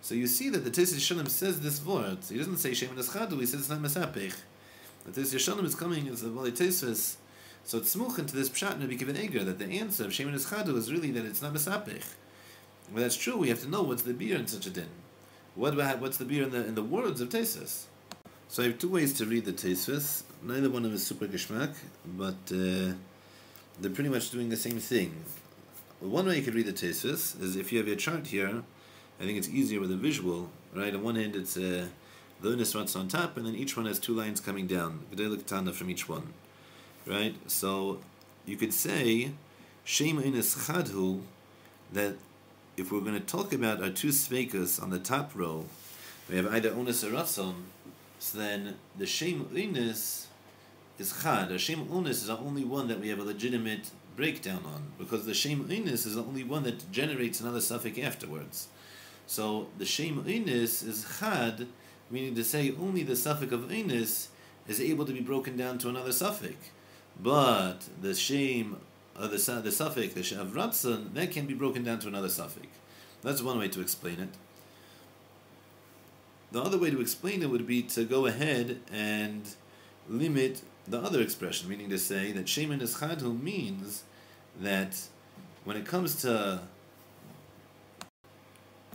So 0.00 0.14
you 0.14 0.26
see 0.26 0.48
that 0.48 0.64
the 0.64 0.70
Tis 0.70 0.94
Yishanim 0.94 1.28
says 1.28 1.60
this 1.60 1.84
word. 1.84 2.18
He 2.28 2.38
doesn't 2.38 2.56
say 2.56 2.74
Shem 2.74 2.88
Neschadu. 2.96 3.38
He 3.38 3.46
says 3.46 3.60
it's 3.60 3.68
not 3.68 3.78
Mesapich. 3.80 4.34
The 5.04 5.12
Tis 5.12 5.32
Yishanim 5.32 5.64
is 5.64 5.76
coming 5.76 6.08
as 6.08 6.24
a 6.24 6.30
Vali 6.30 6.50
Tesvis 6.50 7.16
so 7.64 7.78
it's 7.78 7.94
smuch 7.94 8.16
to 8.16 8.36
this 8.36 8.48
pshat 8.48 8.80
and 8.80 8.98
given 8.98 9.16
Eger 9.16 9.44
that 9.44 9.58
the 9.58 9.78
answer 9.78 10.04
of 10.04 10.10
Shemin 10.10 10.34
Eschadu 10.34 10.76
is 10.76 10.92
really 10.92 11.10
that 11.12 11.24
it's 11.24 11.42
not 11.42 11.54
Mesapich. 11.54 12.04
But 12.92 13.00
that's 13.00 13.16
true, 13.16 13.36
we 13.36 13.48
have 13.48 13.60
to 13.62 13.68
know 13.68 13.82
what's 13.82 14.02
the 14.02 14.12
beer 14.12 14.36
in 14.36 14.46
such 14.46 14.66
a 14.66 14.70
din. 14.70 14.88
What 15.54 15.76
what's 16.00 16.16
the 16.16 16.24
beer 16.24 16.42
in 16.42 16.50
the 16.50 16.66
in 16.66 16.74
the 16.74 16.82
words 16.82 17.20
of 17.20 17.28
Tesis? 17.28 17.84
So 18.48 18.62
I 18.62 18.66
have 18.66 18.78
two 18.78 18.90
ways 18.90 19.12
to 19.14 19.24
read 19.24 19.44
the 19.44 19.52
Tesis. 19.52 20.24
Neither 20.42 20.68
one 20.68 20.84
of 20.84 20.90
them 20.90 20.94
is 20.94 21.06
super 21.06 21.26
geschmack, 21.26 21.74
but 22.04 22.34
uh, 22.50 22.92
they're 23.80 23.90
pretty 23.94 24.10
much 24.10 24.30
doing 24.30 24.48
the 24.48 24.56
same 24.56 24.78
thing. 24.78 25.24
One 26.00 26.26
way 26.26 26.38
you 26.38 26.42
could 26.42 26.54
read 26.54 26.66
the 26.66 26.72
Tesis 26.72 27.40
is 27.40 27.56
if 27.56 27.70
you 27.72 27.78
have 27.78 27.86
your 27.86 27.96
chart 27.96 28.26
here, 28.26 28.62
I 29.20 29.24
think 29.24 29.38
it's 29.38 29.48
easier 29.48 29.80
with 29.80 29.92
a 29.92 29.96
visual, 29.96 30.50
right? 30.74 30.94
On 30.94 31.02
one 31.02 31.14
hand, 31.14 31.36
it's 31.36 31.56
uh, 31.56 31.86
the 32.40 32.50
Unis 32.50 32.74
on 32.74 33.08
top, 33.08 33.36
and 33.36 33.46
then 33.46 33.54
each 33.54 33.76
one 33.76 33.86
has 33.86 33.98
two 34.00 34.14
lines 34.14 34.40
coming 34.40 34.66
down, 34.66 35.04
Gedele 35.12 35.72
from 35.72 35.88
each 35.88 36.08
one 36.08 36.34
right? 37.06 37.34
So 37.50 37.98
you 38.46 38.56
could 38.56 38.72
say 38.72 39.32
Shema 39.84 40.22
Ines 40.22 40.54
Chadhu 40.54 41.22
that 41.92 42.16
if 42.76 42.90
we're 42.90 43.00
going 43.00 43.14
to 43.14 43.20
talk 43.20 43.52
about 43.52 43.82
our 43.82 43.90
two 43.90 44.08
svekas 44.08 44.82
on 44.82 44.90
the 44.90 44.98
top 44.98 45.32
row, 45.34 45.66
we 46.28 46.36
have 46.36 46.46
either 46.46 46.70
Onus 46.70 47.04
or. 47.04 47.26
So 47.26 48.38
then 48.38 48.76
the 48.96 49.06
Shem 49.06 49.48
Unis 49.52 50.28
is 50.98 51.22
Chad. 51.22 51.48
The 51.48 51.58
Shem 51.58 51.88
Unis 51.92 52.22
is 52.22 52.28
the 52.28 52.38
only 52.38 52.64
one 52.64 52.88
that 52.88 53.00
we 53.00 53.08
have 53.08 53.18
a 53.18 53.24
legitimate 53.24 53.90
breakdown 54.16 54.62
on 54.64 54.92
because 54.96 55.26
the 55.26 55.34
Shem 55.34 55.68
Unis 55.68 56.06
is 56.06 56.14
the 56.14 56.22
only 56.22 56.44
one 56.44 56.62
that 56.62 56.90
generates 56.92 57.40
another 57.40 57.60
suffix 57.60 57.98
afterwards. 57.98 58.68
So 59.26 59.66
the 59.76 59.84
Shem 59.84 60.24
Unis 60.26 60.82
is 60.82 61.04
Chad, 61.18 61.66
meaning 62.10 62.34
to 62.36 62.44
say 62.44 62.72
only 62.80 63.02
the 63.02 63.16
suffix 63.16 63.52
of 63.52 63.70
Unis 63.72 64.28
is 64.68 64.80
able 64.80 65.04
to 65.04 65.12
be 65.12 65.20
broken 65.20 65.56
down 65.56 65.78
to 65.78 65.88
another 65.88 66.12
suffix. 66.12 66.70
But 67.20 67.78
the 68.00 68.14
shame, 68.14 68.76
uh, 69.16 69.28
the, 69.28 69.60
the 69.62 69.72
suffix, 69.72 70.14
the 70.14 70.22
Shem 70.22 70.40
of 70.40 70.48
Ratzon, 70.48 71.14
that 71.14 71.30
can 71.30 71.46
be 71.46 71.54
broken 71.54 71.84
down 71.84 71.98
to 72.00 72.08
another 72.08 72.28
suffix. 72.28 72.66
That's 73.22 73.42
one 73.42 73.58
way 73.58 73.68
to 73.68 73.80
explain 73.80 74.18
it. 74.18 74.30
The 76.50 76.60
other 76.60 76.78
way 76.78 76.90
to 76.90 77.00
explain 77.00 77.42
it 77.42 77.50
would 77.50 77.66
be 77.66 77.82
to 77.82 78.04
go 78.04 78.26
ahead 78.26 78.80
and 78.92 79.42
limit 80.08 80.62
the 80.86 80.98
other 80.98 81.20
expression, 81.20 81.68
meaning 81.68 81.88
to 81.90 81.98
say 81.98 82.32
that 82.32 82.46
Shemin 82.46 82.82
Eschadhu 82.82 83.40
means 83.40 84.02
that 84.60 85.00
when 85.64 85.76
it 85.76 85.86
comes 85.86 86.16
to 86.22 86.60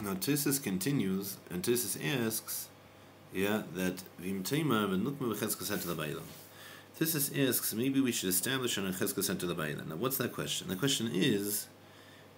now 0.03 0.13
Tisus 0.13 0.61
continues 0.61 1.37
and 1.49 1.63
Tisus 1.63 1.97
asks, 2.25 2.67
yeah, 3.33 3.63
that 3.73 4.03
Vim 4.19 4.43
Taimar 4.43 4.87
v'nukma 4.89 5.33
v'cheskas 5.33 5.69
had 5.69 5.79
Bailam. 6.97 7.07
Tisus 7.07 7.47
asks, 7.47 7.73
maybe 7.73 7.99
we 7.99 8.11
should 8.11 8.29
establish 8.29 8.77
an 8.77 8.91
cheskas 8.93 9.27
had 9.27 9.39
to 9.39 9.45
the 9.45 9.55
Bailam. 9.55 9.87
Now 9.87 9.95
what's 9.95 10.17
that 10.17 10.33
question? 10.33 10.67
The 10.67 10.75
question 10.75 11.09
is 11.13 11.67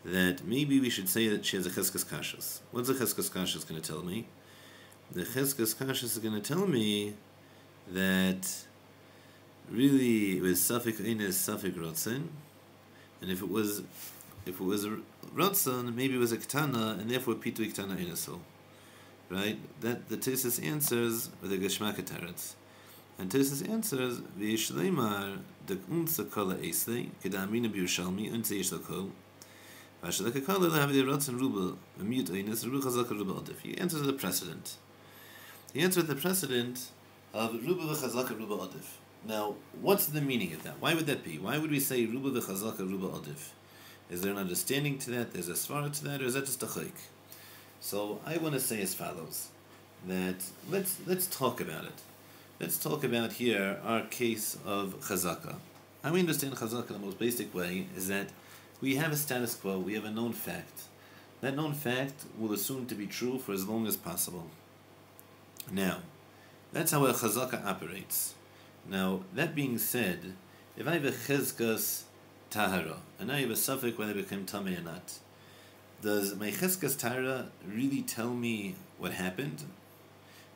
that 0.06 0.44
maybe 0.46 0.80
we 0.80 0.90
should 0.90 1.10
say 1.10 1.28
that 1.28 1.46
she 1.46 1.58
has 1.58 1.66
a 1.66 1.70
cheskas 1.70 2.06
kashas. 2.06 2.60
What's 2.72 2.90
a 2.90 2.94
cheskas 2.94 3.30
kashas 3.30 3.68
going 3.68 3.82
to 3.82 3.88
tell 3.88 4.04
me? 4.04 4.28
The 5.12 5.24
cheskas 5.24 5.76
kashas 5.76 6.04
is 6.04 6.20
going 6.20 6.40
to 6.40 6.42
tell 6.42 6.68
me 6.68 7.16
that 7.92 8.66
really 9.70 10.38
it 10.38 10.42
was 10.42 10.60
Safik 10.60 11.00
ines 11.04 11.36
Safik 11.38 11.74
rotzen, 11.74 12.28
and 13.22 13.32
if 13.32 13.42
it 13.42 13.50
was 13.50 13.82
if 14.46 14.60
it 14.60 14.64
was 14.64 14.86
a 14.86 14.98
rotzen, 15.36 15.94
maybe 15.96 16.16
it 16.16 16.20
was 16.20 16.32
a 16.32 16.38
ketana, 16.38 17.00
and 17.00 17.10
therefore 17.10 17.36
pitu 17.36 17.72
ketana 17.72 17.98
ineso. 17.98 18.40
Right? 19.30 19.60
That 19.82 20.10
the 20.10 20.18
Tesis 20.18 20.64
answers 20.64 21.30
with 21.42 21.52
a 21.52 21.58
geshmak 21.58 22.02
teretz. 22.02 22.56
And 23.20 23.30
Tesis 23.30 23.68
answers 23.70 24.22
v'yishleimar 24.40 25.40
dek 25.68 25.80
unsa 25.92 26.32
kala 26.32 26.56
esle 26.56 27.08
kedamina 27.22 27.70
b'yushalmi 27.70 28.32
unsa 28.32 28.56
yish 28.56 28.72
lakol. 28.72 29.10
Vashalaka 30.02 30.46
kala 30.46 30.70
lehavi 30.70 30.94
de 30.94 31.04
rotzen 31.04 31.38
rubel 31.38 31.76
v'miyut 32.00 32.30
ines 32.30 32.64
rubel 32.64 32.82
chazaka 32.82 33.10
rubel 33.10 33.44
odif. 33.44 33.60
He 33.62 33.78
answers 33.78 34.04
the 34.04 34.14
precedent. 34.14 34.78
He 35.74 35.82
answers 35.82 36.06
the 36.06 36.16
precedent 36.16 36.92
of 37.34 37.52
rubel 37.52 37.90
v'chazaka 37.90 38.40
rubel 38.40 38.60
odif. 38.66 38.86
Now, 39.28 39.56
what's 39.82 40.06
the 40.06 40.22
meaning 40.22 40.54
of 40.54 40.64
that? 40.64 40.80
Why 40.80 40.96
would 40.96 41.08
that 41.08 41.26
be? 41.26 41.38
Why 41.38 41.58
would 41.58 41.72
we 41.72 41.82
say 41.82 42.06
Ruba 42.06 42.32
v'chazaka 42.32 42.80
Ruba 42.80 43.08
adif? 43.08 43.50
Is 44.10 44.22
there 44.22 44.32
an 44.32 44.38
understanding 44.38 44.98
to 45.00 45.12
that? 45.12 45.34
There's 45.34 45.50
a 45.50 45.54
svara 45.54 45.92
to 45.98 46.04
that, 46.06 46.22
or 46.22 46.26
is 46.26 46.36
that 46.36 46.46
just 46.46 46.64
a 46.64 46.68
chayk? 46.68 46.94
So 47.82 48.22
I 48.26 48.38
want 48.38 48.54
to 48.54 48.62
say 48.62 48.82
as 48.82 48.94
follows: 48.94 49.50
that 50.08 50.38
let's 50.72 50.96
let's 51.06 51.28
talk 51.28 51.60
about 51.60 51.84
it. 51.84 52.02
Let's 52.60 52.78
talk 52.78 53.06
about 53.06 53.32
here 53.32 53.80
our 53.86 54.02
case 54.02 54.58
of 54.66 55.00
chazaka. 55.00 55.56
How 56.04 56.12
we 56.12 56.20
understand 56.20 56.56
chazaka 56.56 56.90
the 56.90 57.00
most 57.00 57.18
basic 57.18 57.56
way 57.56 57.86
is 57.96 58.10
that 58.10 58.32
we 58.82 58.98
have 58.98 59.14
a 59.14 59.16
status 59.16 59.56
quo, 59.56 59.80
we 59.80 59.94
have 59.94 60.04
a 60.04 60.12
known 60.12 60.34
fact. 60.34 60.82
That 61.40 61.56
known 61.56 61.74
fact 61.74 62.26
will 62.38 62.52
assume 62.52 62.86
to 62.88 62.96
be 62.96 63.08
true 63.08 63.40
for 63.40 63.54
as 63.54 63.66
long 63.66 63.88
as 63.88 63.96
possible. 63.96 64.48
Now, 65.72 66.00
that's 66.74 66.92
how 66.92 67.06
a 67.06 67.14
chazaka 67.14 67.66
operates. 67.66 68.34
Now, 68.90 69.22
that 69.34 69.56
being 69.56 69.78
said, 69.78 70.34
if 70.76 70.86
I 70.86 70.96
have 70.96 71.06
a 71.06 71.12
chizkas 71.12 72.02
tahara, 72.50 72.98
and 73.22 73.32
I 73.32 73.40
have 73.40 73.52
a 73.52 73.56
suffix 73.56 73.98
whether 73.98 74.12
I 74.12 74.16
become 74.16 74.46
tamei 74.46 74.78
or 74.78 74.82
not, 74.82 75.18
does 76.02 76.36
my 76.36 76.52
chizkas 76.52 77.00
tahara 77.00 77.52
really 77.66 78.02
tell 78.02 78.34
me 78.34 78.76
what 78.98 79.14
happened? 79.14 79.64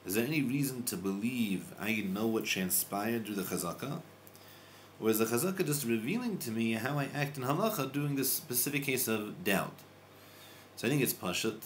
Is 0.05 0.15
there 0.15 0.25
any 0.25 0.41
reason 0.41 0.83
to 0.83 0.97
believe 0.97 1.73
I 1.79 2.01
know 2.01 2.27
what 2.27 2.45
transpired 2.45 3.25
through 3.25 3.35
the 3.35 3.43
chazaka? 3.43 4.01
Or 4.99 5.09
is 5.09 5.19
the 5.19 5.25
chazaka 5.25 5.65
just 5.65 5.85
revealing 5.85 6.37
to 6.39 6.51
me 6.51 6.73
how 6.73 6.99
I 6.99 7.07
act 7.13 7.37
in 7.37 7.43
halacha 7.43 7.91
during 7.91 8.15
this 8.15 8.31
specific 8.31 8.83
case 8.83 9.07
of 9.07 9.43
doubt? 9.43 9.75
So 10.75 10.87
I 10.87 10.89
think 10.89 11.01
it's 11.01 11.13
pashut 11.13 11.61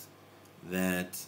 that 0.70 1.26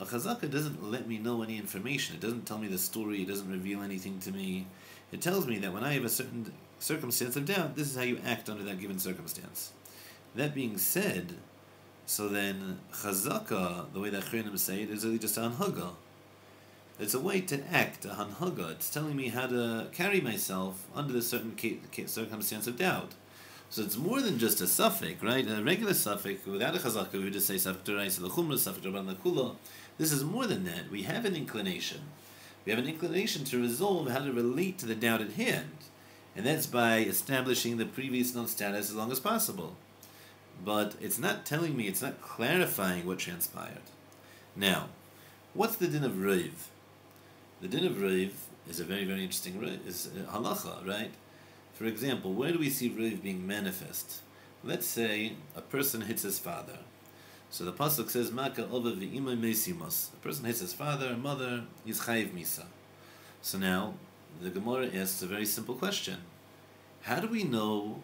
a 0.00 0.04
chazaka 0.04 0.50
doesn't 0.50 0.90
let 0.90 1.08
me 1.08 1.18
know 1.18 1.42
any 1.42 1.56
information. 1.56 2.16
It 2.16 2.20
doesn't 2.20 2.46
tell 2.46 2.58
me 2.58 2.68
the 2.68 2.78
story. 2.78 3.22
It 3.22 3.28
doesn't 3.28 3.50
reveal 3.50 3.82
anything 3.82 4.18
to 4.20 4.32
me. 4.32 4.66
It 5.10 5.22
tells 5.22 5.46
me 5.46 5.58
that 5.58 5.72
when 5.72 5.84
I 5.84 5.94
have 5.94 6.04
a 6.04 6.08
certain 6.08 6.52
circumstance 6.78 7.36
of 7.36 7.46
doubt, 7.46 7.76
this 7.76 7.88
is 7.88 7.96
how 7.96 8.02
you 8.02 8.18
act 8.26 8.50
under 8.50 8.64
that 8.64 8.80
given 8.80 8.98
circumstance. 8.98 9.72
That 10.34 10.54
being 10.54 10.76
said, 10.78 11.34
so 12.04 12.28
then 12.28 12.80
chazaka, 12.92 13.92
the 13.92 14.00
way 14.00 14.10
that 14.10 14.24
Chrinim 14.24 14.58
say 14.58 14.82
it, 14.82 14.90
is 14.90 15.04
really 15.04 15.18
just 15.18 15.36
a 15.36 15.40
hanhaga. 15.40 15.92
It's 17.02 17.14
a 17.14 17.20
way 17.20 17.40
to 17.40 17.60
act, 17.72 18.04
a 18.04 18.10
hanhaga. 18.10 18.70
It's 18.70 18.88
telling 18.88 19.16
me 19.16 19.30
how 19.30 19.48
to 19.48 19.88
carry 19.90 20.20
myself 20.20 20.86
under 20.94 21.12
the 21.12 21.20
certain 21.20 21.56
circumstance 22.06 22.68
of 22.68 22.78
doubt. 22.78 23.14
So 23.70 23.82
it's 23.82 23.96
more 23.96 24.20
than 24.20 24.38
just 24.38 24.60
a 24.60 24.68
suffix, 24.68 25.20
right? 25.20 25.44
A 25.50 25.64
regular 25.64 25.94
suffix 25.94 26.46
without 26.46 26.76
a 26.76 26.78
chazaka, 26.78 27.14
we 27.14 27.24
would 27.24 27.32
just 27.32 27.48
say 27.48 27.58
suffix 27.58 27.90
chumra, 27.90 28.56
suffix 28.56 28.84
the. 28.84 29.50
This 29.98 30.12
is 30.12 30.22
more 30.22 30.46
than 30.46 30.62
that. 30.62 30.92
We 30.92 31.02
have 31.02 31.24
an 31.24 31.34
inclination. 31.34 32.02
We 32.64 32.70
have 32.70 32.78
an 32.78 32.88
inclination 32.88 33.42
to 33.46 33.60
resolve 33.60 34.08
how 34.08 34.20
to 34.20 34.32
relate 34.32 34.78
to 34.78 34.86
the 34.86 34.94
doubt 34.94 35.22
at 35.22 35.32
hand. 35.32 35.78
And 36.36 36.46
that's 36.46 36.68
by 36.68 36.98
establishing 36.98 37.78
the 37.78 37.84
previous 37.84 38.32
known 38.32 38.46
status 38.46 38.90
as 38.90 38.94
long 38.94 39.10
as 39.10 39.18
possible. 39.18 39.74
But 40.64 40.94
it's 41.00 41.18
not 41.18 41.46
telling 41.46 41.76
me, 41.76 41.88
it's 41.88 42.02
not 42.02 42.20
clarifying 42.20 43.06
what 43.06 43.18
transpired. 43.18 43.90
Now, 44.54 44.90
what's 45.52 45.74
the 45.74 45.88
din 45.88 46.04
of 46.04 46.20
Riv? 46.20 46.68
The 47.62 47.68
din 47.68 47.86
of 47.86 48.02
Riv 48.02 48.34
is 48.68 48.80
a 48.80 48.84
very, 48.84 49.04
very 49.04 49.22
interesting 49.22 49.62
is 49.86 50.10
halacha, 50.32 50.84
right? 50.84 51.12
For 51.74 51.84
example, 51.84 52.32
where 52.32 52.50
do 52.50 52.58
we 52.58 52.68
see 52.68 52.88
Riv 52.88 53.22
being 53.22 53.46
manifest? 53.46 54.22
Let's 54.64 54.84
say 54.84 55.34
a 55.54 55.60
person 55.60 56.00
hits 56.00 56.22
his 56.22 56.40
father. 56.40 56.78
So 57.50 57.64
the 57.64 57.72
pasuk 57.72 58.10
says, 58.10 58.32
"Maka 58.32 58.68
ova 58.68 58.90
v'ima 58.90 59.38
mesimos." 59.38 60.12
A 60.12 60.16
person 60.16 60.44
hits 60.44 60.58
his 60.58 60.74
father 60.74 61.16
mother, 61.16 61.62
he's 61.84 62.00
chayiv 62.00 62.32
misa. 62.32 62.64
So 63.42 63.58
now 63.58 63.94
the 64.40 64.50
Gemara 64.50 64.88
asks 64.92 65.22
a 65.22 65.26
very 65.26 65.46
simple 65.46 65.76
question: 65.76 66.16
How 67.02 67.20
do 67.20 67.28
we 67.28 67.44
know? 67.44 68.02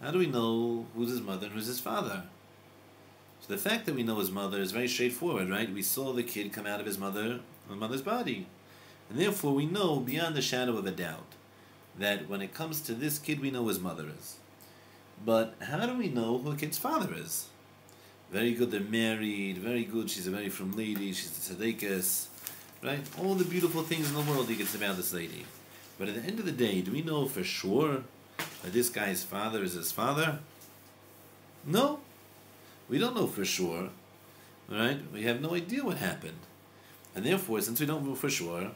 How 0.00 0.12
do 0.12 0.20
we 0.20 0.26
know 0.26 0.86
who's 0.94 1.10
his 1.10 1.20
mother 1.20 1.46
and 1.46 1.54
who's 1.56 1.66
his 1.66 1.80
father? 1.80 2.22
So 3.40 3.54
the 3.54 3.58
fact 3.58 3.86
that 3.86 3.96
we 3.96 4.04
know 4.04 4.20
his 4.20 4.30
mother 4.30 4.60
is 4.60 4.70
very 4.70 4.86
straightforward, 4.86 5.50
right? 5.50 5.72
We 5.72 5.82
saw 5.82 6.12
the 6.12 6.22
kid 6.22 6.52
come 6.52 6.66
out 6.68 6.78
of 6.78 6.86
his 6.86 6.98
mother, 6.98 7.40
the 7.68 7.76
mother's 7.76 8.02
body, 8.02 8.46
and 9.08 9.18
therefore 9.18 9.52
we 9.52 9.66
know 9.66 10.00
beyond 10.00 10.34
the 10.34 10.42
shadow 10.42 10.76
of 10.76 10.86
a 10.86 10.90
doubt 10.90 11.34
that 11.98 12.28
when 12.28 12.42
it 12.42 12.54
comes 12.54 12.80
to 12.80 12.94
this 12.94 13.18
kid, 13.18 13.40
we 13.40 13.50
know 13.50 13.68
his 13.68 13.80
mother 13.80 14.06
is. 14.18 14.36
But 15.24 15.54
how 15.60 15.86
do 15.86 15.96
we 15.96 16.08
know 16.08 16.38
who 16.38 16.50
a 16.52 16.56
kid's 16.56 16.78
father 16.78 17.14
is? 17.14 17.46
Very 18.30 18.54
good, 18.54 18.70
they're 18.70 18.80
married, 18.80 19.58
very 19.58 19.84
good, 19.84 20.10
she's 20.10 20.26
a 20.26 20.30
very 20.30 20.48
from 20.48 20.72
lady, 20.72 21.12
she's 21.12 21.50
a 21.50 21.54
tzaddikas, 21.54 22.26
right? 22.82 23.00
All 23.22 23.34
the 23.34 23.44
beautiful 23.44 23.82
things 23.82 24.08
in 24.08 24.14
the 24.14 24.30
world 24.30 24.48
he 24.48 24.56
gets 24.56 24.74
about 24.74 24.96
this 24.96 25.12
lady. 25.12 25.44
But 25.98 26.08
at 26.08 26.14
the 26.14 26.22
end 26.22 26.38
of 26.38 26.46
the 26.46 26.52
day, 26.52 26.80
do 26.80 26.92
we 26.92 27.02
know 27.02 27.26
for 27.26 27.44
sure 27.44 28.02
that 28.62 28.72
this 28.72 28.88
guy's 28.88 29.22
father 29.22 29.62
is 29.62 29.74
his 29.74 29.92
father? 29.92 30.38
No. 31.64 32.00
We 32.88 32.98
don't 32.98 33.14
know 33.14 33.26
for 33.26 33.44
sure, 33.44 33.90
right? 34.68 35.00
We 35.12 35.22
have 35.22 35.40
no 35.40 35.54
idea 35.54 35.84
what 35.84 35.98
happened. 35.98 36.40
And 37.14 37.24
therefore, 37.24 37.60
since 37.60 37.80
we 37.80 37.86
don't 37.86 38.06
know 38.06 38.14
for 38.14 38.30
sure, 38.30 38.72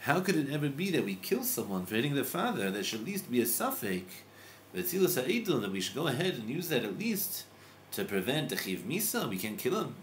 how 0.00 0.20
could 0.20 0.36
it 0.36 0.50
ever 0.50 0.68
be 0.68 0.90
that 0.90 1.04
we 1.04 1.14
kill 1.14 1.44
someone 1.44 1.86
for 1.86 1.94
hitting 1.94 2.14
their 2.14 2.24
father? 2.24 2.70
There 2.70 2.82
should 2.82 3.00
at 3.00 3.06
least 3.06 3.30
be 3.30 3.40
a 3.40 3.46
suffix, 3.46 4.14
that 4.72 5.70
we 5.72 5.80
should 5.80 5.94
go 5.94 6.06
ahead 6.06 6.34
and 6.34 6.48
use 6.48 6.68
that 6.68 6.84
at 6.84 6.98
least 6.98 7.44
to 7.92 8.04
prevent 8.04 8.52
a 8.52 8.56
chiv 8.56 8.84
misa. 8.86 9.28
We 9.28 9.36
can't 9.36 9.58
kill 9.58 9.80
him, 9.80 9.94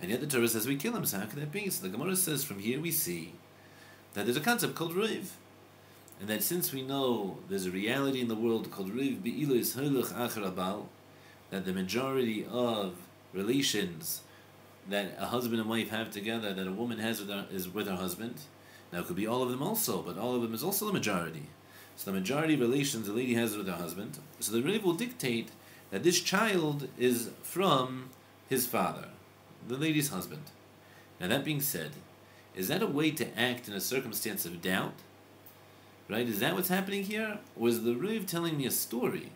and 0.00 0.10
yet 0.10 0.20
the 0.20 0.26
Torah 0.26 0.48
says 0.48 0.66
we 0.66 0.76
kill 0.76 0.96
him. 0.96 1.06
So 1.06 1.18
how 1.18 1.26
could 1.26 1.40
that 1.40 1.52
be? 1.52 1.70
So 1.70 1.82
the 1.84 1.90
Gemara 1.90 2.16
says 2.16 2.44
from 2.44 2.58
here 2.58 2.80
we 2.80 2.90
see 2.90 3.34
that 4.14 4.24
there's 4.24 4.36
a 4.36 4.40
concept 4.40 4.74
called 4.74 4.94
riv, 4.94 5.36
and 6.20 6.28
that 6.28 6.42
since 6.42 6.72
we 6.72 6.82
know 6.82 7.38
there's 7.48 7.66
a 7.66 7.70
reality 7.70 8.20
in 8.20 8.28
the 8.28 8.34
world 8.34 8.70
called 8.70 8.90
riv 8.90 9.22
acharabal, 9.24 10.88
that 11.50 11.64
the 11.64 11.72
majority 11.72 12.44
of 12.50 12.94
relations 13.32 14.22
that 14.88 15.16
a 15.18 15.26
husband 15.26 15.60
and 15.60 15.68
wife 15.68 15.90
have 15.90 16.10
together, 16.10 16.54
that 16.54 16.66
a 16.66 16.72
woman 16.72 16.98
has 16.98 17.20
with 17.20 17.28
her, 17.28 17.46
is 17.50 17.68
with 17.68 17.88
her 17.88 17.96
husband 17.96 18.34
now 18.92 19.00
it 19.00 19.06
could 19.06 19.16
be 19.16 19.26
all 19.26 19.42
of 19.42 19.50
them 19.50 19.62
also, 19.62 20.02
but 20.02 20.18
all 20.18 20.34
of 20.34 20.42
them 20.42 20.54
is 20.54 20.62
also 20.62 20.86
the 20.86 20.92
majority. 20.92 21.44
So 21.96 22.10
the 22.10 22.18
majority 22.18 22.54
of 22.54 22.60
relations 22.60 23.06
the 23.06 23.12
lady 23.12 23.34
has 23.34 23.56
with 23.56 23.66
her 23.66 23.74
husband. 23.74 24.18
So 24.40 24.52
the 24.52 24.62
Rav 24.62 24.84
will 24.84 24.92
dictate 24.92 25.50
that 25.90 26.02
this 26.02 26.20
child 26.20 26.88
is 26.98 27.30
from 27.42 28.10
his 28.48 28.66
father, 28.66 29.08
the 29.66 29.76
lady's 29.76 30.10
husband. 30.10 30.42
Now 31.20 31.28
that 31.28 31.44
being 31.44 31.60
said, 31.60 31.92
Is 32.54 32.68
that 32.68 32.82
a 32.82 32.86
way 32.86 33.10
to 33.12 33.38
act 33.38 33.68
in 33.68 33.74
a 33.74 33.80
circumstance 33.80 34.46
of 34.46 34.62
doubt? 34.62 34.94
Right? 36.08 36.28
Is 36.28 36.40
that 36.40 36.54
what's 36.54 36.68
happening 36.68 37.04
here? 37.04 37.38
Or 37.58 37.68
is 37.68 37.82
the 37.82 37.96
Rav 37.96 38.26
telling 38.26 38.56
me 38.56 38.66
a 38.66 38.70
story? 38.70 39.32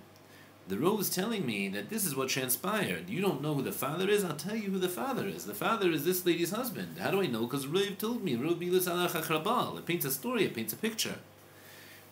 The 0.70 0.78
Rav 0.78 1.00
is 1.00 1.10
telling 1.10 1.44
me 1.44 1.68
that 1.70 1.90
this 1.90 2.06
is 2.06 2.14
what 2.14 2.28
transpired. 2.28 3.10
You 3.10 3.20
don't 3.20 3.42
know 3.42 3.54
who 3.54 3.62
the 3.62 3.72
father 3.72 4.08
is? 4.08 4.22
I'll 4.22 4.36
tell 4.36 4.54
you 4.54 4.70
who 4.70 4.78
the 4.78 4.88
father 4.88 5.26
is. 5.26 5.44
The 5.44 5.52
father 5.52 5.90
is 5.90 6.04
this 6.04 6.24
lady's 6.24 6.52
husband. 6.52 6.98
How 7.00 7.10
do 7.10 7.20
I 7.20 7.26
know? 7.26 7.44
Because 7.44 7.66
Rav 7.66 7.98
told 7.98 8.22
me. 8.22 8.36
Rav 8.36 8.54
Bilis 8.54 9.78
It 9.78 9.86
paints 9.86 10.04
a 10.04 10.12
story, 10.12 10.44
it 10.44 10.54
paints 10.54 10.72
a 10.72 10.76
picture. 10.76 11.16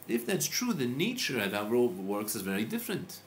If 0.09 0.27
that's 0.27 0.49
true, 0.49 0.73
the 0.73 0.89
nature 0.89 1.39
of 1.41 1.53
how 1.53 1.69
Rove 1.69 2.01
works 2.01 2.35
is 2.35 2.43
very 2.43 2.65
different. 2.65 3.21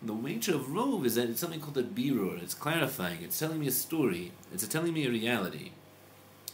The 0.00 0.14
nature 0.14 0.54
of 0.54 0.72
Rove 0.72 1.04
is 1.04 1.16
that 1.16 1.28
it's 1.28 1.40
something 1.40 1.60
called 1.60 1.76
a 1.76 1.82
birur. 1.82 2.42
It's 2.42 2.54
clarifying. 2.54 3.18
It's 3.22 3.38
telling 3.38 3.60
me 3.60 3.66
a 3.66 3.70
story. 3.70 4.32
It's 4.50 4.66
telling 4.66 4.94
me 4.94 5.04
a 5.04 5.10
reality. 5.10 5.72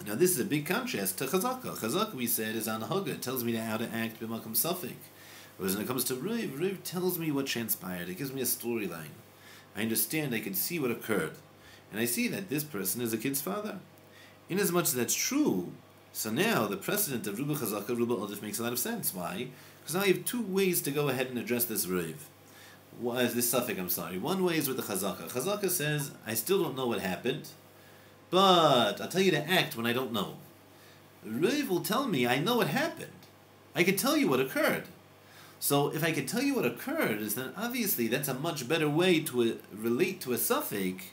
Now 0.04 0.16
this 0.16 0.32
is 0.32 0.40
a 0.40 0.44
big 0.44 0.66
contrast 0.66 1.18
to 1.18 1.26
Chazaka. 1.26 1.76
Chazaka, 1.76 2.14
we 2.14 2.26
said, 2.26 2.56
is 2.56 2.66
anhaga. 2.66 3.10
It 3.10 3.22
tells 3.22 3.44
me 3.44 3.54
how 3.54 3.76
to 3.76 3.88
act 3.94 4.18
b'makom 4.20 4.56
safik. 4.56 4.96
Whereas 5.56 5.76
when 5.76 5.84
it 5.84 5.88
comes 5.88 6.04
to 6.04 6.14
Riv, 6.14 6.58
Riv 6.58 6.82
tells 6.82 7.18
me 7.18 7.30
what 7.30 7.46
transpired. 7.46 8.08
It 8.08 8.18
gives 8.18 8.32
me 8.32 8.40
a 8.40 8.44
storyline. 8.44 9.14
I 9.76 9.82
understand. 9.82 10.34
I 10.34 10.40
can 10.40 10.54
see 10.54 10.78
what 10.78 10.90
occurred, 10.90 11.34
and 11.90 12.00
I 12.00 12.04
see 12.04 12.28
that 12.28 12.48
this 12.48 12.64
person 12.64 13.00
is 13.00 13.12
a 13.12 13.18
kid's 13.18 13.40
father. 13.40 13.78
Inasmuch 14.48 14.84
as 14.84 14.94
that's 14.94 15.14
true, 15.14 15.72
so 16.12 16.30
now 16.30 16.66
the 16.66 16.76
precedent 16.76 17.26
of 17.26 17.38
Ruba 17.38 17.54
Chazaka, 17.54 17.96
Ruba 17.96 18.14
Odif 18.14 18.42
makes 18.42 18.58
a 18.58 18.62
lot 18.62 18.72
of 18.72 18.78
sense. 18.78 19.14
Why? 19.14 19.48
Because 19.80 19.94
now 19.94 20.02
I 20.02 20.08
have 20.08 20.24
two 20.24 20.42
ways 20.42 20.80
to 20.82 20.90
go 20.90 21.08
ahead 21.08 21.28
and 21.28 21.38
address 21.38 21.64
this 21.64 21.86
Riv. 21.86 22.28
Is 23.02 23.34
this 23.34 23.50
suffix? 23.50 23.78
I'm 23.78 23.88
sorry. 23.88 24.18
One 24.18 24.44
way 24.44 24.56
is 24.56 24.68
with 24.68 24.76
the 24.76 24.82
Chazaka. 24.82 25.28
Chazaka 25.28 25.68
says, 25.68 26.12
I 26.26 26.34
still 26.34 26.62
don't 26.62 26.76
know 26.76 26.86
what 26.86 27.00
happened, 27.00 27.48
but 28.30 29.00
I'll 29.00 29.08
tell 29.08 29.20
you 29.20 29.32
to 29.32 29.50
act 29.50 29.76
when 29.76 29.86
I 29.86 29.92
don't 29.92 30.12
know. 30.12 30.36
Riv 31.24 31.68
will 31.68 31.80
tell 31.80 32.06
me 32.06 32.26
I 32.26 32.38
know 32.38 32.56
what 32.56 32.68
happened. 32.68 33.10
I 33.74 33.82
can 33.82 33.96
tell 33.96 34.16
you 34.16 34.28
what 34.28 34.40
occurred. 34.40 34.84
So 35.60 35.94
if 35.94 36.04
I 36.04 36.12
could 36.12 36.28
tell 36.28 36.42
you 36.42 36.56
what 36.56 36.66
occurred, 36.66 37.20
then 37.20 37.52
obviously 37.56 38.06
that's 38.08 38.28
a 38.28 38.34
much 38.34 38.68
better 38.68 38.88
way 38.88 39.20
to 39.20 39.42
uh, 39.42 39.52
relate 39.72 40.20
to 40.22 40.32
a 40.32 40.38
suffix 40.38 41.04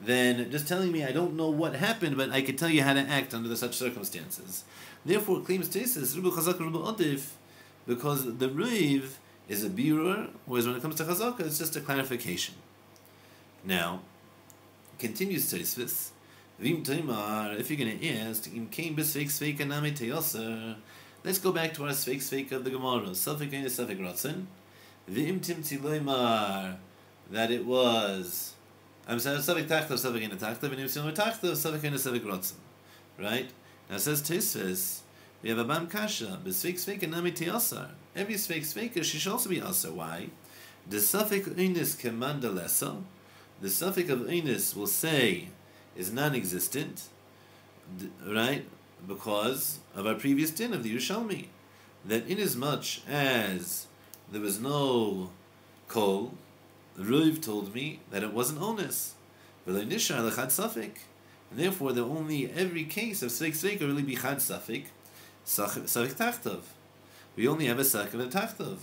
than 0.00 0.50
just 0.50 0.68
telling 0.68 0.92
me 0.92 1.04
I 1.04 1.12
don't 1.12 1.34
know 1.34 1.50
what 1.50 1.74
happened, 1.74 2.16
but 2.16 2.30
I 2.30 2.42
could 2.42 2.56
tell 2.56 2.70
you 2.70 2.82
how 2.82 2.94
to 2.94 3.00
act 3.00 3.34
under 3.34 3.54
such 3.56 3.74
circumstances. 3.74 4.64
Therefore, 5.04 5.40
claims 5.40 5.68
Tesis, 5.68 6.16
Rubu 6.16 6.32
Chazaka, 6.32 6.58
Rubu 6.58 6.96
Odif, 6.96 7.30
because 7.86 8.36
the 8.38 8.48
Riv 8.48 9.18
is 9.48 9.64
a 9.64 9.70
birur, 9.70 10.28
whereas 10.46 10.66
when 10.66 10.76
it 10.76 10.82
comes 10.82 10.96
to 10.96 11.04
Chazaka, 11.04 11.40
it's 11.40 11.58
just 11.58 11.76
a 11.76 11.80
clarification. 11.80 12.54
Now, 13.64 14.00
continues 14.98 15.52
Tesis, 15.52 16.10
Vim 16.58 16.82
Taimar, 16.82 17.58
if 17.58 17.70
you're 17.70 17.78
going 17.78 17.98
to 17.98 18.08
ask, 18.08 18.46
Im 18.54 18.66
Kain 18.66 18.96
Besveik 18.96 19.26
Sveika 19.26 19.66
Nami 19.66 19.92
Teyoser, 19.92 20.76
let's 21.24 21.38
go 21.38 21.52
back 21.52 21.74
to 21.74 21.84
our 21.84 21.90
Sveik 21.90 22.16
Sveik 22.16 22.52
of 22.52 22.64
the 22.64 22.70
Gemara, 22.70 23.10
Safik 23.10 23.52
Ein 23.52 23.64
Safik 23.66 23.98
Ratzin, 23.98 24.46
Vim 25.06 25.40
Tim 25.40 25.62
Tiloimar, 25.62 26.76
that 27.30 27.50
it 27.50 27.64
was 27.64 28.54
I'm 29.06 29.18
saying 29.18 29.38
Savik 29.38 29.66
Tachta, 29.66 29.94
Savik 29.94 30.22
in 30.22 30.32
a 30.32 30.36
Tachta, 30.36 30.68
Vinim 30.68 30.88
Sim 30.88 31.04
Tachta, 31.12 31.52
Savik 31.52 31.84
in 31.84 31.94
a 31.94 31.96
Savik 31.96 32.24
Rotzen. 32.24 32.56
Right? 33.18 33.50
Now 33.88 33.96
it 33.96 34.00
says 34.00 34.20
Tisvis, 34.22 35.00
we 35.42 35.48
have 35.48 35.58
a 35.58 35.64
Bam 35.64 35.86
Kasha, 35.86 36.38
Besvik 36.44 37.02
and 37.02 37.12
Nami 37.12 37.32
Tiasar. 37.32 37.88
Every 38.14 38.34
Svek 38.34 38.60
Sveka, 38.60 39.02
she 39.02 39.18
should 39.18 39.32
also 39.32 39.48
be 39.48 39.58
Asar. 39.58 39.92
Why? 39.92 40.28
The 40.88 41.00
Suffolk 41.00 41.56
Unis 41.56 41.94
Commander 41.94 42.50
Lesser, 42.50 42.96
the 43.60 43.68
suffix 43.68 44.08
of 44.10 44.30
Unis 44.30 44.76
will 44.76 44.86
say 44.86 45.48
is 45.96 46.12
non 46.12 46.34
existent, 46.34 47.08
right? 48.26 48.64
Because 49.06 49.78
of 49.94 50.06
our 50.06 50.14
previous 50.14 50.50
din 50.50 50.74
of 50.74 50.82
the 50.82 50.94
Yerushalmi. 50.94 51.46
That 52.04 52.26
inasmuch 52.26 53.00
as 53.08 53.86
there 54.30 54.40
was 54.40 54.60
no 54.60 55.30
coal, 55.88 56.34
Ruiv 56.98 57.42
told 57.42 57.74
me 57.74 58.00
that 58.10 58.22
it 58.22 58.32
wasn't 58.32 58.60
onus. 58.60 59.14
And 59.66 59.90
therefore, 61.52 61.92
the 61.92 62.04
only 62.04 62.50
every 62.50 62.84
case 62.84 63.22
of 63.22 63.30
Sveik 63.30 63.52
Sveik 63.52 63.80
really 63.80 64.02
be 64.02 64.16
Chad 64.16 64.38
Safik, 64.38 64.86
Safik 65.46 66.14
Tachtov. 66.14 66.60
We 67.36 67.46
only 67.46 67.66
have 67.66 67.78
a 67.78 67.84
second 67.84 68.20
of 68.20 68.30
Tachtov. 68.30 68.78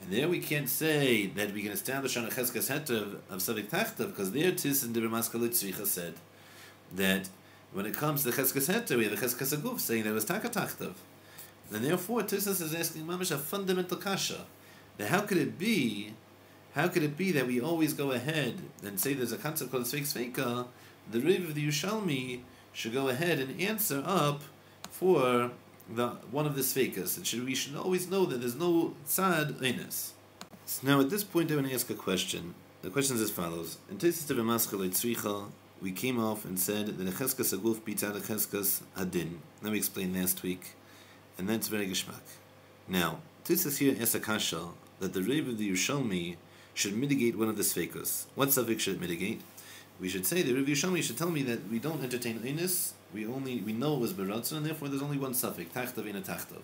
And 0.00 0.12
there 0.12 0.28
we 0.28 0.38
can't 0.38 0.68
say 0.68 1.26
that 1.26 1.52
we 1.52 1.62
can 1.62 1.72
establish 1.72 2.16
on 2.16 2.24
a 2.26 2.28
Cheskas 2.28 2.70
Hetov 2.70 3.16
of 3.30 3.40
Savik 3.40 3.70
Tachtov, 3.70 4.08
because 4.08 4.30
there 4.32 4.52
Tis 4.52 4.84
and 4.84 4.94
the 4.94 5.00
Ramaskalit 5.00 5.54
said 5.86 6.14
that 6.92 7.28
when 7.72 7.86
it 7.86 7.94
comes 7.94 8.22
to 8.22 8.30
the 8.30 8.42
Cheskas 8.42 8.72
Hetov, 8.72 8.98
we 8.98 9.04
have 9.04 9.12
a 9.12 9.16
Cheskas 9.16 9.56
Aguf 9.56 9.80
saying 9.80 10.04
that 10.04 10.10
it 10.10 10.12
was 10.12 10.24
Taka 10.24 10.48
Tachtov. 10.48 10.94
And 11.72 11.84
therefore, 11.84 12.22
Tisas 12.22 12.60
is 12.60 12.74
asking 12.74 13.06
Mamish 13.06 13.32
a 13.32 13.38
fundamental 13.38 13.96
kasha. 13.96 14.44
Now, 14.98 15.06
how 15.06 15.20
could 15.22 15.38
it 15.38 15.58
be? 15.58 16.12
How 16.74 16.88
could 16.88 17.02
it 17.02 17.16
be 17.16 17.32
that 17.32 17.46
we 17.46 17.60
always 17.60 17.92
go 17.92 18.12
ahead 18.12 18.60
and 18.84 18.98
say 18.98 19.14
there's 19.14 19.32
a 19.32 19.36
concept 19.36 19.70
called 19.70 19.84
Sveik 19.84 20.02
Sveika? 20.02 20.66
The 21.10 21.20
Riv 21.20 21.48
of 21.48 21.54
the 21.54 21.66
Yushalmi 21.66 22.40
should 22.72 22.92
go 22.92 23.08
ahead 23.08 23.38
and 23.38 23.60
answer 23.60 24.02
up 24.06 24.42
for 24.90 25.50
the 25.92 26.08
one 26.30 26.46
of 26.46 26.54
the 26.54 26.62
Sveikas. 26.62 27.16
And 27.16 27.26
should, 27.26 27.44
we 27.44 27.54
should 27.54 27.76
always 27.76 28.08
know 28.08 28.24
that 28.26 28.38
there's 28.38 28.56
no 28.56 28.94
Tzad 29.06 29.60
Einis. 29.60 30.10
So 30.66 30.86
now, 30.86 31.00
at 31.00 31.10
this 31.10 31.24
point, 31.24 31.50
I 31.50 31.56
want 31.56 31.68
to 31.68 31.74
ask 31.74 31.90
a 31.90 31.94
question. 31.94 32.54
The 32.82 32.90
question 32.90 33.16
is 33.16 33.22
as 33.22 33.30
follows: 33.30 33.78
In 33.88 33.96
of 33.96 34.00
Tzricha, 34.00 35.50
we 35.84 35.92
came 35.92 36.18
off 36.18 36.46
and 36.46 36.58
said 36.58 36.86
that 36.86 37.04
the 37.04 37.10
Cheskas 37.10 37.54
Aguf 37.54 37.84
beats 37.84 38.02
out 38.02 38.14
the 38.14 38.20
Cheskas 38.20 38.80
Hadin. 38.96 39.36
Let 39.62 39.70
me 39.70 39.76
explain 39.76 40.14
last 40.14 40.42
week, 40.42 40.76
and 41.36 41.46
that's 41.46 41.68
very 41.68 41.86
geschmack. 41.86 42.24
Now, 42.88 43.18
Tesis 43.44 43.76
here 43.76 43.94
asks 44.00 44.14
a 44.14 44.70
that 45.00 45.12
the 45.12 45.22
Rebbe 45.22 45.50
of 45.50 45.58
the 45.58 45.70
Yerushalmi 45.70 46.36
should 46.72 46.96
mitigate 46.96 47.36
one 47.36 47.50
of 47.50 47.58
the 47.58 47.62
Sveikus. 47.62 48.24
What 48.34 48.48
Savik 48.48 48.80
should 48.80 48.98
mitigate? 48.98 49.42
We 50.00 50.08
should 50.08 50.24
say 50.24 50.40
the 50.40 50.54
Rebbe 50.54 50.70
Yerushalmi 50.70 51.02
should 51.02 51.18
tell 51.18 51.30
me 51.30 51.42
that 51.42 51.68
we 51.70 51.78
don't 51.78 52.02
entertain 52.02 52.38
Einis, 52.38 52.92
we 53.12 53.26
only 53.26 53.60
we 53.60 53.74
know 53.74 53.96
it 53.96 54.00
was 54.00 54.14
Beratzon, 54.14 54.56
and 54.56 54.64
therefore 54.64 54.88
there's 54.88 55.02
only 55.02 55.18
one 55.18 55.34
Savik, 55.34 55.68
Tachtav 55.68 56.08
and 56.08 56.16
a 56.16 56.22
Tachtav. 56.22 56.62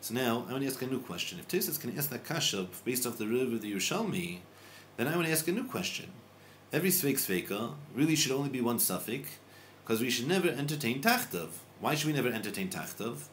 So 0.00 0.14
now 0.14 0.44
I 0.48 0.52
want 0.52 0.64
to 0.64 0.66
ask 0.66 0.82
a 0.82 0.86
new 0.88 0.98
question. 0.98 1.38
If 1.38 1.46
Tesis 1.46 1.80
can 1.80 1.96
ask 1.96 2.10
that 2.10 2.24
kasha 2.24 2.66
based 2.84 3.06
off 3.06 3.18
the 3.18 3.26
Rebbe 3.28 3.54
of 3.54 3.62
the 3.62 3.72
Yerushalmi, 3.72 4.40
then 4.96 5.06
I 5.06 5.14
want 5.14 5.28
to 5.28 5.32
ask 5.32 5.46
a 5.46 5.52
new 5.52 5.64
question. 5.64 6.10
Every 6.72 6.88
Sveik 6.88 7.16
Sveika 7.16 7.74
really 7.94 8.16
should 8.16 8.32
only 8.32 8.48
be 8.48 8.62
one 8.62 8.78
Safik, 8.78 9.26
because 9.84 10.00
we 10.00 10.08
should 10.08 10.26
never 10.26 10.48
entertain 10.48 11.02
Tachtav. 11.02 11.48
Why 11.80 11.94
should 11.94 12.06
we 12.06 12.14
never 12.14 12.30
entertain 12.30 12.70
Tachtav? 12.70 13.24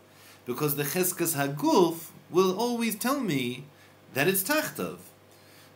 Because 0.46 0.76
the 0.76 0.84
Cheskas 0.84 1.38
Haguf 1.38 2.10
will 2.30 2.60
always 2.60 2.96
tell 2.96 3.22
me 3.22 3.64
that 4.14 4.28
it's 4.28 4.44
Tachtav. 4.44 4.98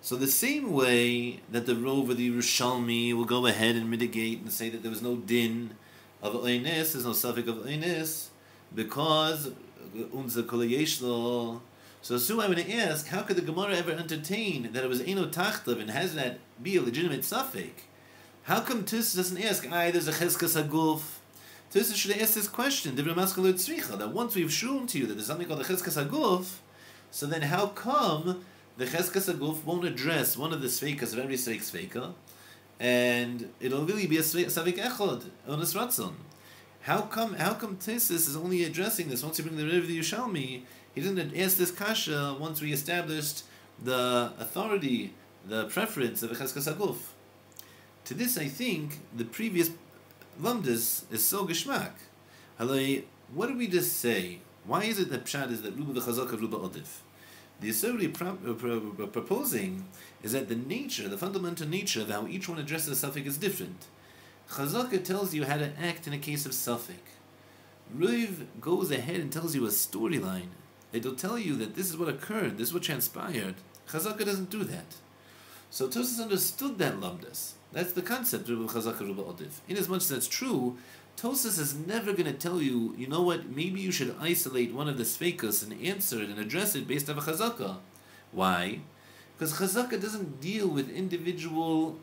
So 0.02 0.18
the 0.18 0.28
same 0.28 0.74
way 0.74 1.40
that 1.50 1.66
the 1.66 1.72
Rov 1.72 2.14
the 2.18 2.30
Yerushalmi 2.30 3.16
will 3.16 3.24
go 3.24 3.46
ahead 3.46 3.78
and 3.78 3.90
mitigate 3.90 4.42
and 4.42 4.52
say 4.52 4.68
that 4.68 4.82
there 4.82 4.92
was 4.92 5.02
no 5.02 5.16
din 5.16 5.78
of 6.22 6.34
Einis, 6.34 6.92
there's 6.92 7.06
no 7.06 7.14
suffix 7.14 7.48
of 7.48 7.60
Einis, 7.60 8.28
because 8.76 9.52
unza 9.96 10.44
koliyeshlo. 10.44 11.62
So 12.04 12.18
so 12.18 12.42
I 12.42 12.48
want 12.48 12.60
to 12.60 12.74
ask, 12.74 13.08
how 13.08 13.22
could 13.22 13.38
the 13.38 13.42
Gemara 13.42 13.78
ever 13.78 13.92
entertain 13.92 14.74
that 14.74 14.84
it 14.84 14.90
was 14.90 15.00
Eno 15.00 15.28
Tachtav 15.28 15.80
and 15.80 15.90
has 15.90 16.16
that 16.16 16.40
be 16.62 16.76
a 16.76 16.82
legitimate 16.82 17.24
suffix? 17.24 17.84
How 18.44 18.60
come 18.60 18.84
Tis 18.84 19.14
doesn't 19.14 19.42
ask, 19.42 19.66
I 19.72 19.90
there's 19.90 20.10
a 20.10 20.12
Cheskas 20.12 20.62
Haguf? 20.62 21.02
Tis 21.72 21.96
should 21.96 22.18
ask 22.18 22.34
this 22.34 22.50
question, 22.50 22.98
that 22.98 24.12
once 24.14 24.36
we've 24.36 24.52
shown 24.52 24.86
to 24.88 25.00
you 25.00 25.08
that 25.08 25.14
there's 25.14 25.28
something 25.28 25.48
called 25.48 25.62
a 25.62 25.64
Cheskas 25.64 26.06
Haguf, 26.06 26.56
so 27.10 27.26
then 27.26 27.44
how 27.44 27.68
come 27.68 28.44
the 28.76 28.86
Cheskas 28.86 29.34
Aguf 29.34 29.64
won't 29.64 29.86
address 29.86 30.36
one 30.36 30.52
of 30.52 30.62
the 30.62 30.68
Sveikas 30.68 31.14
of 31.14 31.20
every 31.20 31.36
Sveik 31.36 31.62
Sveika, 31.62 32.16
and 32.82 33.50
it'll 33.62 33.86
really 33.86 34.08
be 34.08 34.18
a 34.18 34.22
Savik 34.22 34.78
Echod, 34.78 35.30
Onis 35.48 35.74
Ratzon? 35.74 36.16
How 36.82 37.04
come 37.04 37.36
how 37.36 37.54
come 37.54 37.78
Tesis 37.78 38.28
is 38.28 38.36
only 38.36 38.66
addressing 38.66 39.08
this 39.08 39.24
once 39.24 39.38
you 39.40 39.46
bring 39.46 39.56
the 39.56 39.64
rid 39.64 39.76
of 39.76 39.88
the 39.88 39.98
Yushalmi? 39.98 40.64
He 40.94 41.02
didn't 41.02 41.36
ask 41.36 41.58
this 41.58 41.72
kasha 41.72 42.36
once 42.40 42.62
we 42.62 42.72
established 42.72 43.44
the 43.84 44.32
authority, 44.40 45.14
the 45.48 45.66
preference 45.66 46.22
of 46.24 46.32
Cheskas 46.32 46.72
Aguf. 46.72 46.98
To 48.06 48.14
this, 48.14 48.38
I 48.38 48.48
think 48.48 49.00
the 49.16 49.26
previous 49.26 49.72
lumdus 50.40 51.12
is 51.12 51.26
so 51.26 51.48
geschmack. 51.48 51.94
What 52.58 53.48
did 53.48 53.58
we 53.58 53.68
just 53.68 53.98
say? 53.98 54.40
Why 54.66 54.84
is 54.84 55.00
it 55.00 55.10
that 55.10 55.26
Pshat 55.26 55.52
is 55.52 55.62
that 55.64 55.76
Ruba 55.76 56.00
v'chazaka 56.00 56.40
Ruba 56.40 56.58
Odif? 56.58 57.02
The 57.60 57.70
Yisraeli 57.70 58.14
pro- 58.14 59.08
proposing 59.08 59.86
is 60.22 60.34
that 60.34 60.48
the 60.48 60.56
nature, 60.56 61.08
the 61.08 61.18
fundamental 61.18 61.68
nature 61.68 62.02
of 62.02 62.10
how 62.10 62.28
each 62.28 62.48
one 62.48 62.60
addresses 62.60 62.90
a 62.90 62.96
suffix 62.96 63.28
is 63.28 63.38
different. 63.38 63.88
Chazaka 64.52 65.04
tells 65.04 65.34
you 65.34 65.46
how 65.46 65.58
to 65.58 65.72
act 65.82 66.06
in 66.08 66.14
a 66.14 66.18
case 66.18 66.46
of 66.46 66.54
suffix. 66.54 67.00
Ruv 67.96 68.46
goes 68.62 68.92
ahead 68.92 69.20
and 69.20 69.32
tells 69.32 69.56
you 69.56 69.66
a 69.66 69.70
storyline. 69.70 70.50
It'll 70.94 71.16
tell 71.16 71.40
you 71.40 71.56
that 71.56 71.76
this 71.76 71.90
is 71.90 71.98
what 71.98 72.08
occurred, 72.08 72.58
this 72.58 72.70
is 72.70 72.74
what 72.74 72.84
transpired. 72.84 73.56
Chazaka 73.90 74.24
doesn't 74.24 74.52
do 74.52 74.64
that. 74.64 74.96
So 75.72 75.88
Tosas 75.88 76.22
understood 76.22 76.78
that 76.78 77.00
lumdus. 77.00 77.54
That's 77.72 77.94
the 77.94 78.04
concept 78.04 78.48
of 78.50 78.60
Chazaka 78.60 79.00
Ruba 79.00 79.24
Odif. 79.24 79.62
In 79.68 79.76
as 79.76 79.90
much 79.90 80.04
as 80.04 80.10
that's 80.10 80.28
true, 80.28 80.78
Tosas 81.18 81.60
is 81.60 81.74
never 81.74 82.14
going 82.14 82.26
to 82.26 82.34
tell 82.34 82.62
you, 82.62 82.94
you 82.96 83.08
know 83.08 83.24
what, 83.24 83.50
maybe 83.50 83.82
you 83.82 83.92
should 83.92 84.16
isolate 84.22 84.72
one 84.72 84.88
of 84.88 84.98
the 84.98 85.04
Sveikas 85.04 85.64
and 85.64 85.84
answer 85.84 86.22
it 86.22 86.30
and 86.30 86.38
address 86.38 86.76
it 86.76 86.88
based 86.88 87.10
on 87.10 87.18
a 87.18 87.22
Chazaka. 87.22 87.78
Why? 88.32 88.82
Because 89.36 89.54
Chazaka 89.54 90.00
doesn't 90.00 90.40
deal 90.40 90.68
with 90.68 90.90
individual 90.92 91.98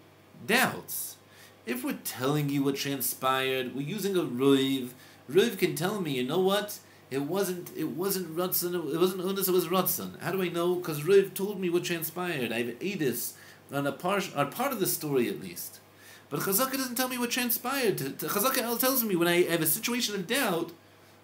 doubts. 0.47 1.17
If 1.65 1.85
we're 1.85 1.99
telling 2.03 2.49
you 2.49 2.65
what 2.65 2.75
transpired, 2.75 3.77
we're 3.77 3.87
using 3.87 4.17
a 4.17 4.23
Ruiv. 4.23 4.91
Ruiv 5.31 5.59
can 5.59 5.77
tell 5.77 6.01
me, 6.01 6.13
you 6.13 6.25
know 6.25 6.41
what? 6.41 6.81
It 7.11 7.23
wasn't. 7.23 7.71
It 7.77 7.89
wasn't 7.89 8.37
Ratzon. 8.37 8.75
It 8.95 8.99
wasn't 8.99 9.25
Unis. 9.25 9.49
It 9.49 9.53
was 9.53 9.67
Ratzon. 9.67 10.21
How 10.21 10.33
do 10.33 10.43
I 10.43 10.49
know? 10.49 10.77
Because 10.77 11.03
Ruiv 11.03 11.35
told 11.35 11.61
me 11.61 11.69
what 11.69 11.85
transpired. 11.85 12.53
I 12.53 12.63
have 12.63 12.79
Edis 12.79 13.33
on 13.73 13.87
a 13.87 13.93
part, 13.93 14.35
on 14.37 14.51
part 14.51 14.73
of 14.73 14.81
the 14.81 14.87
story 14.87 15.29
at 15.29 15.41
least. 15.41 15.81
But 16.29 16.41
Chazaka 16.41 16.73
doesn't 16.73 16.95
tell 16.95 17.09
me 17.09 17.19
what 17.19 17.31
transpired. 17.31 17.99
Chazaka 17.99 18.79
tells 18.79 19.03
me 19.03 19.17
when 19.17 19.27
I 19.27 19.43
have 19.43 19.63
a 19.63 19.67
situation 19.67 20.15
of 20.15 20.29
doubt. 20.29 20.71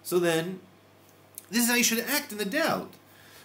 So 0.03 0.19
then, 0.19 0.59
this 1.49 1.63
is 1.63 1.69
how 1.69 1.75
you 1.75 1.83
should 1.83 1.99
act 1.99 2.33
in 2.33 2.37
the 2.37 2.45
doubt. 2.45 2.93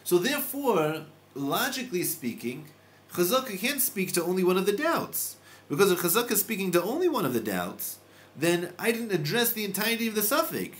So 0.02 0.18
therefore, 0.18 1.04
logically 1.34 2.02
speaking, 2.02 2.66
Chazaka 3.14 3.56
can't 3.58 3.80
speak 3.80 4.12
to 4.12 4.24
only 4.24 4.42
one 4.42 4.56
of 4.56 4.66
the 4.66 4.76
doubts. 4.76 5.36
Because 5.68 5.92
if 5.92 6.00
Chazaka 6.00 6.32
is 6.32 6.40
speaking 6.40 6.72
to 6.72 6.82
only 6.82 7.08
one 7.08 7.24
of 7.24 7.34
the 7.34 7.40
doubts, 7.40 7.98
then 8.36 8.72
I 8.78 8.90
didn't 8.90 9.12
address 9.12 9.52
the 9.52 9.64
entirety 9.64 10.08
of 10.08 10.16
the 10.16 10.22
suffix. 10.22 10.76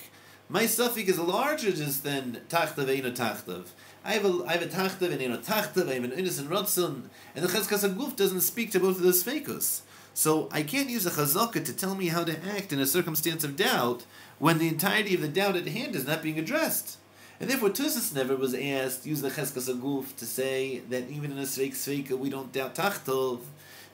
My 0.53 0.67
suffix 0.67 1.09
is 1.09 1.19
larger 1.19 1.73
just 1.73 2.05
than 2.05 2.43
tachtav 2.51 2.85
eino 2.85 3.11
tachtav. 3.17 3.69
I 4.05 4.13
have 4.13 4.27
a 4.27 4.45
I 4.45 4.53
have 4.53 4.61
a 4.61 4.67
tachtav 4.67 5.11
and 5.11 5.19
eino 5.23 5.43
tachtav. 5.43 5.89
I 5.89 5.95
have 5.95 6.05
an 6.05 6.13
innocent 6.13 6.51
rotzon, 6.51 7.05
and 7.35 7.43
the 7.43 7.49
chazkas 7.49 7.89
aguf 7.89 8.17
doesn't 8.17 8.43
speak 8.43 8.71
to 8.73 8.79
both 8.79 8.97
of 8.97 9.03
those 9.03 9.25
fekus. 9.25 9.81
So 10.13 10.51
I 10.53 10.63
can't 10.63 10.91
use 10.91 11.07
a 11.07 11.11
chazaka 11.11 11.65
to 11.65 11.73
tell 11.73 11.95
me 11.95 12.09
how 12.09 12.25
to 12.25 12.39
act 12.55 12.71
in 12.71 12.81
a 12.81 12.87
circumstance 12.87 13.45
of 13.45 13.57
doubt 13.57 14.05
when 14.39 14.59
the 14.59 14.69
entirety 14.69 15.15
of 15.15 15.23
the 15.23 15.29
doubt 15.29 15.57
at 15.57 15.69
hand 15.69 15.97
is 15.97 16.07
not 16.07 16.23
being 16.23 16.39
addressed. 16.39 16.99
And 17.41 17.49
therefore, 17.49 17.71
Tusas 17.71 18.15
never 18.15 18.37
was 18.37 18.55
asked 18.55 19.07
use 19.07 19.23
the 19.23 19.31
cheskas 19.31 19.75
aguf 19.75 20.15
to 20.17 20.27
say 20.27 20.81
that 20.91 21.09
even 21.09 21.33
in 21.33 21.39
a 21.39 21.45
sveik 21.45 21.73
sveika 21.73 22.19
we 22.19 22.29
don't 22.29 22.53
doubt 22.53 22.75
tachtov. 22.75 23.41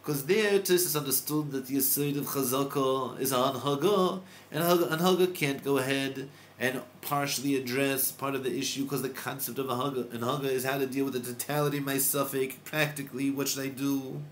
Because 0.02 0.24
there, 0.24 0.58
Tosis 0.58 0.98
understood 0.98 1.50
that 1.50 1.66
the 1.66 1.76
Yisod 1.76 2.16
of 2.16 2.24
Chazaka 2.24 3.20
is 3.20 3.30
on 3.30 3.56
Haga, 3.56 4.22
and 4.50 4.64
Haga, 4.64 4.86
and 4.90 5.02
Haga 5.02 5.26
can't 5.26 5.62
go 5.62 5.76
ahead 5.76 6.30
and 6.60 6.82
partially 7.00 7.56
address 7.56 8.10
part 8.10 8.34
of 8.34 8.42
the 8.42 8.56
issue 8.56 8.82
because 8.82 9.02
the 9.02 9.08
concept 9.08 9.58
of 9.58 9.70
a 9.70 9.76
Haga 9.76 10.08
and 10.12 10.24
Haga 10.24 10.50
is 10.50 10.64
how 10.64 10.78
to 10.78 10.86
deal 10.86 11.04
with 11.04 11.14
the 11.14 11.20
totality 11.20 11.78
of 11.78 11.84
my 11.84 11.98
suffix 11.98 12.56
practically. 12.64 13.30
What 13.30 13.48
should 13.48 13.62
I 13.62 13.68
do? 13.68 14.22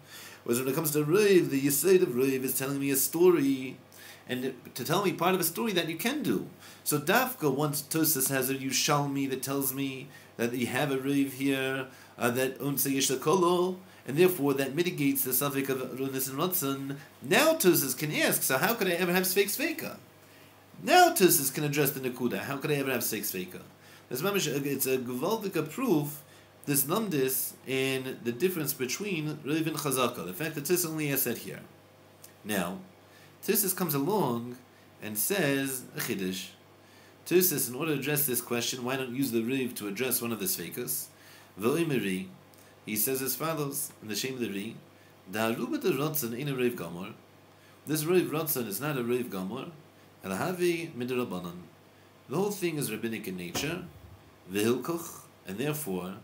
Whereas 0.43 0.61
when 0.61 0.69
it 0.69 0.75
comes 0.75 0.93
to 0.93 1.05
Riv, 1.05 1.51
the 1.51 1.61
Yisod 1.61 2.03
of 2.03 2.15
Riv 2.15 2.45
is 2.45 2.59
telling 2.59 2.79
me 2.79 2.91
a 2.91 2.97
story, 2.97 3.79
and 4.29 4.55
to 4.75 4.85
tell 4.85 5.05
me 5.05 5.13
part 5.13 5.35
of 5.35 5.41
a 5.41 5.45
story 5.45 5.73
that 5.73 5.89
you 5.89 5.97
can 5.97 6.23
do. 6.23 6.49
So 6.85 6.99
Dafka, 7.01 7.53
once 7.53 7.83
Tosis 7.83 8.29
has 8.31 8.51
a 8.51 8.55
Yushalmi 8.55 9.29
that 9.31 9.43
tells 9.43 9.75
me 9.75 10.09
that 10.37 10.53
you 10.53 10.67
have 10.67 10.93
a 10.93 10.99
Riv 10.99 11.35
here, 11.35 11.87
uh, 12.19 12.31
that 12.31 12.59
Unsa 12.59 12.93
Yishakolo, 12.93 13.77
and 14.07 14.17
therefore 14.17 14.55
that 14.55 14.75
mitigates 14.75 15.25
the 15.25 15.33
suffix 15.33 15.69
of 15.69 15.79
Runis 15.79 16.31
and 16.31 16.39
Ratzon. 16.39 16.97
Now 17.23 17.55
Tosis 17.55 17.97
can 17.99 18.13
ask, 18.13 18.43
so 18.43 18.59
how 18.59 18.75
could 18.75 18.87
I 18.87 18.93
ever 18.93 19.13
have 19.13 19.25
Sveik 19.25 19.47
Sveika? 19.47 19.97
Now 20.83 21.11
Tosis 21.11 21.53
can 21.53 21.65
address 21.65 21.93
the 21.93 22.01
Nakuda, 22.01 22.39
how 22.39 22.59
could 22.59 22.71
I 22.71 22.75
ever 22.75 22.91
have 22.91 23.01
Sveik 23.01 23.23
Sveika? 23.23 23.63
It's 24.11 24.87
a 24.87 24.99
Gvaldika 24.99 25.71
proof, 25.71 26.23
this 26.67 26.85
Namdis, 26.85 27.55
in 27.67 28.19
the 28.23 28.33
difference 28.33 28.75
between 28.75 29.39
Riv 29.43 29.67
and 29.67 29.77
Chazaka, 29.77 30.27
the 30.27 30.35
fact 30.35 30.55
that 30.55 30.65
Tosis 30.65 30.87
only 30.87 31.07
has 31.09 31.23
said 31.23 31.39
here. 31.39 31.61
Now, 32.45 32.79
Tosis 33.43 33.75
comes 33.75 33.95
along 33.95 34.59
and 35.03 35.17
says 35.17 35.85
a 35.97 36.01
Chiddush. 36.01 36.49
Tosis, 37.25 37.71
in 37.71 37.75
order 37.75 37.95
to 37.95 37.99
address 37.99 38.27
this 38.27 38.43
question, 38.43 38.85
why 38.85 38.97
not 38.97 39.09
use 39.09 39.31
the 39.33 39.43
Riv 39.43 39.75
to 39.77 39.89
address 39.89 40.21
one 40.21 40.31
of 40.31 40.41
the 40.41 40.45
Sveikas? 40.45 41.07
V'oimeri, 41.59 42.27
he 42.85 42.97
says 42.97 43.23
as 43.23 43.35
follows 43.35 43.93
in 44.03 44.09
the 44.09 44.15
Shem 44.15 44.35
of 44.35 44.41
the 44.41 44.51
Ri, 44.51 44.77
Da 45.33 45.49
Ruba 45.49 45.79
de 45.79 45.91
Rotzen 45.91 46.39
in 46.39 46.49
a 46.49 46.55
Rev 46.55 46.77
Gomor. 46.77 47.15
This 47.87 48.05
Rev 48.05 48.27
Rotzen 48.27 48.67
is 48.69 48.81
not 48.81 48.99
a 48.99 49.03
Rev 49.03 49.27
Gomor, 49.27 49.71
The 50.29 50.35
whole 52.33 52.51
thing 52.51 52.79
is 52.79 52.91
rabbinic 52.91 53.29
in 53.29 53.37
nature, 53.37 53.85
Vihilkuch, 54.53 55.21
and 55.47 55.57
therefore, 55.57 56.15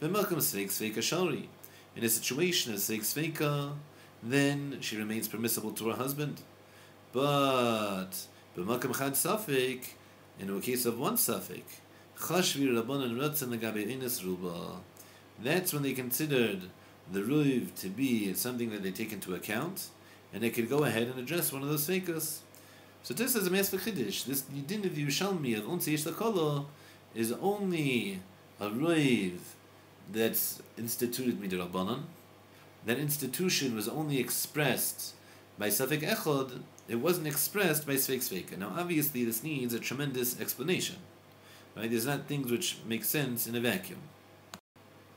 V'melkam 0.00 0.36
Sveik 0.36 0.68
Sveika 0.68 1.02
Shari. 1.02 1.48
In 1.96 2.04
a 2.04 2.08
situation 2.08 2.72
of 2.72 2.78
Sveik 2.78 3.00
Sveika, 3.00 3.72
then 4.22 4.78
she 4.80 4.96
remains 4.96 5.26
permissible 5.26 5.72
to 5.72 5.88
her 5.88 5.96
husband. 5.96 6.40
But, 7.12 8.10
B'melkam 8.56 8.96
Chad 8.96 9.14
Safik, 9.14 9.86
in 10.38 10.56
a 10.56 10.60
case 10.60 10.86
of 10.86 11.00
one 11.00 11.16
Safik, 11.16 11.64
Chashvi 12.16 12.68
Rabbanan 12.68 13.16
Rotzen 13.18 13.48
Lagabe 13.48 13.90
Inis 13.90 14.22
Ruba. 14.22 14.76
That's 15.42 15.72
when 15.72 15.82
they 15.82 15.94
considered 15.94 16.70
the 17.10 17.22
ruiv 17.22 17.74
to 17.80 17.88
be 17.88 18.32
something 18.34 18.70
that 18.70 18.84
they 18.84 18.92
take 18.92 19.12
into 19.12 19.34
account, 19.34 19.88
and 20.32 20.44
they 20.44 20.50
could 20.50 20.68
go 20.68 20.84
ahead 20.84 21.08
and 21.08 21.18
address 21.18 21.52
one 21.52 21.62
of 21.62 21.68
those 21.68 21.88
fakas. 21.88 22.42
So 23.02 23.14
this 23.14 23.34
is 23.34 23.46
a 23.46 23.50
mas 23.50 23.70
chiddush. 23.70 24.24
This 24.24 24.42
din 24.42 24.84
of 24.84 24.92
Yerushalmi 24.92 25.56
of 25.56 25.64
Unsi 25.64 25.92
Yesh 25.92 26.64
is 27.14 27.32
only 27.32 28.20
a 28.60 28.68
ruiv 28.68 29.38
that's 30.12 30.62
instituted 30.76 31.40
midrabanan. 31.40 32.02
That 32.84 32.98
institution 32.98 33.74
was 33.74 33.88
only 33.88 34.18
expressed 34.18 35.14
by 35.58 35.68
Safik 35.68 36.02
Echod. 36.02 36.60
It 36.88 36.96
wasn't 36.96 37.26
expressed 37.26 37.86
by 37.86 37.94
Sveik 37.94 38.20
Sveika. 38.20 38.56
Now, 38.56 38.74
obviously, 38.76 39.24
this 39.24 39.42
needs 39.42 39.74
a 39.74 39.80
tremendous 39.80 40.40
explanation. 40.40 40.96
Right? 41.76 41.90
There's 41.90 42.06
not 42.06 42.26
things 42.26 42.50
which 42.50 42.78
make 42.86 43.04
sense 43.04 43.46
in 43.46 43.54
a 43.54 43.60
vacuum. 43.60 43.98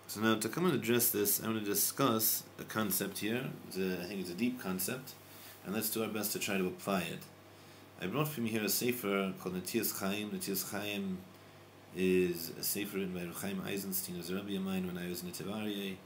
So 0.07 0.19
now 0.19 0.35
to 0.35 0.49
come 0.49 0.65
and 0.65 0.75
address 0.75 1.09
this, 1.09 1.39
I'm 1.39 1.53
going 1.53 1.59
to 1.59 1.65
discuss 1.65 2.43
a 2.59 2.63
concept 2.65 3.19
here. 3.19 3.45
A, 3.77 4.01
I 4.01 4.05
think 4.05 4.19
it's 4.19 4.29
a 4.29 4.33
deep 4.33 4.61
concept, 4.61 5.13
and 5.65 5.73
let's 5.73 5.89
do 5.89 6.03
our 6.03 6.09
best 6.09 6.33
to 6.33 6.39
try 6.39 6.57
to 6.57 6.67
apply 6.67 7.01
it. 7.01 7.19
I 8.03 8.07
brought 8.07 8.29
from 8.29 8.47
here 8.47 8.63
a 8.63 8.69
sefer 8.69 9.31
called 9.39 9.53
Netias 9.53 9.99
Chaim. 9.99 10.31
Netias 10.31 10.71
Chaim 10.71 11.19
is 11.95 12.51
a 12.59 12.63
sefer 12.63 12.97
written 12.97 13.13
by 13.13 13.31
Chaim 13.39 13.61
Eisenstein, 13.63 14.15
who's 14.15 14.31
a 14.31 14.35
Rebbe 14.37 14.55
of 14.55 14.63
mine 14.63 14.87
when 14.87 14.97
I 14.97 15.07
was 15.07 15.21
in 15.21 15.29
Etivarie. 15.29 15.97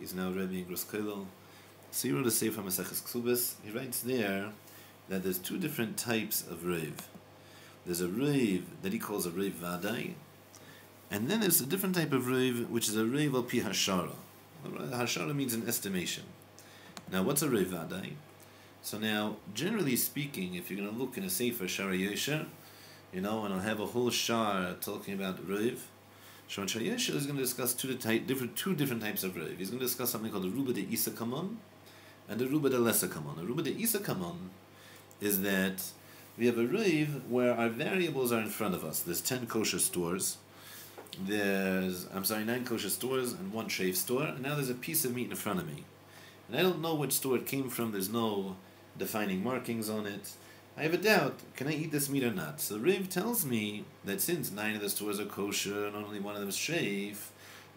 He's 0.00 0.12
now 0.12 0.30
Rebbe 0.30 0.54
in 0.54 0.64
Groskelo. 0.64 1.26
So 1.92 2.08
he 2.08 2.12
wrote 2.12 2.26
a 2.26 2.32
sefer 2.32 2.60
Maseches 2.62 3.04
Ksubis. 3.04 3.54
He 3.62 3.70
writes 3.70 4.00
there 4.00 4.50
that 5.08 5.22
there's 5.22 5.38
two 5.38 5.56
different 5.56 5.96
types 5.96 6.44
of 6.48 6.66
Rev. 6.66 7.08
There's 7.86 8.00
a 8.00 8.08
Rev 8.08 8.64
that 8.82 8.92
he 8.92 8.98
calls 8.98 9.24
a 9.24 9.30
Rev 9.30 9.52
Vadai, 9.52 10.14
and 11.12 11.30
then 11.30 11.38
there's 11.38 11.60
a 11.60 11.66
different 11.66 11.94
type 11.94 12.12
of 12.12 12.26
Rev, 12.26 12.68
which 12.70 12.88
is 12.88 12.96
a 12.96 13.04
Rev 13.04 13.36
al 13.36 13.44
Pi 13.44 13.58
Hashara. 13.58 14.16
Hashara 14.66 15.32
means 15.32 15.54
an 15.54 15.68
estimation. 15.68 16.24
Now, 17.12 17.22
what's 17.22 17.42
a 17.42 17.48
Rev 17.48 17.68
Vadai? 17.68 18.14
So 18.82 18.98
now, 18.98 19.36
generally 19.54 19.96
speaking, 19.96 20.54
if 20.54 20.70
you're 20.70 20.80
going 20.80 20.92
to 20.92 20.98
look 20.98 21.16
in 21.16 21.24
a 21.24 21.30
Sefer 21.30 21.64
Shara 21.64 21.98
Yesher, 21.98 22.46
you 23.12 23.20
know, 23.20 23.44
and 23.44 23.52
I'll 23.52 23.60
have 23.60 23.80
a 23.80 23.86
whole 23.86 24.10
shar 24.10 24.74
talking 24.80 25.14
about 25.14 25.46
Rev, 25.46 25.86
Shara 26.48 26.66
Yesher 26.66 27.14
is 27.14 27.26
going 27.26 27.36
to 27.36 27.42
discuss 27.42 27.74
two, 27.74 27.94
different, 27.94 28.56
two 28.56 28.74
different 28.74 29.02
types 29.02 29.22
of 29.22 29.36
Rev. 29.36 29.58
He's 29.58 29.70
going 29.70 29.80
to 29.80 29.86
discuss 29.86 30.10
something 30.10 30.30
called 30.30 30.44
the 30.44 30.50
Ruba 30.50 30.72
de 30.72 30.86
Isa 30.90 31.10
Kamon 31.10 31.56
and 32.28 32.40
the 32.40 32.46
Ruba 32.46 32.70
de 32.70 32.78
Lesa 32.78 33.08
Kamon. 33.08 33.36
The 33.36 33.44
Ruba 33.44 33.62
de 33.62 33.76
Isa 33.78 33.98
Kamon 33.98 34.48
is 35.20 35.42
that 35.42 35.82
we 36.38 36.46
have 36.46 36.58
a 36.58 36.66
Rev 36.66 37.22
where 37.28 37.54
our 37.54 37.68
variables 37.68 38.32
are 38.32 38.40
in 38.40 38.48
front 38.48 38.74
of 38.74 38.84
us. 38.84 39.00
There's 39.00 39.20
10 39.20 39.46
kosher 39.46 39.78
stores 39.78 40.38
there's 41.18 42.06
I'm 42.14 42.24
sorry, 42.24 42.44
nine 42.44 42.64
kosher 42.64 42.90
stores 42.90 43.32
and 43.32 43.52
one 43.52 43.68
shave 43.68 43.96
store, 43.96 44.24
and 44.24 44.42
now 44.42 44.54
there's 44.54 44.70
a 44.70 44.74
piece 44.74 45.04
of 45.04 45.14
meat 45.14 45.30
in 45.30 45.36
front 45.36 45.58
of 45.58 45.66
me. 45.66 45.84
And 46.48 46.58
I 46.58 46.62
don't 46.62 46.80
know 46.80 46.94
which 46.94 47.12
store 47.12 47.36
it 47.36 47.46
came 47.46 47.68
from, 47.68 47.92
there's 47.92 48.08
no 48.08 48.56
defining 48.98 49.42
markings 49.42 49.88
on 49.88 50.06
it. 50.06 50.32
I 50.76 50.82
have 50.82 50.94
a 50.94 50.98
doubt, 50.98 51.38
can 51.56 51.66
I 51.66 51.72
eat 51.72 51.92
this 51.92 52.08
meat 52.08 52.24
or 52.24 52.32
not? 52.32 52.60
So 52.60 52.78
Riv 52.78 53.10
tells 53.10 53.44
me 53.44 53.84
that 54.04 54.20
since 54.20 54.50
nine 54.50 54.74
of 54.76 54.80
the 54.80 54.88
stores 54.88 55.20
are 55.20 55.26
kosher 55.26 55.86
and 55.86 55.96
only 55.96 56.20
one 56.20 56.34
of 56.34 56.40
them 56.40 56.48
is 56.48 56.56
shave, 56.56 57.30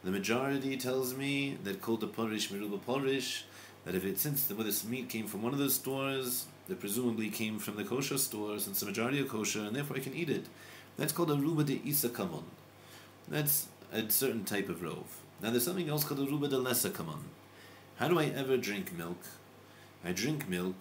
the 0.03 0.11
majority 0.11 0.77
tells 0.77 1.15
me 1.15 1.57
that 1.63 1.81
kol 1.81 1.97
the 1.97 2.07
porish 2.07 2.49
miruba 2.49 2.79
porish, 2.79 3.43
that 3.85 3.95
if 3.95 4.05
it 4.05 4.19
since 4.19 4.45
the, 4.45 4.53
this 4.53 4.83
meat 4.83 5.09
came 5.09 5.27
from 5.27 5.41
one 5.41 5.53
of 5.53 5.59
those 5.59 5.75
stores, 5.75 6.45
that 6.67 6.79
presumably 6.79 7.29
came 7.29 7.59
from 7.59 7.75
the 7.75 7.83
kosher 7.83 8.17
stores, 8.17 8.67
and 8.67 8.75
the 8.75 8.85
majority 8.85 9.19
are 9.19 9.25
kosher, 9.25 9.61
and 9.61 9.75
therefore 9.75 9.97
I 9.97 10.01
can 10.01 10.13
eat 10.13 10.29
it. 10.29 10.45
That's 10.97 11.11
called 11.11 11.31
a 11.31 11.35
ruba 11.35 11.63
de 11.63 11.81
isa 11.85 12.09
kamon. 12.09 12.43
That's 13.27 13.67
a 13.91 14.09
certain 14.09 14.43
type 14.43 14.69
of 14.69 14.81
rove. 14.81 15.19
Now 15.41 15.49
there's 15.49 15.65
something 15.65 15.89
else 15.89 16.03
called 16.03 16.21
a 16.21 16.25
ruba 16.25 16.47
de 16.47 16.57
lesa 16.57 16.89
kamon. 16.89 17.19
How 17.97 18.07
do 18.07 18.19
I 18.19 18.25
ever 18.25 18.57
drink 18.57 18.93
milk? 18.97 19.19
I 20.05 20.11
drink 20.11 20.47
milk, 20.47 20.75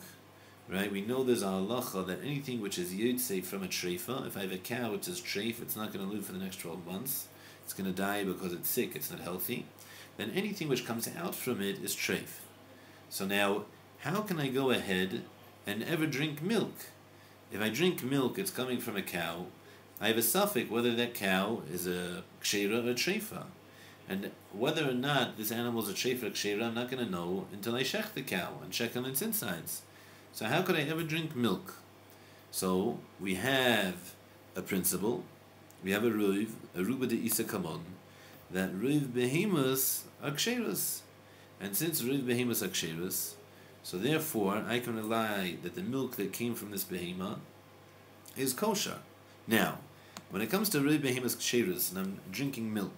right? 0.72 0.90
We 0.90 1.02
know 1.02 1.22
there's 1.22 1.42
a 1.42 1.46
halacha 1.46 2.06
that 2.06 2.22
anything 2.24 2.60
which 2.60 2.78
is 2.78 2.92
yotze 2.92 3.44
from 3.44 3.62
a 3.62 3.68
treifa, 3.68 4.26
if 4.26 4.36
I 4.36 4.40
have 4.40 4.52
a 4.52 4.58
cow 4.58 4.92
which 4.92 5.06
is 5.06 5.20
treif, 5.20 5.60
it's 5.60 5.76
not 5.76 5.92
going 5.92 6.06
to 6.06 6.12
live 6.12 6.24
for 6.24 6.32
the 6.32 6.38
next 6.38 6.60
12 6.60 6.86
months. 6.86 7.26
It's 7.64 7.74
going 7.74 7.92
to 7.92 7.96
die 7.96 8.24
because 8.24 8.52
it's 8.52 8.70
sick, 8.70 8.96
it's 8.96 9.10
not 9.10 9.20
healthy. 9.20 9.66
Then 10.16 10.30
anything 10.30 10.68
which 10.68 10.86
comes 10.86 11.08
out 11.16 11.34
from 11.34 11.60
it 11.60 11.82
is 11.82 11.94
treif. 11.94 12.40
So 13.10 13.26
now, 13.26 13.64
how 13.98 14.22
can 14.22 14.40
I 14.40 14.48
go 14.48 14.70
ahead 14.70 15.22
and 15.66 15.82
ever 15.82 16.06
drink 16.06 16.42
milk? 16.42 16.74
If 17.52 17.60
I 17.60 17.68
drink 17.68 18.02
milk, 18.02 18.38
it's 18.38 18.50
coming 18.50 18.78
from 18.78 18.96
a 18.96 19.02
cow. 19.02 19.46
I 20.00 20.08
have 20.08 20.16
a 20.16 20.22
suffix 20.22 20.70
whether 20.70 20.94
that 20.94 21.14
cow 21.14 21.62
is 21.70 21.86
a 21.86 22.24
kshera 22.42 22.84
or 22.84 22.90
a 22.90 22.94
treifa. 22.94 23.44
And 24.08 24.30
whether 24.52 24.88
or 24.88 24.94
not 24.94 25.36
this 25.36 25.52
animal 25.52 25.82
is 25.82 25.88
a 25.88 25.92
treifa 25.92 26.24
or 26.24 26.30
kshera, 26.30 26.64
I'm 26.64 26.74
not 26.74 26.90
going 26.90 27.04
to 27.04 27.10
know 27.10 27.46
until 27.52 27.76
I 27.76 27.82
shech 27.82 28.14
the 28.14 28.22
cow 28.22 28.54
and 28.62 28.72
check 28.72 28.96
on 28.96 29.04
its 29.04 29.22
insides. 29.22 29.82
So 30.34 30.46
how 30.46 30.62
could 30.62 30.76
I 30.76 30.82
ever 30.82 31.02
drink 31.02 31.36
milk? 31.36 31.74
So 32.50 32.98
we 33.20 33.34
have 33.34 34.14
a 34.56 34.62
principle, 34.62 35.24
we 35.84 35.90
have 35.90 36.04
a 36.04 36.10
ruiv, 36.10 36.50
a 36.74 36.82
ruba 36.82 37.06
de 37.06 37.16
isa 37.16 37.44
kamon, 37.44 37.80
that 38.50 38.74
ruiv 38.74 39.12
behemoths 39.12 40.04
are 40.22 40.30
ksheras. 40.30 41.00
And 41.60 41.76
since 41.76 42.00
ruiv 42.00 42.26
behemoths 42.26 42.62
are 42.62 42.68
ksheras, 42.68 43.34
so 43.82 43.98
therefore 43.98 44.64
I 44.66 44.78
can 44.78 44.96
rely 44.96 45.56
that 45.62 45.74
the 45.74 45.82
milk 45.82 46.16
that 46.16 46.32
came 46.32 46.54
from 46.54 46.70
this 46.70 46.84
behemoth 46.84 47.38
is 48.34 48.54
kosher. 48.54 48.98
Now, 49.46 49.78
when 50.30 50.40
it 50.40 50.50
comes 50.50 50.70
to 50.70 50.78
ruiv 50.78 51.02
behemoths 51.02 51.36
ksheras, 51.36 51.90
and 51.90 51.98
I'm 51.98 52.20
drinking 52.30 52.72
milk, 52.72 52.96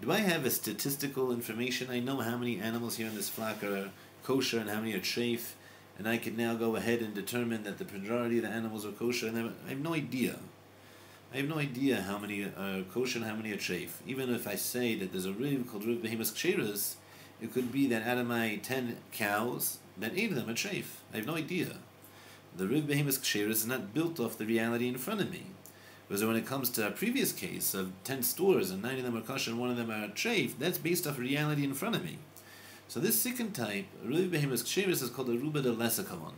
do 0.00 0.10
I 0.10 0.20
have 0.20 0.46
a 0.46 0.50
statistical 0.50 1.32
information? 1.32 1.90
I 1.90 2.00
know 2.00 2.20
how 2.20 2.38
many 2.38 2.58
animals 2.58 2.96
here 2.96 3.08
in 3.08 3.14
this 3.14 3.28
flock 3.28 3.62
are 3.62 3.90
kosher 4.24 4.58
and 4.58 4.70
how 4.70 4.80
many 4.80 4.94
are 4.94 5.00
treif, 5.00 5.52
and 5.98 6.08
I 6.08 6.16
can 6.18 6.36
now 6.36 6.54
go 6.54 6.76
ahead 6.76 7.00
and 7.00 7.14
determine 7.14 7.64
that 7.64 7.78
the 7.78 7.84
majority 7.84 8.38
of 8.38 8.44
the 8.44 8.50
animals 8.50 8.84
are 8.86 8.92
kosher, 8.92 9.28
and 9.28 9.52
I 9.66 9.68
have 9.68 9.80
no 9.80 9.94
idea. 9.94 10.36
I 11.32 11.38
have 11.38 11.48
no 11.48 11.58
idea 11.58 12.02
how 12.02 12.18
many 12.18 12.42
are 12.44 12.82
kosher 12.92 13.18
and 13.18 13.26
how 13.26 13.34
many 13.34 13.52
are 13.52 13.56
treif. 13.56 13.90
Even 14.06 14.34
if 14.34 14.46
I 14.46 14.54
say 14.54 14.94
that 14.96 15.12
there's 15.12 15.24
a 15.24 15.32
riv 15.32 15.66
called 15.66 15.84
riv 15.84 16.02
behemoth 16.02 16.34
ksheras, 16.34 16.96
it 17.40 17.52
could 17.52 17.72
be 17.72 17.86
that 17.88 18.06
out 18.06 18.18
of 18.18 18.26
my 18.26 18.56
ten 18.62 18.98
cows, 19.12 19.78
that 19.96 20.12
eight 20.14 20.30
of 20.30 20.36
them 20.36 20.50
are 20.50 20.54
treif. 20.54 20.84
I 21.12 21.16
have 21.16 21.26
no 21.26 21.36
idea. 21.36 21.78
The 22.56 22.66
riv 22.66 22.86
behemoth 22.86 23.22
ksheras 23.22 23.50
is 23.50 23.66
not 23.66 23.94
built 23.94 24.20
off 24.20 24.36
the 24.36 24.44
reality 24.44 24.88
in 24.88 24.98
front 24.98 25.22
of 25.22 25.30
me. 25.30 25.46
Whereas 26.08 26.24
when 26.24 26.36
it 26.36 26.46
comes 26.46 26.68
to 26.70 26.84
our 26.84 26.90
previous 26.90 27.32
case 27.32 27.72
of 27.72 27.92
ten 28.04 28.22
stores 28.22 28.70
and 28.70 28.82
nine 28.82 28.98
of 28.98 29.04
them 29.04 29.16
are 29.16 29.22
kosher 29.22 29.52
and 29.52 29.58
one 29.58 29.70
of 29.70 29.78
them 29.78 29.90
are 29.90 30.08
treif, 30.08 30.58
that's 30.58 30.76
based 30.76 31.06
off 31.06 31.18
reality 31.18 31.64
in 31.64 31.72
front 31.72 31.96
of 31.96 32.04
me. 32.04 32.18
So 32.92 33.00
this 33.00 33.18
second 33.18 33.54
type, 33.54 33.86
riv 34.04 34.30
behemoth 34.30 34.66
ksheras, 34.66 35.02
is 35.02 35.08
called 35.08 35.30
a 35.30 35.32
ruba 35.32 35.62
de 35.62 35.72
lesakamon. 35.72 36.34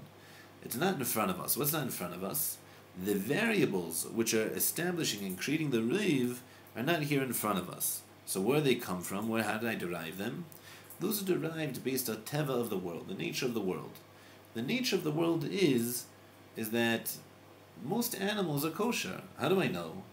It's 0.64 0.76
not 0.76 0.94
in 0.94 1.04
front 1.04 1.32
of 1.32 1.40
us. 1.40 1.56
What's 1.56 1.72
not 1.72 1.82
in 1.82 1.90
front 1.90 2.14
of 2.14 2.22
us? 2.22 2.58
the 3.02 3.14
variables 3.14 4.06
which 4.14 4.34
are 4.34 4.46
establishing 4.48 5.26
and 5.26 5.38
creating 5.38 5.70
the 5.70 5.82
riv 5.82 6.42
are 6.76 6.82
not 6.82 7.02
here 7.02 7.22
in 7.22 7.32
front 7.32 7.58
of 7.58 7.68
us. 7.68 8.02
So 8.26 8.40
where 8.40 8.60
they 8.60 8.76
come 8.76 9.00
from, 9.00 9.28
where 9.28 9.42
how 9.42 9.58
did 9.58 9.68
I 9.68 9.74
derive 9.74 10.16
them? 10.16 10.44
Those 11.00 11.20
are 11.20 11.26
derived 11.26 11.82
based 11.82 12.08
on 12.08 12.18
teva 12.18 12.50
of 12.50 12.70
the 12.70 12.78
world, 12.78 13.08
the 13.08 13.14
nature 13.14 13.46
of 13.46 13.54
the 13.54 13.60
world. 13.60 13.98
The 14.54 14.62
nature 14.62 14.94
of 14.94 15.02
the 15.02 15.10
world 15.10 15.44
is 15.50 16.04
is 16.56 16.70
that 16.70 17.16
most 17.82 18.14
animals 18.20 18.64
are 18.64 18.70
kosher. 18.70 19.22
How 19.40 19.48
do 19.48 19.60
I 19.60 19.66
know? 19.66 20.04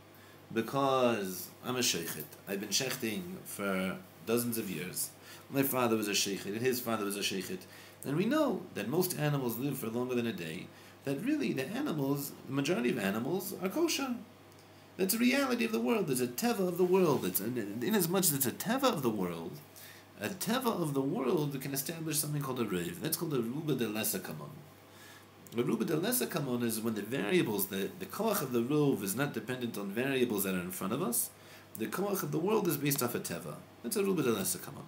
Because 0.51 1.49
I'm 1.63 1.75
a 1.75 1.79
sheikhet. 1.79 2.25
I've 2.47 2.59
been 2.59 2.69
shechting 2.69 3.37
for 3.45 3.95
dozens 4.25 4.57
of 4.57 4.71
years. 4.71 5.11
My 5.51 5.63
father 5.63 5.97
was 5.97 6.07
a 6.07 6.11
sheikhet, 6.11 6.45
and 6.45 6.61
his 6.61 6.79
father 6.79 7.05
was 7.05 7.17
a 7.17 7.21
sheikhet. 7.21 7.59
And 8.05 8.15
we 8.15 8.25
know 8.25 8.61
that 8.73 8.87
most 8.87 9.19
animals 9.19 9.57
live 9.57 9.77
for 9.77 9.87
longer 9.87 10.15
than 10.15 10.27
a 10.27 10.33
day 10.33 10.67
that 11.03 11.23
really 11.23 11.51
the 11.53 11.67
animals, 11.67 12.31
the 12.47 12.53
majority 12.53 12.89
of 12.89 12.99
animals, 12.99 13.53
are 13.61 13.69
kosher. 13.69 14.15
That's 14.97 15.13
a 15.13 15.17
reality 15.17 15.65
of 15.65 15.71
the 15.71 15.79
world. 15.79 16.09
It's 16.09 16.21
a 16.21 16.27
teva 16.27 16.67
of 16.67 16.77
the 16.77 16.83
world. 16.83 17.25
It's 17.25 17.39
in 17.39 17.95
as 17.95 18.07
much 18.07 18.25
as 18.25 18.33
it's 18.33 18.45
a 18.45 18.51
teva 18.51 18.83
of 18.83 19.01
the 19.01 19.09
world, 19.09 19.57
a 20.19 20.29
teva 20.29 20.67
of 20.67 20.93
the 20.93 21.01
world 21.01 21.59
can 21.59 21.73
establish 21.73 22.19
something 22.19 22.41
called 22.41 22.59
a 22.59 22.65
riv. 22.65 23.01
That's 23.01 23.17
called 23.17 23.33
a 23.33 23.41
ruba 23.41 23.73
de 23.73 23.87
lesakamon. 23.87 24.51
A 25.57 25.63
ruba 25.63 25.83
de 25.83 25.97
lesakamon 25.97 26.63
is 26.63 26.79
when 26.79 26.93
the 26.93 27.01
variables, 27.01 27.67
the, 27.67 27.89
the 27.99 28.05
koach 28.05 28.41
of 28.41 28.53
the 28.53 28.61
ruv 28.61 29.01
is 29.01 29.15
not 29.15 29.33
dependent 29.33 29.77
on 29.77 29.89
variables 29.89 30.43
that 30.43 30.53
are 30.53 30.59
in 30.59 30.71
front 30.71 30.93
of 30.93 31.01
us. 31.01 31.31
The 31.77 31.87
koach 31.87 32.21
of 32.21 32.31
the 32.31 32.37
world 32.37 32.67
is 32.67 32.77
based 32.77 33.01
off 33.01 33.15
a 33.15 33.19
teva. 33.19 33.55
That's 33.81 33.95
a 33.95 34.03
ruba 34.03 34.21
de 34.21 34.29
lesakamon. 34.29 34.83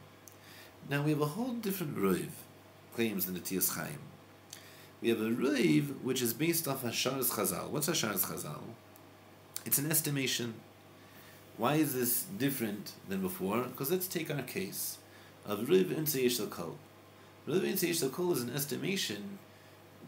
Now 0.89 1.01
we 1.03 1.11
have 1.11 1.21
a 1.21 1.25
whole 1.25 1.53
different 1.53 1.97
riv, 1.97 2.29
claims 2.95 3.27
in 3.27 3.33
the 3.33 3.39
Tias 3.39 3.75
Chaim 3.75 3.99
we 5.03 5.09
have 5.09 5.19
a 5.19 5.29
Ruiv, 5.29 6.01
which 6.01 6.21
is 6.21 6.33
based 6.33 6.65
off 6.65 6.83
Hasharas 6.83 7.31
Chazal. 7.31 7.69
What's 7.69 7.89
Hasharas 7.89 8.23
Chazal? 8.23 8.61
It's 9.65 9.77
an 9.77 9.91
estimation. 9.91 10.53
Why 11.57 11.75
is 11.75 11.93
this 11.93 12.23
different 12.23 12.93
than 13.09 13.19
before? 13.19 13.63
Because 13.63 13.91
let's 13.91 14.07
take 14.07 14.31
our 14.31 14.41
case 14.43 14.99
of 15.45 15.59
Ruiv 15.67 15.87
Insa 15.87 16.49
Kol. 16.49 16.77
Ruiv 17.45 17.63
Insa 17.63 18.09
Kol 18.09 18.31
is 18.31 18.41
an 18.41 18.51
estimation 18.51 19.39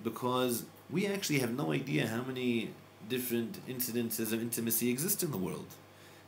because 0.02 0.64
we 0.90 1.08
actually 1.08 1.40
have 1.40 1.52
no 1.52 1.74
idea 1.74 2.08
how 2.08 2.22
many 2.22 2.70
different 3.10 3.68
incidences 3.68 4.32
of 4.32 4.42
intimacy 4.42 4.90
exist 4.90 5.24
in 5.24 5.32
the 5.32 5.38
world. 5.38 5.68